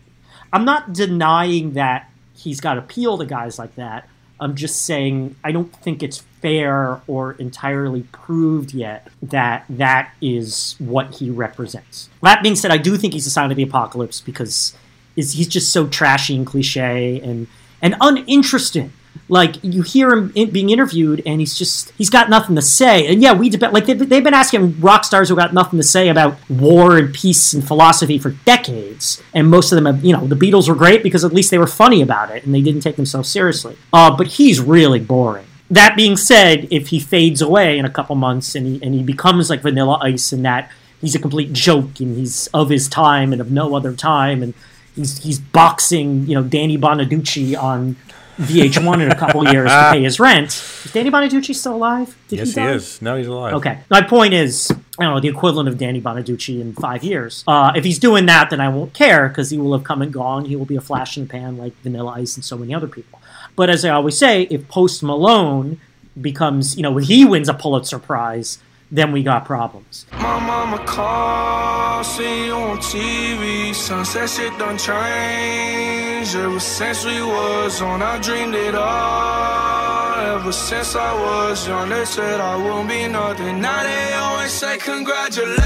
I'm 0.52 0.64
not 0.64 0.92
denying 0.92 1.72
that 1.74 2.10
he's 2.36 2.60
got 2.60 2.78
appeal 2.78 3.18
to 3.18 3.26
guys 3.26 3.58
like 3.58 3.74
that. 3.76 4.08
I'm 4.40 4.56
just 4.56 4.82
saying 4.82 5.36
I 5.44 5.52
don't 5.52 5.72
think 5.76 6.02
it's 6.02 6.18
fair 6.42 7.00
or 7.06 7.32
entirely 7.32 8.02
proved 8.12 8.74
yet 8.74 9.08
that 9.22 9.64
that 9.70 10.12
is 10.20 10.76
what 10.78 11.14
he 11.14 11.30
represents. 11.30 12.10
That 12.22 12.42
being 12.42 12.56
said, 12.56 12.70
I 12.70 12.76
do 12.78 12.96
think 12.96 13.14
he's 13.14 13.26
a 13.26 13.30
sign 13.30 13.50
of 13.50 13.56
the 13.56 13.62
apocalypse 13.62 14.20
because 14.20 14.76
is 15.16 15.34
he's 15.34 15.48
just 15.48 15.72
so 15.72 15.86
trashy 15.86 16.36
and 16.36 16.46
cliche 16.46 17.20
and 17.20 17.46
and 17.80 17.94
uninteresting. 18.00 18.92
Like 19.28 19.56
you 19.62 19.82
hear 19.82 20.10
him 20.10 20.32
in, 20.34 20.50
being 20.50 20.70
interviewed, 20.70 21.22
and 21.24 21.40
he's 21.40 21.56
just 21.56 21.92
he's 21.92 22.10
got 22.10 22.28
nothing 22.28 22.56
to 22.56 22.62
say. 22.62 23.06
And 23.06 23.22
yeah, 23.22 23.32
we 23.32 23.48
debate 23.48 23.72
like 23.72 23.86
they've, 23.86 23.98
they've 23.98 24.24
been 24.24 24.34
asking 24.34 24.80
rock 24.80 25.04
stars 25.04 25.28
who 25.28 25.36
got 25.36 25.54
nothing 25.54 25.78
to 25.78 25.82
say 25.82 26.08
about 26.08 26.36
war 26.50 26.98
and 26.98 27.14
peace 27.14 27.52
and 27.52 27.66
philosophy 27.66 28.18
for 28.18 28.30
decades, 28.44 29.22
and 29.32 29.48
most 29.48 29.72
of 29.72 29.76
them 29.76 29.86
have 29.86 30.04
you 30.04 30.12
know 30.12 30.26
the 30.26 30.36
Beatles 30.36 30.68
were 30.68 30.74
great 30.74 31.02
because 31.02 31.24
at 31.24 31.32
least 31.32 31.50
they 31.50 31.58
were 31.58 31.66
funny 31.66 32.02
about 32.02 32.30
it 32.30 32.44
and 32.44 32.54
they 32.54 32.60
didn't 32.60 32.82
take 32.82 32.96
themselves 32.96 33.30
seriously. 33.30 33.76
Uh, 33.92 34.14
but 34.14 34.26
he's 34.26 34.60
really 34.60 35.00
boring. 35.00 35.46
That 35.70 35.96
being 35.96 36.16
said, 36.16 36.68
if 36.70 36.88
he 36.88 37.00
fades 37.00 37.40
away 37.40 37.78
in 37.78 37.84
a 37.84 37.90
couple 37.90 38.14
months 38.16 38.54
and 38.54 38.66
he, 38.66 38.82
and 38.82 38.94
he 38.94 39.02
becomes 39.02 39.48
like 39.48 39.62
Vanilla 39.62 39.98
Ice 40.02 40.32
and 40.32 40.44
that 40.44 40.70
he's 41.00 41.14
a 41.14 41.18
complete 41.18 41.52
joke 41.52 42.00
and 42.00 42.16
he's 42.16 42.46
of 42.48 42.70
his 42.70 42.88
time 42.88 43.32
and 43.32 43.40
of 43.40 43.50
no 43.50 43.74
other 43.74 43.94
time 43.94 44.42
and 44.42 44.54
he's 44.94 45.22
he's 45.22 45.38
boxing 45.38 46.26
you 46.26 46.34
know 46.34 46.42
Danny 46.42 46.78
Bonaduce 46.78 47.60
on 47.60 47.96
VH1 48.36 49.02
in 49.02 49.10
a 49.10 49.14
couple 49.14 49.44
years 49.52 49.70
to 49.70 49.90
pay 49.92 50.02
his 50.02 50.18
rent. 50.18 50.48
Is 50.48 50.92
Danny 50.92 51.10
Bonaduce 51.10 51.54
still 51.54 51.76
alive? 51.76 52.16
Did 52.28 52.40
yes 52.40 52.48
he, 52.48 52.54
die? 52.54 52.72
is 52.72 53.02
no 53.02 53.16
he's 53.16 53.26
alive 53.26 53.54
Okay. 53.54 53.78
My 53.90 54.02
point 54.02 54.34
is, 54.34 54.70
I 54.98 55.04
don't 55.04 55.14
know, 55.14 55.20
the 55.20 55.28
equivalent 55.28 55.68
of 55.68 55.78
Danny 55.78 56.00
Bonaduce 56.00 56.60
in 56.60 56.72
five 56.74 57.04
years. 57.04 57.44
Uh, 57.46 57.72
if 57.76 57.84
he's 57.84 57.98
doing 57.98 58.26
that, 58.26 58.50
then 58.50 58.60
I 58.60 58.68
won't 58.68 58.92
care 58.92 59.28
because 59.28 59.50
he 59.50 59.58
will 59.58 59.72
have 59.72 59.84
come 59.84 60.02
and 60.02 60.12
gone. 60.12 60.44
He 60.44 60.56
will 60.56 60.66
be 60.66 60.76
a 60.76 60.80
flash 60.80 61.16
in 61.16 61.24
the 61.24 61.30
pan 61.30 61.56
like 61.56 61.74
Vanilla 61.82 62.12
Ice 62.12 62.36
and 62.36 62.44
so 62.44 62.58
many 62.58 62.74
other 62.74 62.88
people. 62.88 63.20
But 63.56 63.70
as 63.70 63.84
I 63.84 63.90
always 63.90 64.18
say, 64.18 64.42
if 64.50 64.68
Post 64.68 65.02
Malone 65.02 65.80
becomes, 66.20 66.76
you 66.76 66.82
know, 66.82 66.92
when 66.92 67.04
he 67.04 67.24
wins 67.24 67.48
a 67.48 67.54
Pulitzer 67.54 67.98
Prize, 67.98 68.58
then 68.96 69.12
we 69.12 69.22
got 69.22 69.44
problems. 69.44 70.06
My 70.12 70.38
mama 70.38 70.78
called, 70.86 72.06
see 72.06 72.46
you 72.46 72.52
on 72.54 72.78
TV. 72.78 73.74
Sunset 73.74 74.30
shit 74.30 74.56
done 74.58 74.78
changed. 74.78 76.36
Ever 76.36 76.60
since 76.60 77.04
we 77.04 77.20
was 77.22 77.82
on, 77.82 78.02
I 78.02 78.18
dreamed 78.20 78.54
it 78.54 78.74
all. 78.74 80.36
Ever 80.36 80.52
since 80.52 80.94
I 80.96 81.12
was 81.12 81.66
young, 81.68 81.88
they 81.88 82.04
said 82.04 82.40
I 82.40 82.56
won't 82.56 82.88
be 82.88 83.06
nothing. 83.08 83.60
Now 83.60 83.82
they 83.82 84.14
always 84.14 84.52
say 84.52 84.78
congratulations. 84.78 85.58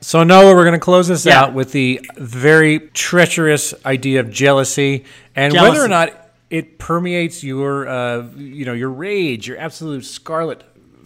So 0.00 0.22
Noah, 0.22 0.54
we're 0.54 0.62
going 0.64 0.72
to 0.74 0.78
close 0.78 1.08
this 1.08 1.26
Yeah. 1.26 1.42
out 1.42 1.54
with 1.54 1.72
the 1.72 2.00
very 2.16 2.78
treacherous 2.92 3.74
idea 3.84 4.20
of 4.20 4.30
jealousy 4.30 5.04
and 5.34 5.52
Jealousy. 5.52 5.70
whether 5.72 5.84
or 5.84 5.88
not 5.88 6.10
it 6.50 6.78
permeates 6.78 7.42
your, 7.42 7.88
uh, 7.88 8.22
you 8.36 8.64
know, 8.64 8.74
your 8.74 8.90
rage, 8.90 9.48
your 9.48 9.58
absolute 9.58 10.04
scarlet 10.04 10.62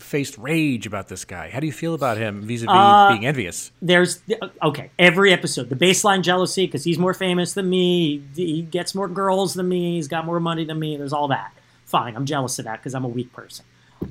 faced 0.08 0.38
rage 0.38 0.86
about 0.86 1.08
this 1.08 1.24
guy. 1.24 1.50
How 1.50 1.60
do 1.60 1.66
you 1.66 1.72
feel 1.72 1.94
about 1.94 2.16
him 2.16 2.42
vis-a-vis 2.42 3.12
being 3.12 3.26
envious? 3.26 3.70
there's 3.80 4.20
okay 4.62 4.90
every 4.98 5.32
episode 5.32 5.68
the 5.68 5.76
baseline 5.76 6.22
jealousy 6.22 6.66
because 6.66 6.84
he's 6.84 6.98
more 6.98 7.14
famous 7.14 7.52
than 7.54 7.68
me 7.68 8.22
he, 8.34 8.56
he 8.56 8.62
gets 8.62 8.94
more 8.94 9.08
girls 9.08 9.54
than 9.54 9.68
me 9.68 9.96
he's 9.96 10.08
got 10.08 10.24
more 10.24 10.40
money 10.40 10.64
than 10.64 10.78
me 10.78 10.96
there's 10.96 11.12
all 11.12 11.28
that. 11.28 11.52
Fine 11.84 12.16
i'm 12.16 12.26
jealous 12.26 12.58
of 12.58 12.64
that 12.64 12.78
because 12.78 12.94
i'm 12.94 13.04
a 13.04 13.08
weak 13.08 13.32
person. 13.32 13.64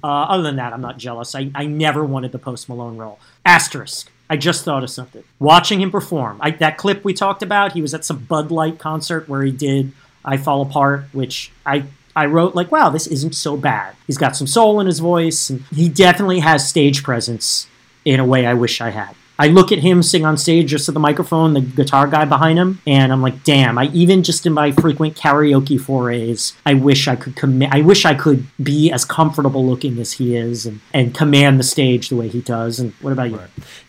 Uh, 0.04 0.08
other 0.08 0.44
than 0.44 0.58
that 0.58 0.74
i'm 0.74 0.82
not 0.82 0.98
jealous. 0.98 1.36
I, 1.36 1.52
I 1.56 1.66
never 1.66 2.04
wanted 2.06 2.32
the 2.32 2.40
post 2.40 2.70
malone 2.70 2.98
role. 2.98 3.20
Asterisk. 3.46 4.12
I 4.30 4.36
just 4.36 4.66
thought 4.66 4.84
of 4.84 4.90
something. 4.90 5.24
Watching 5.40 5.80
him 5.82 5.90
perform 5.92 6.40
I, 6.42 6.52
that 6.52 6.78
clip 6.78 7.04
we 7.04 7.14
talked 7.14 7.42
about 7.44 7.74
he 7.74 7.82
was 7.82 7.94
at 7.94 8.06
some 8.06 8.20
bud 8.26 8.52
light 8.52 8.78
concert 8.80 9.28
where 9.30 9.44
he 9.44 9.52
did 9.52 9.92
i 10.26 10.36
fall 10.38 10.62
apart 10.62 11.06
which 11.14 11.52
i 11.66 11.84
I 12.18 12.26
wrote 12.26 12.56
like, 12.56 12.72
wow, 12.72 12.90
this 12.90 13.06
isn't 13.06 13.36
so 13.36 13.56
bad. 13.56 13.96
He's 14.08 14.18
got 14.18 14.36
some 14.36 14.48
soul 14.48 14.80
in 14.80 14.88
his 14.88 14.98
voice, 14.98 15.52
and 15.52 15.62
he 15.72 15.88
definitely 15.88 16.40
has 16.40 16.68
stage 16.68 17.04
presence 17.04 17.68
in 18.06 18.20
a 18.20 18.26
way 18.26 18.48
I 18.48 18.56
wish 18.56 18.82
I 18.82 18.90
had. 18.90 19.14
I 19.40 19.48
look 19.48 19.72
at 19.72 19.80
him 19.80 20.02
sing 20.02 20.26
on 20.26 20.38
stage 20.38 20.70
just 20.70 20.88
at 20.90 20.94
the 20.94 21.00
microphone, 21.00 21.54
the 21.54 21.62
guitar 21.62 22.08
guy 22.08 22.26
behind 22.26 22.58
him, 22.58 22.82
and 22.88 23.12
I'm 23.12 23.22
like, 23.22 23.44
damn, 23.44 23.78
I 23.78 23.86
even 23.94 24.24
just 24.24 24.46
in 24.46 24.54
my 24.54 24.72
frequent 24.72 25.16
karaoke 25.16 25.80
forays, 25.80 26.54
I 26.66 26.74
wish 26.74 27.08
I 27.08 27.16
could 27.16 27.36
commit 27.36 27.70
I 27.72 27.82
wish 27.82 28.06
I 28.06 28.16
could 28.16 28.48
be 28.62 28.92
as 28.92 29.06
comfortable 29.06 29.66
looking 29.66 30.00
as 30.00 30.14
he 30.14 30.36
is 30.36 30.66
and, 30.66 30.82
and 30.94 31.14
command 31.14 31.60
the 31.60 31.64
stage 31.64 32.10
the 32.10 32.16
way 32.16 32.28
he 32.28 32.42
does. 32.42 32.80
And 32.80 32.94
what 33.02 33.14
about 33.14 33.30
you? 33.30 33.40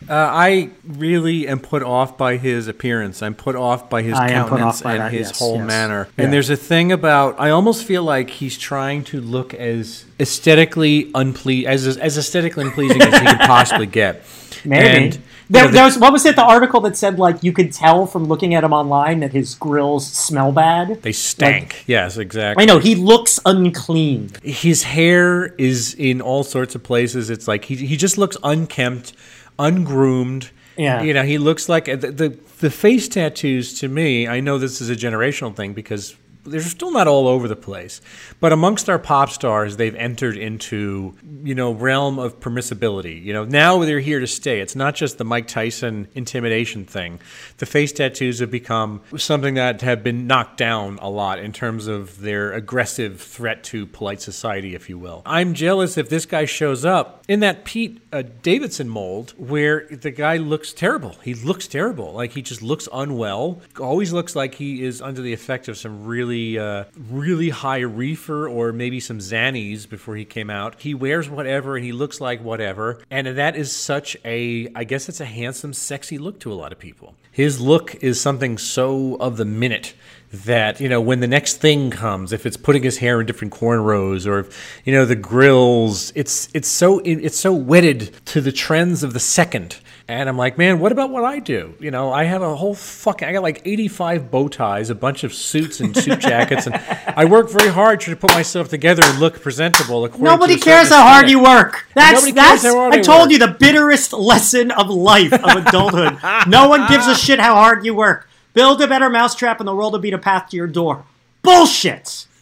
Uh, 0.07 0.13
I 0.13 0.69
really 0.87 1.47
am 1.47 1.59
put 1.59 1.83
off 1.83 2.17
by 2.17 2.37
his 2.37 2.67
appearance. 2.67 3.21
I'm 3.21 3.35
put 3.35 3.55
off 3.55 3.89
by 3.89 4.01
his 4.01 4.13
I 4.13 4.29
countenance 4.29 4.81
by 4.81 4.93
and 4.93 5.01
that, 5.01 5.11
his 5.11 5.27
yes, 5.27 5.39
whole 5.39 5.57
yes. 5.57 5.67
manner. 5.67 6.07
Yeah. 6.17 6.25
And 6.25 6.33
there's 6.33 6.49
a 6.49 6.57
thing 6.57 6.91
about 6.91 7.39
I 7.39 7.49
almost 7.49 7.85
feel 7.85 8.03
like 8.03 8.29
he's 8.29 8.57
trying 8.57 9.03
to 9.05 9.19
look 9.19 9.53
as 9.53 10.05
aesthetically 10.19 11.11
unple- 11.13 11.65
as 11.65 11.97
as 11.97 12.17
aesthetically 12.17 12.65
unpleasing 12.65 13.01
as 13.01 13.19
he 13.19 13.25
could 13.25 13.39
possibly 13.47 13.87
get. 13.87 14.25
Maybe. 14.65 15.05
And, 15.05 15.21
there, 15.49 15.63
know, 15.63 15.67
the- 15.69 15.73
there 15.73 15.85
was, 15.85 15.97
what 15.97 16.13
was 16.13 16.25
it? 16.25 16.35
The 16.35 16.43
article 16.43 16.79
that 16.81 16.95
said 16.97 17.17
like 17.19 17.43
you 17.43 17.51
could 17.51 17.71
tell 17.73 18.05
from 18.05 18.25
looking 18.25 18.53
at 18.53 18.63
him 18.63 18.71
online 18.73 19.19
that 19.21 19.31
his 19.33 19.55
grills 19.55 20.05
smell 20.11 20.51
bad. 20.51 21.01
they 21.01 21.11
stank. 21.11 21.83
yes, 21.87 22.17
exactly. 22.17 22.61
I 22.61 22.65
know 22.65 22.79
he 22.79 22.95
looks 22.95 23.39
unclean. 23.45 24.29
his 24.43 24.83
hair 24.83 25.45
is 25.57 25.93
in 25.95 26.21
all 26.21 26.43
sorts 26.43 26.75
of 26.75 26.83
places. 26.83 27.29
It's 27.29 27.47
like 27.47 27.65
he 27.65 27.75
he 27.75 27.97
just 27.97 28.17
looks 28.17 28.37
unkempt, 28.43 29.13
ungroomed. 29.57 30.51
Yeah. 30.77 31.01
you 31.01 31.13
know, 31.13 31.23
he 31.23 31.37
looks 31.37 31.67
like 31.67 31.85
the, 31.85 31.97
the 31.97 32.39
the 32.59 32.69
face 32.69 33.07
tattoos. 33.09 33.79
To 33.81 33.87
me, 33.89 34.27
I 34.27 34.39
know 34.39 34.57
this 34.57 34.79
is 34.81 34.89
a 34.89 34.95
generational 34.95 35.53
thing 35.55 35.73
because 35.73 36.15
they're 36.49 36.61
still 36.61 36.91
not 36.91 37.07
all 37.07 37.27
over 37.27 37.47
the 37.47 37.55
place. 37.55 38.01
But 38.39 38.51
amongst 38.51 38.89
our 38.89 38.99
pop 38.99 39.29
stars, 39.29 39.77
they've 39.77 39.95
entered 39.95 40.37
into 40.37 41.15
you 41.43 41.55
know 41.55 41.71
realm 41.71 42.19
of 42.19 42.39
permissibility. 42.39 43.23
You 43.23 43.33
know, 43.33 43.45
now 43.45 43.79
they're 43.79 43.99
here 43.99 44.19
to 44.19 44.27
stay. 44.27 44.59
It's 44.59 44.75
not 44.75 44.95
just 44.95 45.17
the 45.17 45.25
Mike 45.25 45.47
Tyson 45.47 46.07
intimidation 46.13 46.85
thing. 46.85 47.19
The 47.57 47.65
face 47.65 47.91
tattoos 47.91 48.39
have 48.39 48.51
become 48.51 49.01
something 49.17 49.55
that 49.55 49.81
have 49.81 50.03
been 50.03 50.27
knocked 50.27 50.57
down 50.57 50.99
a 51.01 51.09
lot 51.09 51.39
in 51.39 51.53
terms 51.53 51.87
of 51.87 52.21
their 52.21 52.53
aggressive 52.53 53.21
threat 53.21 53.63
to 53.65 53.85
polite 53.85 54.21
society, 54.21 54.75
if 54.75 54.89
you 54.89 54.97
will. 54.97 55.21
I'm 55.25 55.53
jealous 55.53 55.97
if 55.97 56.09
this 56.09 56.25
guy 56.25 56.45
shows 56.45 56.85
up 56.85 57.23
in 57.27 57.41
that 57.41 57.63
Pete 57.63 58.01
uh, 58.11 58.23
Davidson 58.41 58.89
mold 58.89 59.33
where 59.37 59.85
the 59.91 60.11
guy 60.11 60.37
looks 60.37 60.73
terrible. 60.73 61.15
He 61.23 61.33
looks 61.33 61.67
terrible. 61.67 62.13
Like 62.13 62.33
he 62.33 62.41
just 62.41 62.61
looks 62.61 62.87
unwell. 62.91 63.61
Always 63.79 64.11
looks 64.11 64.35
like 64.35 64.55
he 64.55 64.83
is 64.83 65.01
under 65.01 65.21
the 65.21 65.33
effect 65.33 65.67
of 65.67 65.77
some 65.77 66.05
really, 66.05 66.38
uh, 66.59 66.83
really 67.09 67.49
high 67.49 67.79
reefer 67.79 68.47
or 68.47 68.71
maybe 68.71 68.99
some 68.99 69.19
Xannies 69.19 69.87
before 69.87 70.15
he 70.15 70.25
came 70.25 70.49
out. 70.49 70.81
He 70.81 70.93
wears 70.93 71.29
whatever 71.29 71.75
and 71.75 71.85
he 71.85 71.91
looks 71.91 72.21
like 72.21 72.43
whatever. 72.43 73.01
And 73.09 73.27
that 73.27 73.55
is 73.55 73.71
such 73.71 74.17
a, 74.23 74.69
I 74.75 74.83
guess 74.83 75.09
it's 75.09 75.19
a 75.19 75.25
handsome, 75.25 75.73
sexy 75.73 76.17
look 76.17 76.39
to 76.41 76.51
a 76.51 76.55
lot 76.55 76.71
of 76.71 76.79
people. 76.79 77.15
His 77.31 77.59
look 77.61 77.95
is 78.03 78.19
something 78.19 78.57
so 78.57 79.15
of 79.15 79.37
the 79.37 79.45
minute 79.45 79.93
that 80.31 80.79
you 80.79 80.87
know 80.87 81.01
when 81.01 81.21
the 81.21 81.27
next 81.27 81.55
thing 81.55 81.89
comes 81.89 82.31
if 82.31 82.45
it's 82.45 82.57
putting 82.57 82.83
his 82.83 82.99
hair 82.99 83.19
in 83.19 83.25
different 83.25 83.51
cornrows 83.51 84.27
or 84.27 84.39
if 84.39 84.81
you 84.85 84.93
know 84.93 85.03
the 85.03 85.15
grills 85.15 86.11
it's 86.13 86.49
it's 86.53 86.67
so 86.67 86.99
it's 87.03 87.39
so 87.39 87.51
wedded 87.51 88.13
to 88.25 88.39
the 88.39 88.51
trends 88.51 89.01
of 89.01 89.13
the 89.13 89.19
second 89.19 89.79
and 90.09 90.27
i'm 90.27 90.35
like 90.37 90.57
man 90.57 90.79
what 90.79 90.91
about 90.91 91.09
what 91.09 91.23
i 91.23 91.39
do 91.39 91.73
you 91.79 91.91
know 91.91 92.11
i 92.11 92.25
have 92.25 92.41
a 92.41 92.55
whole 92.55 92.75
fucking 92.75 93.27
i 93.27 93.31
got 93.31 93.43
like 93.43 93.61
85 93.63 94.29
bow 94.29 94.47
ties 94.47 94.89
a 94.89 94.95
bunch 94.95 95.23
of 95.23 95.33
suits 95.33 95.79
and 95.79 95.95
suit 95.95 96.19
jackets 96.19 96.65
and 96.67 96.75
i 97.15 97.23
work 97.25 97.49
very 97.49 97.69
hard 97.69 98.01
to 98.01 98.15
put 98.15 98.31
myself 98.31 98.67
together 98.69 99.03
and 99.05 99.19
look 99.19 99.41
presentable 99.41 100.09
Nobody 100.17 100.55
to 100.55 100.59
cares 100.59 100.89
how 100.89 101.03
hard 101.03 101.29
you 101.29 101.41
work. 101.41 101.87
That's 101.95 102.31
that's. 102.31 102.65
I 102.65 103.01
told 103.01 103.23
work. 103.23 103.31
you 103.31 103.39
the 103.39 103.55
bitterest 103.59 104.13
lesson 104.13 104.71
of 104.71 104.89
life 104.89 105.33
of 105.33 105.67
adulthood. 105.67 106.17
no 106.47 106.67
one 106.67 106.87
gives 106.87 107.07
a 107.07 107.15
shit 107.15 107.39
how 107.39 107.55
hard 107.55 107.85
you 107.85 107.95
work. 107.95 108.27
Build 108.53 108.81
a 108.81 108.87
better 108.87 109.09
mousetrap, 109.09 109.59
and 109.59 109.67
the 109.67 109.75
world 109.75 109.93
will 109.93 109.99
beat 109.99 110.13
a 110.13 110.17
path 110.17 110.49
to 110.49 110.57
your 110.57 110.67
door. 110.67 111.05
Bullshit. 111.41 112.27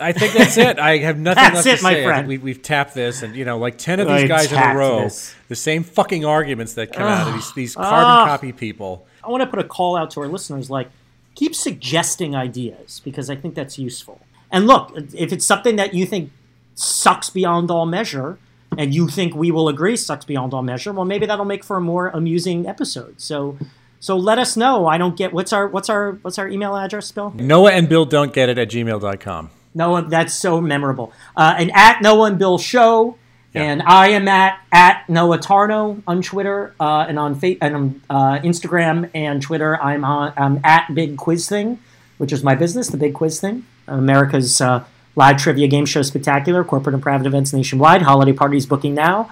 I 0.00 0.12
think 0.12 0.32
that's 0.34 0.56
it. 0.56 0.78
I 0.78 0.98
have 0.98 1.18
nothing 1.18 1.42
That's 1.42 1.54
left 1.54 1.66
it, 1.66 1.76
to 1.78 1.82
my 1.82 1.92
say. 1.92 1.92
I 1.92 1.94
think 2.00 2.06
friend. 2.06 2.28
we, 2.28 2.38
we've 2.38 2.62
tapped 2.62 2.94
this, 2.94 3.22
and 3.22 3.34
you 3.36 3.44
know, 3.44 3.58
like 3.58 3.78
ten 3.78 4.00
of 4.00 4.08
I 4.08 4.20
these 4.20 4.28
guys 4.28 4.52
in 4.52 4.58
a 4.58 4.74
row, 4.74 5.02
this. 5.02 5.34
the 5.48 5.54
same 5.56 5.84
fucking 5.84 6.24
arguments 6.24 6.74
that 6.74 6.92
come 6.92 7.06
out 7.06 7.28
of 7.28 7.34
these 7.34 7.52
these 7.54 7.74
carbon 7.74 8.22
Ugh. 8.22 8.28
copy 8.28 8.52
people. 8.52 9.06
I 9.22 9.30
want 9.30 9.42
to 9.42 9.46
put 9.46 9.58
a 9.58 9.64
call 9.64 9.96
out 9.96 10.10
to 10.12 10.20
our 10.20 10.28
listeners 10.28 10.68
like 10.68 10.88
keep 11.34 11.54
suggesting 11.54 12.34
ideas 12.34 13.00
because 13.04 13.30
I 13.30 13.36
think 13.36 13.54
that's 13.54 13.78
useful. 13.78 14.20
And 14.50 14.66
look, 14.66 14.92
if 15.14 15.32
it's 15.32 15.44
something 15.44 15.76
that 15.76 15.94
you 15.94 16.06
think 16.06 16.30
sucks 16.74 17.30
beyond 17.30 17.70
all 17.70 17.86
measure 17.86 18.38
and 18.76 18.94
you 18.94 19.08
think 19.08 19.34
we 19.34 19.50
will 19.50 19.68
agree 19.68 19.96
sucks 19.96 20.24
beyond 20.24 20.52
all 20.52 20.62
measure, 20.62 20.92
well 20.92 21.04
maybe 21.04 21.26
that'll 21.26 21.44
make 21.44 21.64
for 21.64 21.76
a 21.76 21.80
more 21.80 22.08
amusing 22.08 22.66
episode. 22.66 23.20
So 23.20 23.56
so 24.00 24.16
let 24.16 24.38
us 24.38 24.56
know. 24.56 24.86
I 24.86 24.98
don't 24.98 25.16
get 25.16 25.32
what's 25.32 25.52
our 25.52 25.66
what's 25.66 25.88
our 25.88 26.12
what's 26.22 26.38
our 26.38 26.48
email 26.48 26.76
address, 26.76 27.10
Bill? 27.10 27.32
Noah 27.34 27.72
and 27.72 27.88
Bill 27.88 28.04
don't 28.04 28.32
get 28.34 28.48
it 28.48 28.58
at 28.58 28.68
gmail.com. 28.68 29.50
Noah, 29.74 30.02
that's 30.08 30.34
so 30.34 30.60
memorable. 30.60 31.12
Uh, 31.36 31.54
and 31.58 31.70
at 31.74 32.00
Noah 32.02 32.28
and 32.28 32.38
Bill 32.38 32.58
Show, 32.58 33.16
Yeah. 33.52 33.62
and 33.62 33.82
I 33.82 34.08
am 34.10 34.28
at 34.28 34.58
at 34.72 35.08
Noah 35.08 35.38
Tarnow 35.38 36.02
on 36.06 36.22
Twitter 36.22 36.74
uh, 36.80 37.06
and 37.08 37.18
on 37.18 37.34
fa- 37.34 37.56
and 37.62 37.74
on 37.76 38.00
uh, 38.10 38.38
Instagram 38.40 39.10
and 39.14 39.40
Twitter. 39.42 39.80
I'm 39.82 40.04
on 40.04 40.32
I'm 40.36 40.60
at 40.64 40.94
Big 40.94 41.16
Quiz 41.16 41.48
Thing, 41.48 41.78
which 42.18 42.32
is 42.32 42.42
my 42.44 42.54
business, 42.54 42.88
the 42.88 42.96
Big 42.96 43.14
Quiz 43.14 43.40
Thing, 43.40 43.64
America's 43.88 44.60
uh, 44.60 44.84
live 45.16 45.36
trivia 45.38 45.68
game 45.68 45.86
show 45.86 46.02
spectacular, 46.02 46.64
corporate 46.64 46.94
and 46.94 47.02
private 47.02 47.26
events 47.26 47.52
nationwide, 47.52 48.02
holiday 48.02 48.32
parties 48.32 48.66
booking 48.66 48.94
now. 48.94 49.30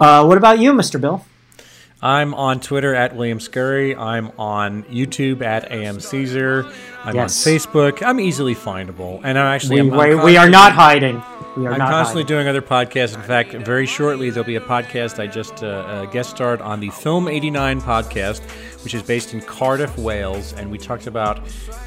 Uh, 0.00 0.24
what 0.24 0.36
about 0.36 0.58
you, 0.58 0.72
Mr. 0.72 1.00
Bill? 1.00 1.24
I'm 2.02 2.34
on 2.34 2.58
Twitter 2.58 2.94
at 2.94 3.14
William 3.14 3.38
Scurry. 3.38 3.94
I'm 3.94 4.32
on 4.38 4.82
YouTube 4.84 5.40
at 5.42 5.70
AM 5.70 6.00
Caesar. 6.00 6.66
I'm 7.04 7.14
Yes. 7.14 7.46
on 7.46 7.52
Facebook. 7.52 8.02
I'm 8.04 8.18
easily 8.18 8.54
findable, 8.56 9.20
and 9.22 9.38
I'm 9.38 9.46
actually 9.54 9.82
We, 9.82 9.90
I'm, 9.92 10.00
I'm 10.00 10.08
we, 10.18 10.24
we 10.24 10.36
are 10.36 10.48
not 10.50 10.72
hiding. 10.72 11.22
We 11.56 11.66
are 11.66 11.72
I'm 11.74 11.78
constantly 11.78 12.22
hiding. 12.22 12.26
doing 12.36 12.48
other 12.48 12.62
podcasts. 12.62 13.14
In 13.14 13.22
fact, 13.22 13.52
very 13.52 13.86
shortly 13.86 14.30
there'll 14.30 14.46
be 14.46 14.56
a 14.56 14.60
podcast 14.60 15.20
I 15.20 15.26
just 15.28 15.62
uh, 15.62 15.66
uh, 15.66 16.06
guest 16.06 16.30
starred 16.30 16.60
on 16.60 16.80
the 16.80 16.90
Film 16.90 17.28
89 17.28 17.80
podcast, 17.82 18.40
which 18.84 18.94
is 18.94 19.02
based 19.02 19.34
in 19.34 19.40
Cardiff, 19.40 19.96
Wales, 19.98 20.52
and 20.54 20.70
we 20.70 20.78
talked 20.78 21.06
about 21.06 21.40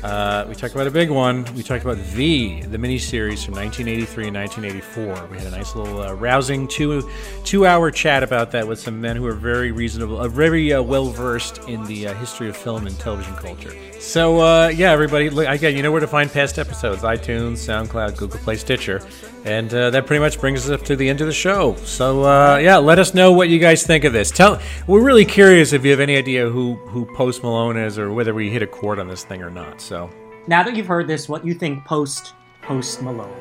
uh, 0.04 0.46
we 0.48 0.56
talked 0.56 0.74
about 0.74 0.88
a 0.88 0.92
big 0.92 1.10
one. 1.10 1.46
We 1.56 1.64
talked 1.64 1.84
about 1.84 1.98
V, 1.98 2.62
the 2.62 2.78
miniseries 2.78 3.44
from 3.46 3.56
1983 3.56 4.28
and 4.28 4.36
1984. 4.36 5.28
We 5.32 5.38
had 5.38 5.48
a 5.48 5.52
nice 5.52 5.76
little 5.76 6.02
uh, 6.02 6.14
rousing 6.14 6.68
two 6.68 7.10
two 7.44 7.66
hour 7.66 7.92
chat 7.92 8.24
about 8.24 8.52
that 8.52 8.68
with 8.68 8.80
some 8.80 9.00
men 9.00 9.16
who 9.16 9.26
are 9.26 9.34
very 9.34 9.72
reasonable, 9.72 10.20
uh, 10.20 10.28
very 10.28 10.74
uh, 10.74 10.82
well 10.82 11.06
versed 11.06 11.60
in 11.68 11.84
the 11.86 12.08
uh, 12.08 12.14
history 12.16 12.50
of 12.50 12.58
film 12.58 12.88
and 12.88 12.98
television 13.00 13.36
culture. 13.36 13.74
So 14.06 14.40
uh, 14.40 14.68
yeah, 14.68 14.92
everybody, 14.92 15.32
look, 15.32 15.48
again, 15.48 15.76
you 15.76 15.82
know 15.82 15.92
where 15.92 16.00
to 16.00 16.08
find 16.08 16.32
past 16.32 16.60
episodes: 16.60 17.02
iTunes, 17.02 17.54
SoundCloud, 17.58 18.16
Google 18.18 18.40
Play, 18.40 18.56
Stitcher. 18.56 19.02
And 19.46 19.74
uh, 19.74 19.90
that 19.90 20.06
pretty 20.06 20.20
much 20.20 20.40
brings 20.40 20.64
us 20.64 20.70
up 20.72 20.86
to 20.86 20.96
the 20.96 21.10
end 21.10 21.22
of 21.22 21.28
the 21.28 21.34
show. 21.34 21.76
So 21.78 22.24
uh, 22.24 22.58
yeah, 22.58 22.78
let 22.78 23.00
us 23.00 23.14
know 23.16 23.32
what 23.34 23.50
you 23.50 23.58
guys 23.60 23.86
think 23.86 24.04
of 24.04 24.14
this. 24.14 24.30
Tell 24.32 24.62
we're 24.88 25.04
really 25.04 25.26
curious 25.26 25.74
if 25.74 25.84
you 25.84 25.92
have 25.92 26.00
any 26.00 26.16
idea 26.16 26.48
who 26.50 26.76
who 26.76 27.06
Post 27.16 27.42
Malone 27.44 27.78
is 27.78 27.98
or 27.98 28.14
whether 28.14 28.34
we 28.34 28.50
hit 28.52 28.62
a 28.62 28.68
chord 28.68 29.00
on 29.00 29.08
this 29.08 29.24
thing 29.24 29.42
or 29.42 29.50
not. 29.50 29.82
So 29.82 30.10
Now 30.48 30.62
that 30.64 30.76
you've 30.76 30.88
heard 30.88 31.08
this, 31.08 31.28
what 31.28 31.44
you 31.46 31.56
think 31.56 31.84
post 31.86 32.34
post 32.62 33.02
Malone? 33.02 33.36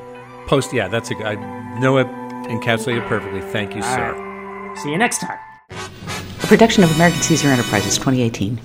post, 0.47 0.73
yeah, 0.73 0.87
that's 0.87 1.11
a 1.11 1.15
I 1.15 1.35
know 1.79 1.97
it 1.97 2.07
encapsulated 2.47 3.07
perfectly. 3.07 3.41
Thank 3.41 3.75
you, 3.75 3.81
sir. 3.83 4.73
See 4.77 4.89
you 4.91 4.97
next 4.97 5.19
time. 5.21 5.39
A 5.71 6.47
production 6.47 6.83
of 6.83 6.93
American 6.95 7.21
Caesar 7.21 7.47
Enterprises 7.49 7.95
2018. 7.97 8.59